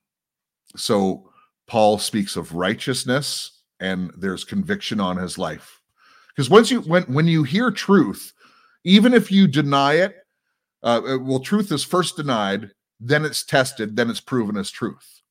so 0.77 1.31
Paul 1.67 1.99
speaks 1.99 2.37
of 2.37 2.55
righteousness, 2.55 3.63
and 3.81 4.13
there's 4.17 4.45
conviction 4.45 5.01
on 5.01 5.17
his 5.17 5.39
life. 5.39 5.81
Because 6.29 6.51
once 6.51 6.71
you 6.71 6.81
when 6.83 7.03
when 7.05 7.27
you 7.27 7.43
hear 7.43 7.71
truth, 7.71 8.33
even 8.85 9.13
if 9.13 9.31
you 9.31 9.47
deny 9.47 9.95
it, 9.95 10.17
uh, 10.83 11.01
uh, 11.07 11.19
well, 11.19 11.41
truth 11.41 11.73
is 11.73 11.85
first 11.85 12.17
denied, 12.17 12.71
then 13.01 13.25
it's 13.25 13.45
tested, 13.45 13.97
then 13.97 14.11
it's 14.11 14.21
proven 14.21 14.57
as 14.57 14.71
truth. 14.71 15.23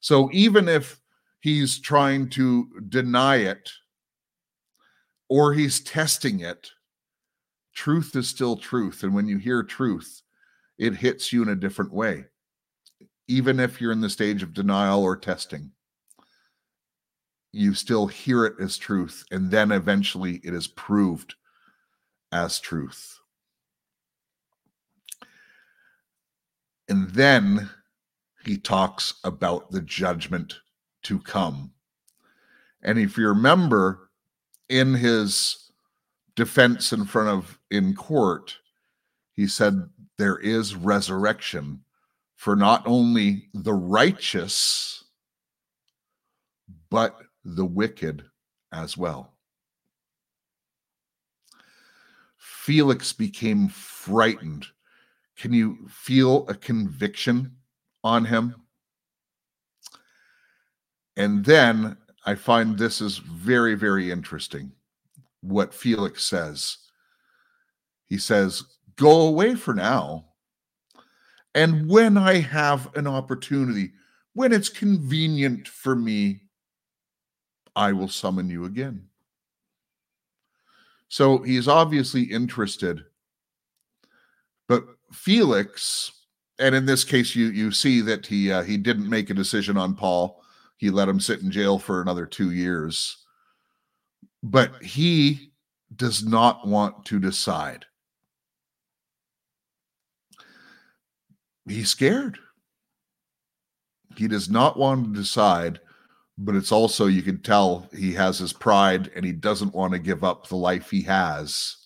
So 0.00 0.30
even 0.32 0.68
if 0.68 1.00
he's 1.40 1.80
trying 1.80 2.28
to 2.30 2.68
deny 2.88 3.36
it 3.36 3.70
or 5.28 5.52
he's 5.52 5.80
testing 5.80 6.40
it, 6.40 6.70
truth 7.74 8.14
is 8.16 8.28
still 8.28 8.56
truth. 8.56 9.02
And 9.02 9.14
when 9.14 9.26
you 9.26 9.38
hear 9.38 9.62
truth, 9.62 10.22
it 10.78 10.94
hits 10.94 11.32
you 11.32 11.42
in 11.42 11.50
a 11.50 11.56
different 11.56 11.92
way, 11.92 12.24
even 13.30 13.60
if 13.60 13.80
you're 13.80 13.92
in 13.92 14.00
the 14.00 14.10
stage 14.10 14.42
of 14.42 14.52
denial 14.52 15.04
or 15.04 15.16
testing. 15.16 15.70
You 17.52 17.74
still 17.74 18.08
hear 18.08 18.44
it 18.44 18.54
as 18.60 18.76
truth, 18.76 19.24
and 19.30 19.52
then 19.52 19.70
eventually 19.70 20.40
it 20.42 20.52
is 20.52 20.66
proved 20.66 21.36
as 22.32 22.58
truth. 22.58 23.20
And 26.88 27.08
then 27.10 27.70
he 28.44 28.58
talks 28.58 29.14
about 29.22 29.70
the 29.70 29.80
judgment 29.80 30.56
to 31.04 31.20
come. 31.20 31.70
And 32.82 32.98
if 32.98 33.16
you 33.16 33.28
remember 33.28 34.10
in 34.68 34.94
his 34.94 35.70
defense 36.34 36.92
in 36.92 37.04
front 37.04 37.28
of 37.28 37.60
in 37.70 37.94
court, 37.94 38.56
he 39.34 39.46
said 39.46 39.88
there 40.18 40.38
is 40.38 40.74
resurrection 40.74 41.84
for 42.40 42.56
not 42.56 42.82
only 42.86 43.50
the 43.52 43.74
righteous, 43.74 45.04
but 46.88 47.14
the 47.44 47.66
wicked 47.66 48.24
as 48.72 48.96
well. 48.96 49.34
Felix 52.38 53.12
became 53.12 53.68
frightened 53.68 54.66
can 55.36 55.52
you 55.52 55.86
feel 55.90 56.48
a 56.48 56.54
conviction 56.54 57.56
on 58.02 58.24
him? 58.24 58.54
And 61.18 61.44
then 61.44 61.98
I 62.24 62.36
find 62.36 62.78
this 62.78 63.02
is 63.02 63.18
very, 63.18 63.74
very 63.74 64.10
interesting 64.10 64.72
what 65.42 65.74
Felix 65.74 66.24
says. 66.24 66.78
He 68.06 68.16
says, 68.16 68.64
Go 68.96 69.28
away 69.28 69.56
for 69.56 69.74
now. 69.74 70.29
And 71.54 71.88
when 71.88 72.16
I 72.16 72.38
have 72.38 72.94
an 72.96 73.06
opportunity, 73.06 73.92
when 74.34 74.52
it's 74.52 74.68
convenient 74.68 75.66
for 75.66 75.96
me, 75.96 76.42
I 77.74 77.92
will 77.92 78.08
summon 78.08 78.48
you 78.48 78.64
again. 78.64 79.06
So 81.08 81.38
he's 81.38 81.66
obviously 81.66 82.22
interested. 82.22 83.04
But 84.68 84.84
Felix, 85.12 86.12
and 86.60 86.74
in 86.74 86.86
this 86.86 87.02
case, 87.02 87.34
you 87.34 87.46
you 87.46 87.72
see 87.72 88.00
that 88.02 88.26
he 88.26 88.52
uh, 88.52 88.62
he 88.62 88.76
didn't 88.76 89.10
make 89.10 89.30
a 89.30 89.34
decision 89.34 89.76
on 89.76 89.96
Paul. 89.96 90.40
He 90.76 90.88
let 90.90 91.08
him 91.08 91.18
sit 91.18 91.40
in 91.40 91.50
jail 91.50 91.78
for 91.78 92.00
another 92.00 92.26
two 92.26 92.52
years, 92.52 93.24
but 94.42 94.80
he 94.82 95.52
does 95.96 96.24
not 96.24 96.66
want 96.66 97.04
to 97.06 97.18
decide. 97.18 97.84
He's 101.70 101.90
scared. 101.90 102.38
He 104.16 104.26
does 104.26 104.50
not 104.50 104.76
want 104.76 105.14
to 105.14 105.20
decide, 105.20 105.78
but 106.36 106.56
it's 106.56 106.72
also 106.72 107.06
you 107.06 107.22
can 107.22 107.40
tell 107.40 107.88
he 107.96 108.12
has 108.14 108.38
his 108.38 108.52
pride 108.52 109.10
and 109.14 109.24
he 109.24 109.32
doesn't 109.32 109.74
want 109.74 109.92
to 109.92 110.00
give 110.00 110.24
up 110.24 110.48
the 110.48 110.56
life 110.56 110.90
he 110.90 111.02
has 111.02 111.76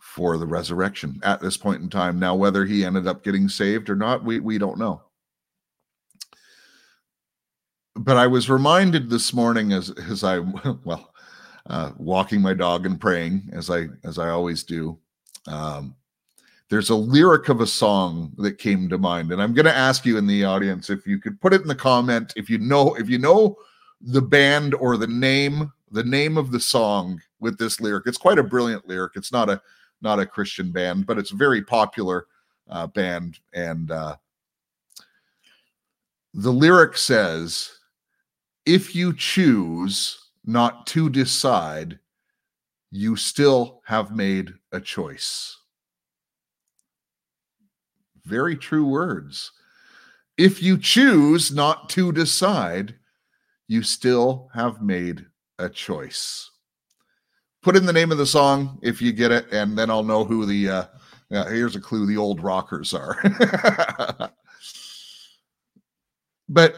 for 0.00 0.38
the 0.38 0.46
resurrection 0.46 1.20
at 1.22 1.42
this 1.42 1.58
point 1.58 1.82
in 1.82 1.90
time. 1.90 2.18
Now, 2.18 2.34
whether 2.34 2.64
he 2.64 2.86
ended 2.86 3.06
up 3.06 3.22
getting 3.22 3.50
saved 3.50 3.90
or 3.90 3.96
not, 3.96 4.24
we, 4.24 4.40
we 4.40 4.56
don't 4.56 4.78
know. 4.78 5.02
But 7.94 8.16
I 8.16 8.28
was 8.28 8.48
reminded 8.48 9.10
this 9.10 9.34
morning 9.34 9.72
as 9.72 9.90
as 9.90 10.24
I 10.24 10.38
well 10.84 11.12
uh, 11.66 11.92
walking 11.98 12.40
my 12.40 12.54
dog 12.54 12.86
and 12.86 12.98
praying 12.98 13.50
as 13.52 13.68
I 13.68 13.88
as 14.04 14.18
I 14.18 14.30
always 14.30 14.62
do. 14.62 14.98
Um, 15.46 15.96
there's 16.70 16.90
a 16.90 16.94
lyric 16.94 17.48
of 17.48 17.60
a 17.60 17.66
song 17.66 18.32
that 18.36 18.58
came 18.58 18.88
to 18.88 18.98
mind, 18.98 19.32
and 19.32 19.40
I'm 19.40 19.54
going 19.54 19.66
to 19.66 19.76
ask 19.76 20.04
you 20.04 20.18
in 20.18 20.26
the 20.26 20.44
audience 20.44 20.90
if 20.90 21.06
you 21.06 21.18
could 21.18 21.40
put 21.40 21.54
it 21.54 21.62
in 21.62 21.68
the 21.68 21.74
comment 21.74 22.32
if 22.36 22.50
you 22.50 22.58
know 22.58 22.94
if 22.94 23.08
you 23.08 23.18
know 23.18 23.56
the 24.00 24.22
band 24.22 24.74
or 24.74 24.96
the 24.96 25.06
name 25.06 25.72
the 25.90 26.04
name 26.04 26.36
of 26.36 26.50
the 26.50 26.60
song 26.60 27.20
with 27.40 27.58
this 27.58 27.80
lyric. 27.80 28.06
It's 28.06 28.18
quite 28.18 28.38
a 28.38 28.42
brilliant 28.42 28.86
lyric. 28.86 29.12
It's 29.16 29.32
not 29.32 29.48
a 29.48 29.60
not 30.00 30.20
a 30.20 30.26
Christian 30.26 30.70
band, 30.70 31.06
but 31.06 31.18
it's 31.18 31.32
a 31.32 31.36
very 31.36 31.62
popular 31.62 32.26
uh, 32.68 32.86
band. 32.86 33.38
And 33.52 33.90
uh, 33.90 34.16
the 36.34 36.52
lyric 36.52 36.96
says, 36.96 37.72
if 38.66 38.94
you 38.94 39.14
choose 39.14 40.30
not 40.44 40.86
to 40.88 41.10
decide, 41.10 41.98
you 42.90 43.16
still 43.16 43.82
have 43.86 44.14
made 44.14 44.52
a 44.72 44.80
choice. 44.80 45.57
Very 48.28 48.56
true 48.56 48.86
words. 48.86 49.50
If 50.36 50.62
you 50.62 50.78
choose 50.78 51.50
not 51.50 51.88
to 51.90 52.12
decide, 52.12 52.94
you 53.66 53.82
still 53.82 54.50
have 54.54 54.82
made 54.82 55.26
a 55.58 55.68
choice 55.68 56.50
put 57.62 57.76
in 57.76 57.86
the 57.86 57.92
name 57.92 58.12
of 58.12 58.18
the 58.18 58.26
song 58.26 58.78
if 58.82 59.02
you 59.02 59.12
get 59.12 59.32
it, 59.32 59.46
and 59.52 59.76
then 59.76 59.90
I'll 59.90 60.02
know 60.02 60.24
who 60.24 60.46
the 60.46 60.68
uh, 60.68 60.84
Yeah, 61.30 61.48
here's 61.48 61.76
a 61.76 61.80
clue 61.80 62.06
the 62.06 62.16
old 62.16 62.42
rockers 62.42 62.94
are. 62.94 63.22
but 66.48 66.76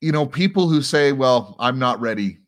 you 0.00 0.10
know, 0.10 0.26
people 0.26 0.68
who 0.68 0.82
say, 0.82 1.12
"Well, 1.12 1.54
I'm 1.60 1.78
not 1.78 2.00
ready. 2.00 2.38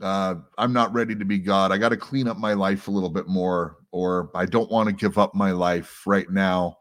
Uh, 0.00 0.36
I'm 0.56 0.72
not 0.72 0.92
ready 0.94 1.14
to 1.14 1.24
be 1.24 1.38
God. 1.38 1.72
I 1.72 1.78
got 1.78 1.90
to 1.90 1.96
clean 1.96 2.26
up 2.26 2.38
my 2.38 2.54
life 2.54 2.88
a 2.88 2.90
little 2.90 3.10
bit 3.10 3.28
more, 3.28 3.76
or 3.92 4.30
I 4.34 4.46
don't 4.46 4.70
want 4.70 4.88
to 4.88 4.94
give 4.94 5.18
up 5.18 5.34
my 5.34 5.50
life 5.50 6.06
right 6.06 6.30
now." 6.30 6.78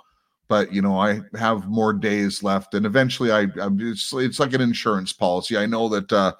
But 0.51 0.73
you 0.73 0.81
know, 0.81 0.99
I 0.99 1.21
have 1.39 1.69
more 1.69 1.93
days 1.93 2.43
left, 2.43 2.73
and 2.73 2.85
eventually, 2.85 3.31
I 3.31 3.47
I'm 3.55 3.79
just, 3.79 4.11
it's 4.15 4.37
like 4.37 4.51
an 4.51 4.59
insurance 4.59 5.13
policy. 5.13 5.55
I 5.55 5.65
know 5.65 5.87
that 5.87 6.11
uh, 6.11 6.33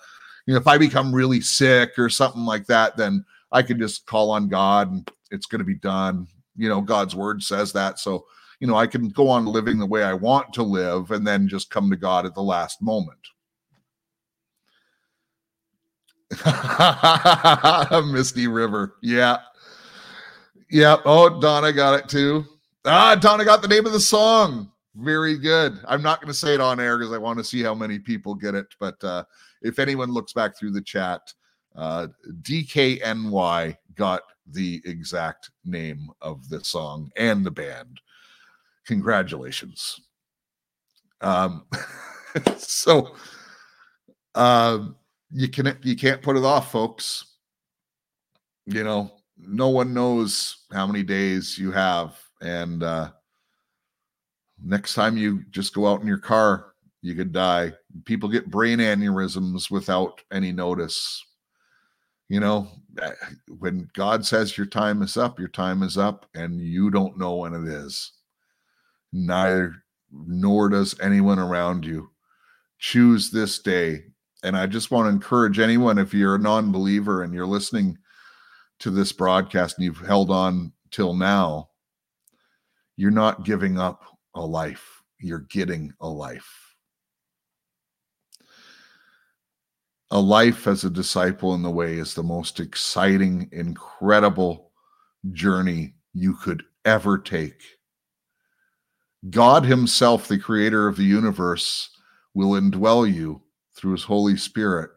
you 0.45 0.53
know 0.53 0.59
if 0.59 0.68
I 0.68 0.78
become 0.78 1.16
really 1.16 1.39
sick 1.39 1.97
or 1.97 2.09
something 2.09 2.43
like 2.43 2.66
that, 2.66 2.97
then 2.97 3.24
I 3.53 3.62
can 3.62 3.80
just 3.80 4.05
call 4.07 4.32
on 4.32 4.49
God, 4.49 4.91
and 4.91 5.09
it's 5.32 5.45
going 5.45 5.59
to 5.59 5.66
be 5.66 5.76
done. 5.76 6.28
You 6.57 6.68
know, 6.68 6.82
God's 6.82 7.16
word 7.16 7.41
says 7.41 7.72
that, 7.72 7.99
so 7.99 8.26
you 8.59 8.68
know, 8.68 8.76
I 8.76 8.86
can 8.86 9.07
go 9.07 9.30
on 9.30 9.45
living 9.45 9.80
the 9.80 9.86
way 9.86 10.03
I 10.03 10.12
want 10.12 10.51
to 10.55 10.64
live, 10.64 11.12
and 11.12 11.26
then 11.26 11.47
just 11.47 11.70
come 11.70 11.89
to 11.89 11.95
God 11.95 12.26
at 12.26 12.36
the 12.36 12.43
last 12.43 12.82
moment. 12.82 13.18
Misty 18.12 18.47
River. 18.47 18.95
Yeah. 19.01 19.38
Yeah. 20.70 20.97
Oh, 21.05 21.39
Donna 21.39 21.72
got 21.72 21.97
it 21.97 22.09
too. 22.09 22.45
Ah, 22.86 23.16
Donna 23.16 23.46
got 23.46 23.62
the 23.62 23.68
name 23.68 23.86
of 23.86 23.92
the 23.92 24.00
song. 24.00 24.72
Very 24.96 25.38
good. 25.38 25.80
I'm 25.88 26.02
not 26.02 26.20
going 26.20 26.32
to 26.32 26.38
say 26.38 26.54
it 26.54 26.62
on 26.62 26.80
air 26.80 26.98
because 26.98 27.14
I 27.14 27.18
want 27.18 27.38
to 27.38 27.44
see 27.44 27.62
how 27.62 27.76
many 27.76 28.00
people 28.00 28.34
get 28.34 28.56
it. 28.56 28.68
But 28.80 29.02
uh, 29.04 29.24
if 29.62 29.80
anyone 29.80 30.12
looks 30.12 30.34
back 30.34 30.58
through 30.58 30.72
the 30.72 30.82
chat, 30.82 31.22
uh, 31.76 32.08
DKNY 32.42 33.78
got 33.96 34.22
the 34.48 34.82
exact 34.84 35.52
name 35.64 36.10
of 36.22 36.50
the 36.50 36.64
song 36.64 37.12
and 37.18 37.46
the 37.46 37.52
band. 37.52 38.02
Congratulations. 38.86 40.02
Um, 41.22 41.68
so, 42.58 43.16
um, 44.36 44.96
you 45.32 45.48
can 45.48 45.78
you 45.84 45.96
can't 45.96 46.22
put 46.22 46.36
it 46.36 46.44
off, 46.44 46.72
folks. 46.72 47.38
You 48.66 48.84
know, 48.84 49.12
no 49.38 49.70
one 49.70 49.94
knows 49.94 50.66
how 50.72 50.88
many 50.88 51.04
days 51.04 51.58
you 51.58 51.72
have, 51.72 52.20
and 52.42 52.84
uh, 52.84 53.12
next 54.64 54.94
time 54.94 55.18
you 55.18 55.44
just 55.52 55.74
go 55.74 55.88
out 55.88 56.02
in 56.02 56.08
your 56.08 56.18
car, 56.18 56.74
you 57.02 57.16
could 57.16 57.32
die. 57.32 57.74
People 58.06 58.30
get 58.30 58.52
brain 58.52 58.80
aneurysms 58.80 59.72
without 59.72 60.22
any 60.32 60.52
notice. 60.52 61.24
You 62.30 62.39
know, 62.39 62.68
eh, 63.02 63.12
when 63.60 63.89
God 63.94 64.26
says 64.26 64.58
your 64.58 64.68
time 64.68 65.02
is 65.02 65.18
up, 65.18 65.39
your 65.39 65.50
time 65.50 65.84
is 65.84 65.98
up, 65.98 66.26
and 66.34 66.62
you 66.62 66.89
don't 66.89 67.18
know 67.18 67.36
when 67.36 67.54
it 67.54 67.68
is. 67.68 68.14
Neither, 69.12 69.76
nor 70.12 70.70
does 70.70 70.98
anyone 71.02 71.39
around 71.39 71.86
you. 71.86 72.10
Choose 72.80 73.30
this 73.30 73.60
day 73.60 74.06
and 74.44 74.58
I 74.58 74.66
just 74.66 74.92
want 74.92 75.06
to 75.06 75.10
encourage 75.10 75.60
anyone 75.60 75.98
if 75.98 76.14
you're 76.14 76.36
a 76.36 76.39
non 76.39 76.72
believer 76.72 77.24
and 77.24 77.34
you're 77.34 77.46
listening 77.46 77.98
to 78.80 78.89
this 78.89 79.12
broadcast 79.12 79.78
and 79.78 79.86
you've 79.86 80.06
held 80.06 80.32
on 80.32 80.74
till 80.89 81.14
now, 81.14 81.70
you're 83.02 83.10
not 83.10 83.43
giving 83.43 83.80
up 83.80 84.04
a 84.36 84.45
life, 84.45 85.02
you're 85.20 85.47
getting 85.49 85.91
a 86.02 86.08
life. 86.08 86.76
A 90.12 90.20
life 90.20 90.68
as 90.68 90.84
a 90.84 90.89
disciple 90.91 91.56
in 91.56 91.64
the 91.64 91.72
way 91.72 91.95
is 91.95 92.14
the 92.14 92.22
most 92.22 92.60
exciting, 92.60 93.49
incredible 93.52 94.70
journey 95.32 95.95
you 96.14 96.36
could 96.36 96.62
ever 96.86 97.18
take. 97.18 97.64
God 99.32 99.66
Himself, 99.66 100.28
the 100.28 100.38
creator 100.38 100.88
of 100.88 100.95
the 100.95 101.04
universe, 101.04 101.89
will 102.36 102.52
indwell 102.52 103.12
you 103.12 103.41
through 103.76 103.93
his 103.93 104.04
Holy 104.04 104.38
Spirit. 104.38 104.91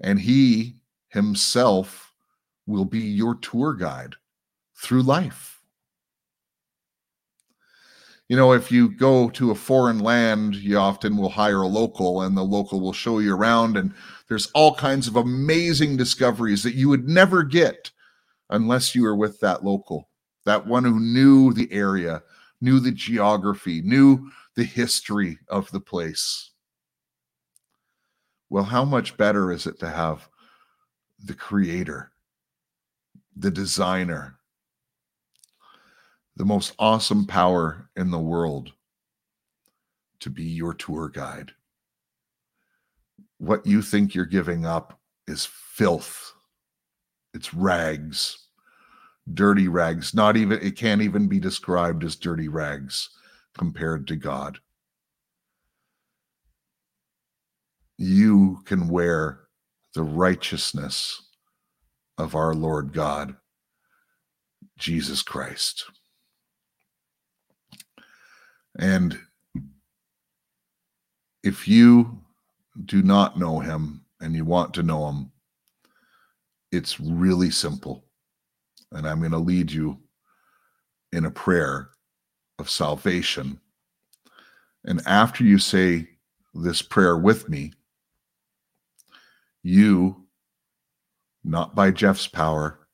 And 0.00 0.18
he 0.18 0.78
himself 1.08 2.10
will 2.66 2.86
be 2.86 3.00
your 3.00 3.34
tour 3.34 3.74
guide 3.74 4.14
through 4.82 5.02
life. 5.02 5.57
You 8.28 8.36
know, 8.36 8.52
if 8.52 8.70
you 8.70 8.90
go 8.90 9.30
to 9.30 9.50
a 9.50 9.54
foreign 9.54 10.00
land, 10.00 10.54
you 10.54 10.76
often 10.76 11.16
will 11.16 11.30
hire 11.30 11.62
a 11.62 11.66
local, 11.66 12.20
and 12.20 12.36
the 12.36 12.44
local 12.44 12.78
will 12.78 12.92
show 12.92 13.20
you 13.20 13.34
around. 13.34 13.78
And 13.78 13.94
there's 14.28 14.50
all 14.52 14.74
kinds 14.74 15.08
of 15.08 15.16
amazing 15.16 15.96
discoveries 15.96 16.62
that 16.62 16.74
you 16.74 16.90
would 16.90 17.08
never 17.08 17.42
get 17.42 17.90
unless 18.50 18.94
you 18.94 19.02
were 19.02 19.16
with 19.16 19.40
that 19.40 19.64
local, 19.64 20.10
that 20.44 20.66
one 20.66 20.84
who 20.84 21.00
knew 21.00 21.54
the 21.54 21.72
area, 21.72 22.22
knew 22.60 22.80
the 22.80 22.92
geography, 22.92 23.80
knew 23.80 24.30
the 24.56 24.64
history 24.64 25.38
of 25.48 25.70
the 25.70 25.80
place. 25.80 26.50
Well, 28.50 28.64
how 28.64 28.84
much 28.84 29.16
better 29.16 29.52
is 29.52 29.66
it 29.66 29.78
to 29.80 29.88
have 29.88 30.28
the 31.22 31.34
creator, 31.34 32.12
the 33.36 33.50
designer, 33.50 34.37
the 36.38 36.46
most 36.46 36.72
awesome 36.78 37.26
power 37.26 37.90
in 37.96 38.10
the 38.10 38.18
world 38.18 38.72
to 40.20 40.30
be 40.30 40.44
your 40.44 40.72
tour 40.72 41.10
guide? 41.10 41.52
What 43.36 43.66
you 43.66 43.82
think 43.82 44.14
you're 44.14 44.24
giving 44.24 44.64
up 44.64 44.98
is 45.26 45.44
filth, 45.44 46.32
it's 47.34 47.52
rags, 47.52 48.46
dirty 49.34 49.68
rags. 49.68 50.14
Not 50.14 50.38
even, 50.38 50.58
it 50.62 50.76
can't 50.76 51.02
even 51.02 51.28
be 51.28 51.38
described 51.38 52.02
as 52.02 52.16
dirty 52.16 52.48
rags 52.48 53.10
compared 53.52 54.06
to 54.08 54.16
God. 54.16 54.58
you 57.98 58.60
can 58.64 58.88
wear 58.88 59.40
the 59.94 60.04
righteousness 60.04 61.20
of 62.16 62.34
our 62.36 62.54
Lord 62.54 62.92
God, 62.92 63.34
Jesus 64.78 65.22
Christ. 65.22 65.84
And 68.78 69.18
if 71.42 71.66
you 71.66 72.20
do 72.84 73.02
not 73.02 73.38
know 73.38 73.58
him 73.58 74.04
and 74.20 74.34
you 74.34 74.44
want 74.44 74.74
to 74.74 74.82
know 74.82 75.08
him, 75.08 75.32
it's 76.70 77.00
really 77.00 77.50
simple. 77.50 78.04
And 78.92 79.06
I'm 79.06 79.20
going 79.20 79.32
to 79.32 79.38
lead 79.38 79.70
you 79.70 79.98
in 81.12 81.24
a 81.24 81.30
prayer 81.30 81.90
of 82.58 82.70
salvation. 82.70 83.60
And 84.84 85.02
after 85.06 85.44
you 85.44 85.58
say 85.58 86.08
this 86.54 86.82
prayer 86.82 87.16
with 87.16 87.48
me, 87.48 87.72
you, 89.62 90.24
not 91.44 91.74
by 91.74 91.90
Jeff's 91.90 92.26
power, 92.26 92.86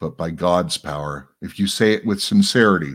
but 0.00 0.16
by 0.16 0.30
God's 0.30 0.76
power. 0.76 1.30
If 1.40 1.58
you 1.58 1.66
say 1.66 1.92
it 1.92 2.04
with 2.04 2.20
sincerity, 2.20 2.94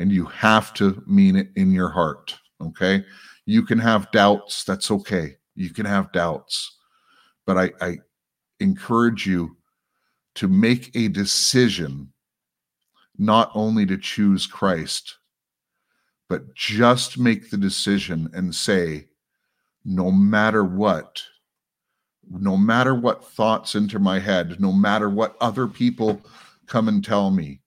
and 0.00 0.10
you 0.10 0.24
have 0.24 0.72
to 0.72 1.02
mean 1.06 1.36
it 1.36 1.50
in 1.56 1.70
your 1.70 1.90
heart, 1.90 2.34
okay? 2.58 3.04
You 3.44 3.62
can 3.62 3.78
have 3.78 4.10
doubts. 4.12 4.64
That's 4.64 4.90
okay. 4.90 5.36
You 5.54 5.68
can 5.68 5.84
have 5.84 6.10
doubts. 6.10 6.78
But 7.46 7.58
I, 7.58 7.70
I 7.82 7.98
encourage 8.60 9.26
you 9.26 9.58
to 10.36 10.48
make 10.48 10.90
a 10.96 11.08
decision 11.08 12.10
not 13.18 13.50
only 13.54 13.84
to 13.84 13.98
choose 13.98 14.46
Christ, 14.46 15.18
but 16.30 16.54
just 16.54 17.18
make 17.18 17.50
the 17.50 17.58
decision 17.58 18.30
and 18.32 18.54
say, 18.54 19.06
no 19.84 20.10
matter 20.10 20.64
what, 20.64 21.22
no 22.30 22.56
matter 22.56 22.94
what 22.94 23.22
thoughts 23.22 23.76
enter 23.76 23.98
my 23.98 24.18
head, 24.18 24.60
no 24.60 24.72
matter 24.72 25.10
what 25.10 25.36
other 25.42 25.66
people 25.66 26.22
come 26.66 26.88
and 26.88 27.04
tell 27.04 27.30
me, 27.30 27.60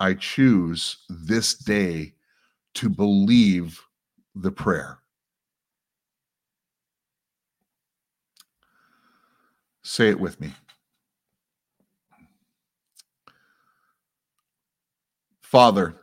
I 0.00 0.14
choose 0.14 0.96
this 1.10 1.54
day 1.54 2.14
to 2.74 2.88
believe 2.88 3.80
the 4.34 4.50
prayer. 4.50 4.98
Say 9.82 10.08
it 10.08 10.18
with 10.18 10.40
me. 10.40 10.54
Father, 15.42 15.96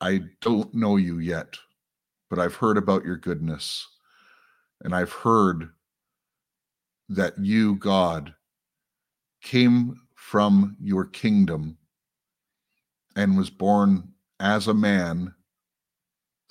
I 0.00 0.20
don't 0.42 0.74
know 0.74 0.96
you 0.96 1.20
yet, 1.20 1.56
but 2.28 2.38
I've 2.38 2.56
heard 2.56 2.76
about 2.76 3.04
your 3.04 3.16
goodness. 3.16 3.86
And 4.82 4.94
I've 4.94 5.12
heard 5.12 5.70
that 7.08 7.38
you, 7.38 7.76
God, 7.76 8.34
came 9.42 10.00
from 10.30 10.76
your 10.80 11.04
kingdom 11.06 11.76
and 13.16 13.36
was 13.36 13.50
born 13.50 14.12
as 14.38 14.68
a 14.68 14.72
man 14.72 15.34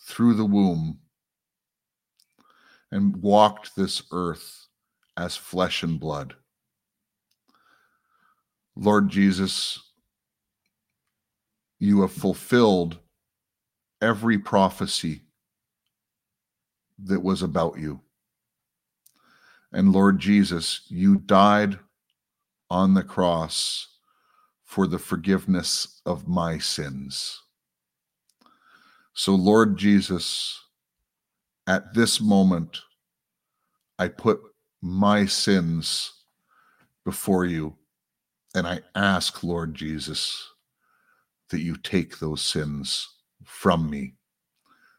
through 0.01 0.33
the 0.33 0.43
womb 0.43 0.99
and 2.91 3.15
walked 3.21 3.73
this 3.77 4.03
earth 4.11 4.67
as 5.15 5.37
flesh 5.37 5.81
and 5.81 5.97
blood. 5.97 6.35
Lord 8.75 9.07
Jesus, 9.07 9.79
you 11.79 12.01
have 12.01 12.11
fulfilled 12.11 12.99
every 14.01 14.37
prophecy 14.37 15.21
that 17.05 17.23
was 17.23 17.41
about 17.43 17.79
you. 17.79 18.01
And 19.71 19.93
Lord 19.93 20.19
Jesus, 20.19 20.81
you 20.89 21.15
died 21.15 21.79
on 22.69 22.93
the 22.93 23.03
cross 23.03 23.87
for 24.63 24.85
the 24.85 24.99
forgiveness 24.99 26.01
of 26.05 26.27
my 26.27 26.57
sins. 26.57 27.41
So, 29.13 29.33
Lord 29.33 29.77
Jesus, 29.77 30.61
at 31.65 31.93
this 31.93 32.21
moment, 32.21 32.77
I 33.97 34.07
put 34.07 34.39
my 34.81 35.25
sins 35.25 36.13
before 37.03 37.45
you, 37.45 37.75
and 38.53 38.67
I 38.67 38.81
ask, 38.95 39.43
Lord 39.43 39.73
Jesus, 39.73 40.49
that 41.49 41.61
you 41.61 41.75
take 41.75 42.19
those 42.19 42.41
sins 42.41 43.07
from 43.43 43.89
me 43.89 44.13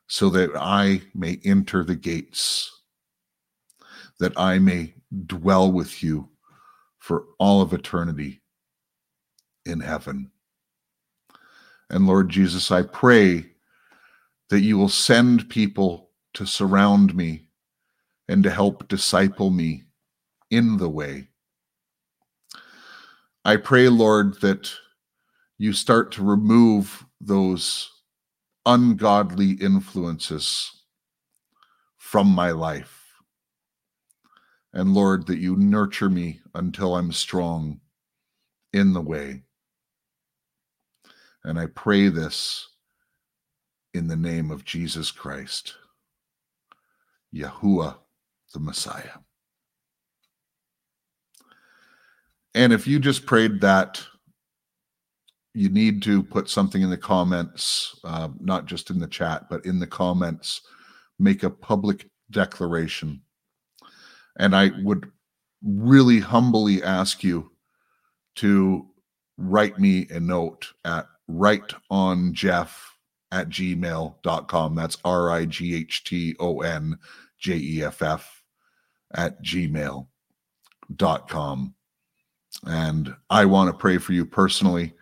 so 0.09 0.29
that 0.31 0.51
I 0.57 1.03
may 1.15 1.41
enter 1.45 1.85
the 1.85 1.95
gates, 1.95 2.83
that 4.19 4.37
I 4.37 4.59
may 4.59 4.95
dwell 5.27 5.71
with 5.71 6.03
you 6.03 6.30
for 7.11 7.25
all 7.41 7.61
of 7.61 7.73
eternity 7.73 8.41
in 9.67 9.81
heaven. 9.81 10.31
And 11.91 12.07
Lord 12.07 12.29
Jesus, 12.29 12.71
I 12.71 12.83
pray 12.83 13.47
that 14.49 14.61
you 14.61 14.79
will 14.79 14.89
send 14.89 15.49
people 15.49 16.11
to 16.35 16.47
surround 16.47 17.17
me 17.17 17.47
and 18.29 18.45
to 18.45 18.51
help 18.53 18.87
disciple 18.87 19.51
me 19.51 19.83
in 20.53 20.77
the 20.77 20.89
way. 20.89 21.27
I 23.45 23.57
pray, 23.57 23.89
Lord, 23.89 24.41
that 24.43 24.73
you 25.59 25.73
start 25.73 26.13
to 26.13 26.23
remove 26.23 27.05
those 27.21 27.91
ungodly 28.65 29.55
influences 29.55 30.85
from 31.97 32.29
my 32.29 32.53
life. 32.53 33.00
And 34.73 34.95
Lord, 34.95 35.27
that 35.27 35.39
you 35.39 35.57
nurture 35.57 36.09
me 36.09 36.41
until 36.55 36.95
I'm 36.95 37.13
strong 37.13 37.81
in 38.73 38.93
the 38.93 39.01
way. 39.01 39.43
And 41.45 41.59
I 41.59 41.67
pray 41.67 42.09
this 42.09 42.69
in 43.95 44.07
the 44.07 44.17
name 44.17 44.51
of 44.51 44.65
Jesus 44.65 45.11
Christ, 45.11 45.75
Yahuwah 47.35 47.97
the 48.53 48.61
Messiah. 48.61 49.19
And 52.55 52.73
if 52.73 52.87
you 52.87 52.99
just 52.99 53.27
prayed 53.27 53.61
that, 53.61 54.05
you 55.55 55.69
need 55.69 56.03
to 56.03 56.23
put 56.23 56.49
something 56.49 56.83
in 56.83 56.91
the 56.91 56.97
comments, 56.97 57.99
uh, 58.05 58.29
not 58.39 58.67
just 58.67 58.91
in 58.91 58.99
the 58.99 59.07
chat, 59.07 59.49
but 59.49 59.65
in 59.65 59.79
the 59.79 59.87
comments. 59.87 60.63
Make 61.19 61.43
a 61.43 61.51
public 61.51 62.09
declaration. 62.31 63.23
And 64.41 64.57
I 64.57 64.71
would 64.83 65.09
really 65.63 66.19
humbly 66.19 66.83
ask 66.83 67.23
you 67.23 67.53
to 68.37 68.87
write 69.37 69.79
me 69.79 70.07
a 70.09 70.19
note 70.19 70.73
at 70.85 71.07
right 71.29 71.71
on 71.91 72.33
Jeff 72.33 72.97
at 73.31 73.51
gmail.com. 73.51 74.75
That's 74.75 74.97
R 75.05 75.31
I 75.31 75.45
G 75.45 75.77
H 75.77 76.05
T 76.05 76.35
O 76.41 76.63
N 76.63 76.97
J 77.39 77.57
E 77.57 77.85
F 77.85 78.01
F 78.01 78.43
at 79.15 79.45
gmail.com. 79.45 80.07
And 82.65 83.15
I 83.29 83.45
want 83.45 83.69
to 83.71 83.75
pray 83.77 83.99
for 83.99 84.15
you 84.15 84.25
personally. 84.25 84.95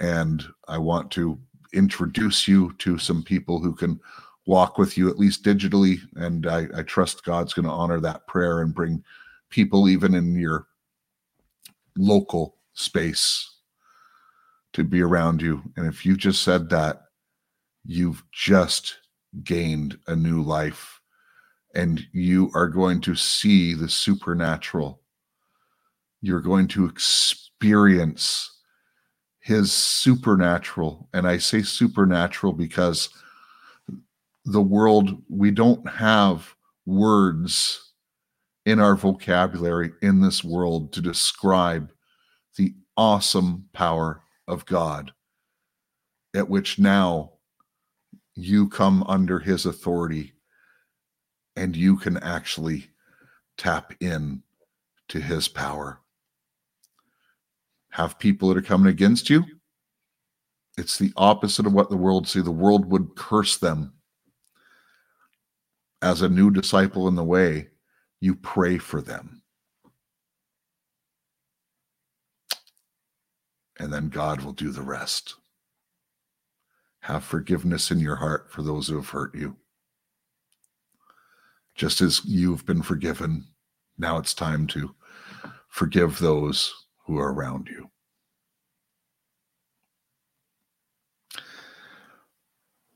And 0.00 0.42
I 0.66 0.78
want 0.78 1.10
to 1.12 1.38
introduce 1.74 2.48
you 2.48 2.72
to 2.78 2.96
some 2.96 3.22
people 3.22 3.60
who 3.60 3.74
can 3.74 4.00
walk 4.46 4.78
with 4.78 4.96
you, 4.96 5.08
at 5.08 5.18
least 5.18 5.44
digitally. 5.44 5.98
And 6.14 6.46
I, 6.46 6.66
I 6.74 6.82
trust 6.82 7.24
God's 7.24 7.52
going 7.52 7.66
to 7.66 7.72
honor 7.72 8.00
that 8.00 8.26
prayer 8.26 8.60
and 8.60 8.74
bring 8.74 9.04
people, 9.50 9.88
even 9.88 10.14
in 10.14 10.36
your 10.36 10.66
local 11.96 12.56
space, 12.72 13.50
to 14.72 14.84
be 14.84 15.02
around 15.02 15.42
you. 15.42 15.62
And 15.76 15.86
if 15.86 16.06
you 16.06 16.16
just 16.16 16.42
said 16.42 16.70
that, 16.70 17.02
you've 17.84 18.22
just 18.32 18.96
gained 19.44 19.98
a 20.06 20.16
new 20.16 20.42
life 20.42 21.00
and 21.74 22.06
you 22.12 22.50
are 22.54 22.68
going 22.68 23.00
to 23.02 23.14
see 23.14 23.74
the 23.74 23.88
supernatural. 23.88 25.02
You're 26.22 26.40
going 26.40 26.68
to 26.68 26.86
experience 26.86 28.50
his 29.40 29.72
supernatural. 29.72 31.08
And 31.12 31.28
I 31.28 31.38
say 31.38 31.62
supernatural 31.62 32.52
because 32.52 33.10
the 34.46 34.62
world, 34.62 35.22
we 35.28 35.50
don't 35.50 35.86
have 35.88 36.54
words 36.86 37.92
in 38.64 38.80
our 38.80 38.96
vocabulary 38.96 39.92
in 40.02 40.20
this 40.20 40.42
world 40.42 40.92
to 40.92 41.00
describe 41.00 41.92
the 42.56 42.74
awesome 42.96 43.68
power 43.72 44.22
of 44.48 44.64
God, 44.64 45.12
at 46.34 46.48
which 46.48 46.78
now 46.78 47.32
you 48.34 48.68
come 48.68 49.02
under 49.04 49.38
his 49.38 49.66
authority 49.66 50.32
and 51.56 51.74
you 51.74 51.96
can 51.96 52.16
actually 52.18 52.88
tap 53.58 53.94
in 54.00 54.42
to 55.08 55.20
his 55.20 55.48
power. 55.48 56.00
Have 57.90 58.18
people 58.18 58.48
that 58.48 58.58
are 58.58 58.62
coming 58.62 58.88
against 58.88 59.30
you. 59.30 59.44
It's 60.76 60.98
the 60.98 61.12
opposite 61.16 61.66
of 61.66 61.72
what 61.72 61.88
the 61.88 61.96
world 61.96 62.28
see. 62.28 62.42
The 62.42 62.50
world 62.50 62.84
would 62.90 63.16
curse 63.16 63.56
them. 63.56 63.94
As 66.06 66.22
a 66.22 66.28
new 66.28 66.52
disciple 66.52 67.08
in 67.08 67.16
the 67.16 67.24
way, 67.24 67.66
you 68.20 68.36
pray 68.36 68.78
for 68.78 69.02
them. 69.02 69.42
And 73.80 73.92
then 73.92 74.08
God 74.08 74.40
will 74.42 74.52
do 74.52 74.70
the 74.70 74.82
rest. 74.82 75.34
Have 77.00 77.24
forgiveness 77.24 77.90
in 77.90 77.98
your 77.98 78.14
heart 78.14 78.52
for 78.52 78.62
those 78.62 78.86
who 78.86 78.94
have 78.94 79.08
hurt 79.08 79.34
you 79.34 79.56
just 81.74 82.00
as 82.00 82.24
you've 82.24 82.64
been 82.64 82.82
forgiven. 82.82 83.44
Now 83.98 84.18
it's 84.18 84.32
time 84.32 84.68
to 84.68 84.94
forgive 85.66 86.20
those 86.20 86.86
who 87.04 87.18
are 87.18 87.32
around 87.32 87.66
you. 87.66 87.90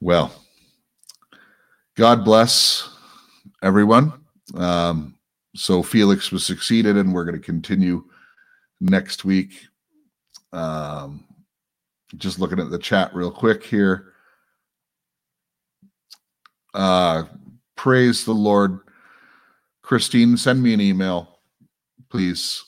Well, 0.01 0.33
God 1.97 2.25
bless 2.25 3.00
everyone. 3.63 4.13
Um, 4.55 5.15
so 5.55 5.83
Felix 5.83 6.31
was 6.33 6.45
succeeded, 6.45 6.97
and 6.97 7.13
we're 7.13 7.25
going 7.25 7.39
to 7.39 7.45
continue 7.45 8.05
next 8.81 9.25
week. 9.25 9.53
Um, 10.53 11.25
just 12.17 12.39
looking 12.39 12.59
at 12.59 12.71
the 12.71 12.79
chat 12.79 13.15
real 13.15 13.31
quick 13.31 13.65
here. 13.65 14.13
Uh, 16.75 17.25
Praise 17.81 18.27
the 18.27 18.35
Lord. 18.35 18.81
Christine, 19.81 20.37
send 20.37 20.63
me 20.63 20.75
an 20.75 20.83
email, 20.83 21.39
please. 22.11 22.63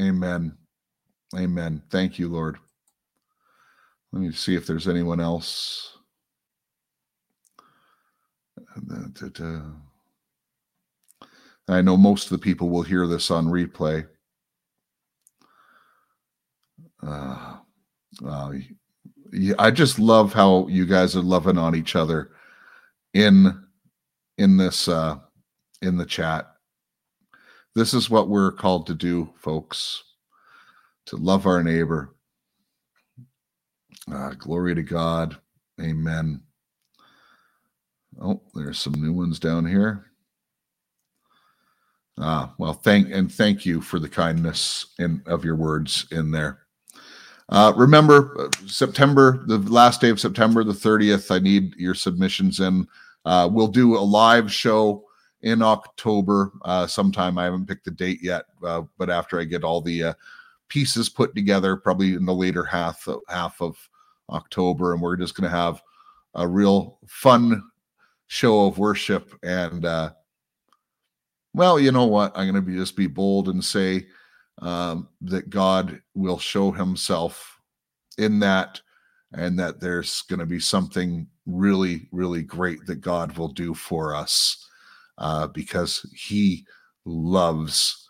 Amen. 0.00 0.58
Amen. 1.36 1.80
Thank 1.88 2.18
you, 2.18 2.28
Lord. 2.28 2.58
Let 4.12 4.22
me 4.22 4.32
see 4.32 4.56
if 4.56 4.66
there's 4.66 4.88
anyone 4.88 5.20
else. 5.20 5.98
I 11.68 11.80
know 11.80 11.96
most 11.96 12.24
of 12.24 12.30
the 12.30 12.38
people 12.38 12.68
will 12.68 12.82
hear 12.82 13.06
this 13.06 13.30
on 13.30 13.46
replay. 13.46 14.06
Uh, 17.02 17.56
uh, 18.24 18.52
I 19.58 19.70
just 19.70 19.98
love 19.98 20.32
how 20.32 20.66
you 20.68 20.86
guys 20.86 21.16
are 21.16 21.22
loving 21.22 21.58
on 21.58 21.74
each 21.74 21.96
other 21.96 22.32
in 23.14 23.64
in 24.38 24.56
this 24.56 24.88
uh, 24.88 25.16
in 25.80 25.96
the 25.96 26.06
chat. 26.06 26.52
This 27.74 27.94
is 27.94 28.10
what 28.10 28.28
we're 28.28 28.52
called 28.52 28.86
to 28.88 28.94
do, 28.94 29.32
folks, 29.36 30.02
to 31.06 31.16
love 31.16 31.46
our 31.46 31.62
neighbor. 31.62 32.14
Uh, 34.12 34.30
glory 34.30 34.74
to 34.74 34.82
God. 34.82 35.38
Amen. 35.80 36.42
Oh, 38.20 38.42
there's 38.54 38.78
some 38.78 38.94
new 38.94 39.12
ones 39.12 39.38
down 39.38 39.66
here. 39.66 40.06
Ah, 42.18 42.54
well, 42.58 42.74
thank 42.74 43.10
and 43.10 43.32
thank 43.32 43.64
you 43.64 43.80
for 43.80 43.98
the 43.98 44.08
kindness 44.08 44.86
in 44.98 45.22
of 45.26 45.44
your 45.44 45.56
words 45.56 46.06
in 46.10 46.30
there. 46.30 46.60
Uh, 47.48 47.72
remember, 47.76 48.34
uh, 48.38 48.66
September, 48.66 49.42
the 49.46 49.58
last 49.58 50.00
day 50.00 50.08
of 50.08 50.20
September, 50.20 50.62
the 50.62 50.72
30th, 50.72 51.30
I 51.34 51.38
need 51.38 51.74
your 51.76 51.94
submissions 51.94 52.60
in. 52.60 52.86
Uh, 53.24 53.48
we'll 53.50 53.68
do 53.68 53.96
a 53.96 54.00
live 54.00 54.52
show 54.52 55.04
in 55.42 55.62
October 55.62 56.52
uh, 56.64 56.86
sometime. 56.86 57.38
I 57.38 57.44
haven't 57.44 57.66
picked 57.66 57.84
the 57.84 57.90
date 57.90 58.20
yet, 58.22 58.44
uh, 58.64 58.82
but 58.98 59.10
after 59.10 59.40
I 59.40 59.44
get 59.44 59.64
all 59.64 59.80
the 59.80 60.04
uh, 60.04 60.14
pieces 60.68 61.08
put 61.08 61.34
together, 61.34 61.76
probably 61.76 62.14
in 62.14 62.24
the 62.24 62.34
later 62.34 62.64
half 62.64 63.06
half 63.28 63.60
of 63.60 63.76
October, 64.30 64.92
and 64.92 65.02
we're 65.02 65.16
just 65.16 65.34
going 65.34 65.50
to 65.50 65.56
have 65.56 65.82
a 66.34 66.46
real 66.46 66.98
fun 67.06 67.62
show 68.32 68.64
of 68.64 68.78
worship. 68.78 69.38
And 69.42 69.84
uh, 69.84 70.12
well, 71.52 71.78
you 71.78 71.92
know 71.92 72.06
what? 72.06 72.32
I'm 72.34 72.50
going 72.50 72.54
to 72.54 72.62
be 72.62 72.74
just 72.74 72.96
be 72.96 73.06
bold 73.06 73.50
and 73.50 73.62
say 73.62 74.06
um, 74.62 75.08
that 75.20 75.50
God 75.50 76.00
will 76.14 76.38
show 76.38 76.70
Himself 76.70 77.60
in 78.16 78.38
that, 78.38 78.80
and 79.34 79.58
that 79.58 79.80
there's 79.80 80.22
going 80.22 80.40
to 80.40 80.46
be 80.46 80.60
something 80.60 81.26
really, 81.44 82.08
really 82.10 82.42
great 82.42 82.86
that 82.86 83.02
God 83.02 83.36
will 83.36 83.48
do 83.48 83.74
for 83.74 84.14
us 84.14 84.66
uh, 85.18 85.48
because 85.48 86.06
He 86.16 86.64
loves 87.04 88.08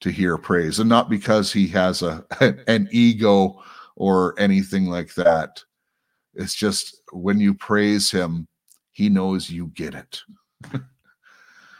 to 0.00 0.10
hear 0.12 0.38
praise, 0.38 0.78
and 0.78 0.88
not 0.88 1.10
because 1.10 1.52
He 1.52 1.66
has 1.66 2.02
a 2.02 2.24
an 2.68 2.88
ego 2.92 3.60
or 3.96 4.38
anything 4.38 4.86
like 4.86 5.12
that. 5.14 5.60
It's 6.34 6.54
just 6.54 7.02
when 7.10 7.40
you 7.40 7.52
praise 7.52 8.12
Him, 8.12 8.46
He 8.92 9.08
knows 9.08 9.50
you 9.50 9.68
get 9.68 9.94
it. 9.94 10.20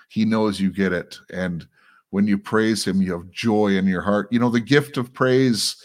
he 0.08 0.24
knows 0.24 0.60
you 0.60 0.72
get 0.72 0.92
it, 0.92 1.18
and 1.32 1.66
when 2.10 2.26
you 2.26 2.38
praise 2.38 2.84
him 2.84 3.00
you 3.00 3.12
have 3.12 3.30
joy 3.30 3.68
in 3.68 3.86
your 3.86 4.02
heart. 4.02 4.28
You 4.30 4.40
know 4.40 4.50
the 4.50 4.60
gift 4.60 4.96
of 4.96 5.12
praise 5.12 5.76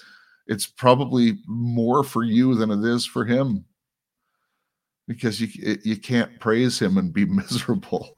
it's 0.48 0.68
probably 0.68 1.40
more 1.48 2.04
for 2.04 2.24
you 2.24 2.56
than 2.56 2.72
it 2.72 2.88
is 2.88 3.06
for 3.06 3.26
him. 3.26 3.66
Because 5.08 5.40
you 5.40 5.78
you 5.84 5.98
can't 5.98 6.40
praise 6.40 6.80
him 6.80 6.98
and 6.98 7.14
be 7.14 7.26
miserable. 7.26 8.16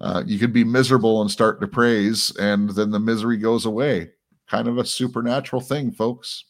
Uh, 0.00 0.22
you 0.26 0.38
can 0.38 0.52
be 0.52 0.64
miserable 0.64 1.20
and 1.22 1.30
start 1.30 1.60
to 1.60 1.68
praise 1.68 2.34
and 2.36 2.70
then 2.70 2.90
the 2.90 2.98
misery 2.98 3.36
goes 3.36 3.66
away. 3.66 4.10
Kind 4.48 4.68
of 4.68 4.78
a 4.78 4.84
supernatural 4.84 5.62
thing 5.62 5.92
folks. 5.92 6.44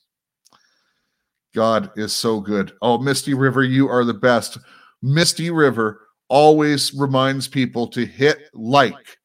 God 1.54 1.90
is 1.96 2.14
so 2.14 2.40
good. 2.40 2.72
Oh 2.80 2.98
misty 2.98 3.34
river 3.34 3.62
you 3.62 3.88
are 3.88 4.04
the 4.04 4.14
best 4.14 4.58
misty 5.02 5.50
river 5.50 6.00
always 6.28 6.94
reminds 6.94 7.48
people 7.48 7.86
to 7.88 8.06
hit 8.06 8.48
like 8.54 9.18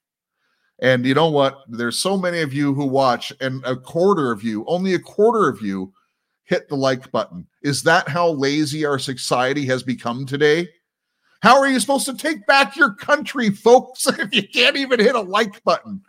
and 0.80 1.06
you 1.06 1.14
know 1.14 1.30
what? 1.30 1.64
There's 1.68 1.98
so 1.98 2.18
many 2.18 2.42
of 2.42 2.54
you 2.54 2.74
who 2.74 2.86
watch, 2.86 3.34
and 3.42 3.64
a 3.66 3.76
quarter 3.76 4.32
of 4.32 4.44
you, 4.44 4.64
only 4.68 4.94
a 4.94 5.00
quarter 5.00 5.48
of 5.48 5.62
you, 5.62 5.92
hit 6.44 6.70
the 6.70 6.76
like 6.76 7.12
button. 7.12 7.48
Is 7.64 7.82
that 7.84 8.08
how 8.08 8.30
lazy 8.30 8.86
our 8.86 9.00
society 9.00 9.66
has 9.66 9.82
become 9.82 10.26
today? 10.26 10.70
How 11.42 11.60
are 11.60 11.68
you 11.68 11.80
supposed 11.80 12.06
to 12.06 12.16
take 12.16 12.46
back 12.46 12.76
your 12.76 12.94
country, 12.94 13.50
folks, 13.50 14.06
if 14.20 14.34
you 14.34 14.48
can't 14.48 14.78
even 14.78 15.00
hit 15.00 15.16
a 15.16 15.22
like 15.22 15.64
button? 15.64 16.02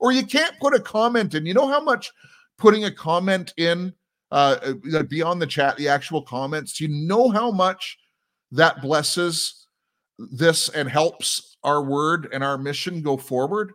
Or 0.00 0.12
you 0.12 0.26
can't 0.26 0.58
put 0.60 0.74
a 0.74 0.80
comment 0.80 1.34
in. 1.34 1.46
You 1.46 1.54
know 1.54 1.68
how 1.68 1.80
much 1.80 2.12
putting 2.58 2.84
a 2.84 2.90
comment 2.90 3.54
in 3.56 3.94
uh, 4.32 4.74
uh 4.92 5.02
beyond 5.04 5.40
the 5.40 5.46
chat, 5.46 5.76
the 5.76 5.88
actual 5.88 6.20
comments, 6.20 6.80
you 6.80 6.88
know 6.88 7.28
how 7.30 7.50
much 7.52 7.96
that 8.52 8.82
blesses 8.82 9.66
this 10.18 10.68
and 10.68 10.88
helps 10.88 11.56
our 11.62 11.82
word 11.82 12.28
and 12.32 12.42
our 12.42 12.56
mission 12.58 13.02
go 13.02 13.16
forward? 13.16 13.72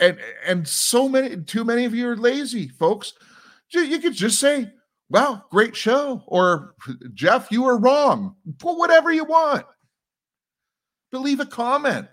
and 0.00 0.18
and 0.44 0.66
so 0.66 1.08
many 1.08 1.36
too 1.44 1.64
many 1.64 1.84
of 1.84 1.94
you 1.94 2.08
are 2.08 2.16
lazy 2.16 2.68
folks. 2.68 3.14
You 3.70 3.98
could 3.98 4.14
just 4.14 4.38
say 4.38 4.70
wow 5.08 5.42
great 5.50 5.76
show 5.76 6.22
or 6.26 6.74
jeff 7.14 7.50
you 7.50 7.62
were 7.62 7.78
wrong 7.78 8.36
put 8.58 8.78
whatever 8.78 9.12
you 9.12 9.24
want. 9.24 9.64
But 11.10 11.20
leave 11.20 11.40
a 11.40 11.46
comment. 11.46 12.08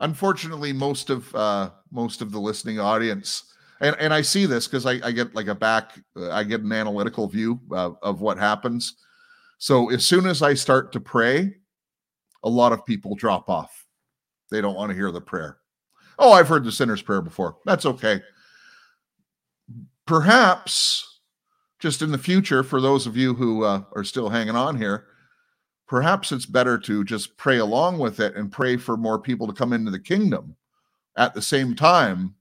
Unfortunately 0.00 0.72
most 0.72 1.10
of 1.10 1.34
uh 1.34 1.70
most 1.90 2.20
of 2.20 2.32
the 2.32 2.40
listening 2.40 2.78
audience 2.78 3.44
and 3.80 3.96
and 3.98 4.12
i 4.12 4.20
see 4.22 4.46
this 4.46 4.66
because 4.66 4.86
I, 4.86 5.00
I 5.06 5.12
get 5.12 5.34
like 5.34 5.48
a 5.48 5.54
back 5.54 5.92
i 6.30 6.44
get 6.44 6.62
an 6.62 6.72
analytical 6.72 7.28
view 7.28 7.60
of 7.70 8.20
what 8.20 8.38
happens 8.38 8.96
so 9.58 9.90
as 9.90 10.04
soon 10.04 10.26
as 10.26 10.42
i 10.42 10.54
start 10.54 10.92
to 10.92 11.00
pray 11.00 11.54
a 12.44 12.48
lot 12.48 12.72
of 12.72 12.84
people 12.86 13.14
drop 13.14 13.48
off 13.48 13.88
they 14.50 14.60
don't 14.60 14.74
want 14.74 14.90
to 14.90 14.96
hear 14.96 15.10
the 15.10 15.20
prayer. 15.20 15.58
Oh, 16.18 16.32
I've 16.32 16.48
heard 16.48 16.64
the 16.64 16.72
sinner's 16.72 17.02
prayer 17.02 17.22
before. 17.22 17.56
That's 17.64 17.86
okay. 17.86 18.22
Perhaps 20.06 21.20
just 21.78 22.02
in 22.02 22.10
the 22.10 22.18
future, 22.18 22.62
for 22.62 22.80
those 22.80 23.06
of 23.06 23.16
you 23.16 23.34
who 23.34 23.64
uh, 23.64 23.82
are 23.94 24.04
still 24.04 24.28
hanging 24.28 24.56
on 24.56 24.76
here, 24.76 25.06
perhaps 25.86 26.32
it's 26.32 26.46
better 26.46 26.76
to 26.78 27.04
just 27.04 27.36
pray 27.36 27.58
along 27.58 27.98
with 27.98 28.20
it 28.20 28.34
and 28.34 28.50
pray 28.50 28.76
for 28.76 28.96
more 28.96 29.18
people 29.18 29.46
to 29.46 29.52
come 29.52 29.72
into 29.72 29.90
the 29.90 29.98
kingdom 29.98 30.56
at 31.16 31.34
the 31.34 31.42
same 31.42 31.74
time 31.76 32.34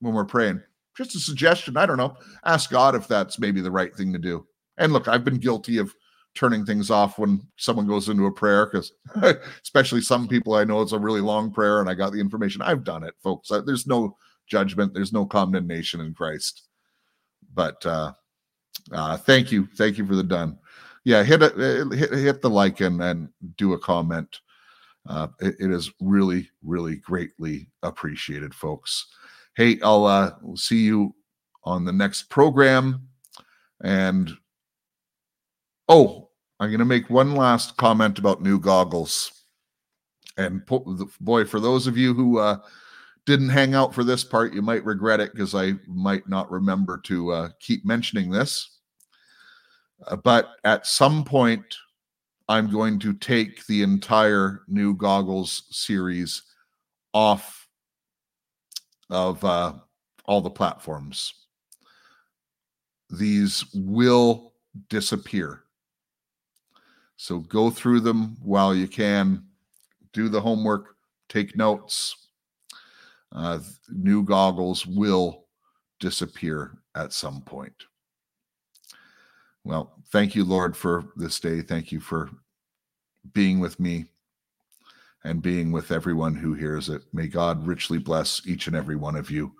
when 0.00 0.14
we're 0.14 0.24
praying. 0.24 0.62
Just 0.96 1.14
a 1.14 1.20
suggestion. 1.20 1.76
I 1.76 1.86
don't 1.86 1.96
know. 1.96 2.16
Ask 2.44 2.70
God 2.70 2.94
if 2.94 3.06
that's 3.06 3.38
maybe 3.38 3.60
the 3.60 3.70
right 3.70 3.94
thing 3.94 4.12
to 4.12 4.18
do. 4.18 4.46
And 4.76 4.92
look, 4.92 5.08
I've 5.08 5.24
been 5.24 5.38
guilty 5.38 5.78
of 5.78 5.94
turning 6.34 6.64
things 6.64 6.90
off 6.90 7.18
when 7.18 7.40
someone 7.56 7.86
goes 7.86 8.08
into 8.08 8.26
a 8.26 8.32
prayer 8.32 8.66
because 8.66 8.92
especially 9.62 10.00
some 10.00 10.28
people 10.28 10.54
i 10.54 10.64
know 10.64 10.80
it's 10.80 10.92
a 10.92 10.98
really 10.98 11.20
long 11.20 11.50
prayer 11.50 11.80
and 11.80 11.90
i 11.90 11.94
got 11.94 12.12
the 12.12 12.20
information 12.20 12.62
i've 12.62 12.84
done 12.84 13.02
it 13.02 13.14
folks 13.22 13.50
there's 13.66 13.86
no 13.86 14.16
judgment 14.46 14.94
there's 14.94 15.12
no 15.12 15.26
condemnation 15.26 16.00
in 16.00 16.14
christ 16.14 16.68
but 17.52 17.84
uh, 17.84 18.12
uh 18.92 19.16
thank 19.16 19.50
you 19.50 19.68
thank 19.76 19.98
you 19.98 20.06
for 20.06 20.14
the 20.14 20.22
done 20.22 20.56
yeah 21.04 21.22
hit 21.22 21.42
it 21.42 21.56
hit, 21.92 22.12
hit 22.12 22.42
the 22.42 22.50
like 22.50 22.80
and 22.80 23.02
and 23.02 23.28
do 23.56 23.72
a 23.72 23.78
comment 23.78 24.40
uh 25.08 25.26
it, 25.40 25.56
it 25.58 25.70
is 25.72 25.90
really 26.00 26.48
really 26.62 26.96
greatly 26.96 27.68
appreciated 27.82 28.54
folks 28.54 29.06
hey 29.60 29.78
i'll 29.82 30.06
uh 30.06 30.30
see 30.54 30.80
you 30.80 31.14
on 31.64 31.84
the 31.84 31.92
next 31.92 32.30
program 32.30 33.06
and 33.84 34.30
Oh, 35.90 36.30
I'm 36.60 36.70
going 36.70 36.78
to 36.78 36.84
make 36.84 37.10
one 37.10 37.34
last 37.34 37.76
comment 37.76 38.20
about 38.20 38.40
new 38.40 38.60
goggles. 38.60 39.32
And 40.36 40.64
boy, 41.20 41.44
for 41.44 41.58
those 41.58 41.88
of 41.88 41.98
you 41.98 42.14
who 42.14 42.38
uh, 42.38 42.58
didn't 43.26 43.48
hang 43.48 43.74
out 43.74 43.92
for 43.92 44.04
this 44.04 44.22
part, 44.22 44.54
you 44.54 44.62
might 44.62 44.84
regret 44.84 45.18
it 45.18 45.32
because 45.32 45.52
I 45.52 45.72
might 45.88 46.28
not 46.28 46.48
remember 46.48 46.98
to 47.06 47.32
uh, 47.32 47.48
keep 47.58 47.84
mentioning 47.84 48.30
this. 48.30 48.78
Uh, 50.06 50.14
but 50.14 50.50
at 50.62 50.86
some 50.86 51.24
point, 51.24 51.64
I'm 52.48 52.70
going 52.70 53.00
to 53.00 53.12
take 53.12 53.66
the 53.66 53.82
entire 53.82 54.62
new 54.68 54.94
goggles 54.94 55.64
series 55.70 56.40
off 57.12 57.59
of 59.10 59.44
uh, 59.44 59.74
all 60.24 60.40
the 60.40 60.50
platforms. 60.50 61.34
These 63.10 63.64
will 63.74 64.52
disappear. 64.88 65.64
So 67.16 67.40
go 67.40 67.70
through 67.70 68.00
them 68.00 68.36
while 68.42 68.74
you 68.74 68.88
can, 68.88 69.44
do 70.12 70.28
the 70.28 70.40
homework, 70.40 70.96
take 71.28 71.56
notes. 71.56 72.28
Uh, 73.32 73.60
new 73.88 74.22
goggles 74.22 74.86
will 74.86 75.44
disappear 75.98 76.78
at 76.94 77.12
some 77.12 77.42
point. 77.42 77.74
Well, 79.64 79.92
thank 80.10 80.34
you, 80.34 80.44
Lord, 80.44 80.76
for 80.76 81.04
this 81.16 81.38
day. 81.38 81.60
Thank 81.60 81.92
you 81.92 82.00
for 82.00 82.30
being 83.34 83.60
with 83.60 83.78
me 83.78 84.06
and 85.24 85.42
being 85.42 85.72
with 85.72 85.90
everyone 85.90 86.34
who 86.34 86.54
hears 86.54 86.88
it. 86.88 87.02
May 87.12 87.26
God 87.26 87.66
richly 87.66 87.98
bless 87.98 88.42
each 88.46 88.66
and 88.66 88.76
every 88.76 88.96
one 88.96 89.16
of 89.16 89.30
you. 89.30 89.52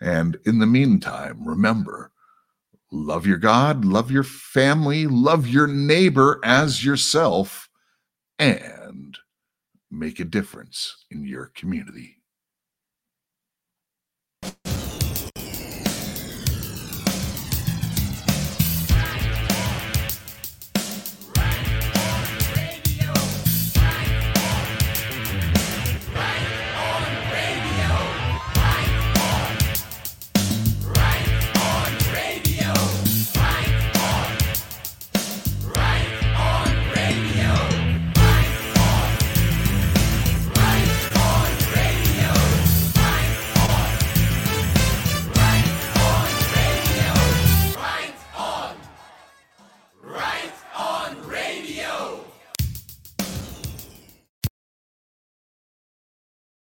And 0.00 0.38
in 0.44 0.58
the 0.58 0.66
meantime, 0.66 1.46
remember 1.46 2.12
love 2.92 3.26
your 3.26 3.38
God, 3.38 3.84
love 3.84 4.10
your 4.10 4.22
family, 4.22 5.06
love 5.06 5.46
your 5.46 5.66
neighbor 5.66 6.40
as 6.44 6.84
yourself, 6.84 7.68
and 8.38 9.18
make 9.90 10.20
a 10.20 10.24
difference 10.24 11.04
in 11.10 11.24
your 11.24 11.46
community. 11.54 12.15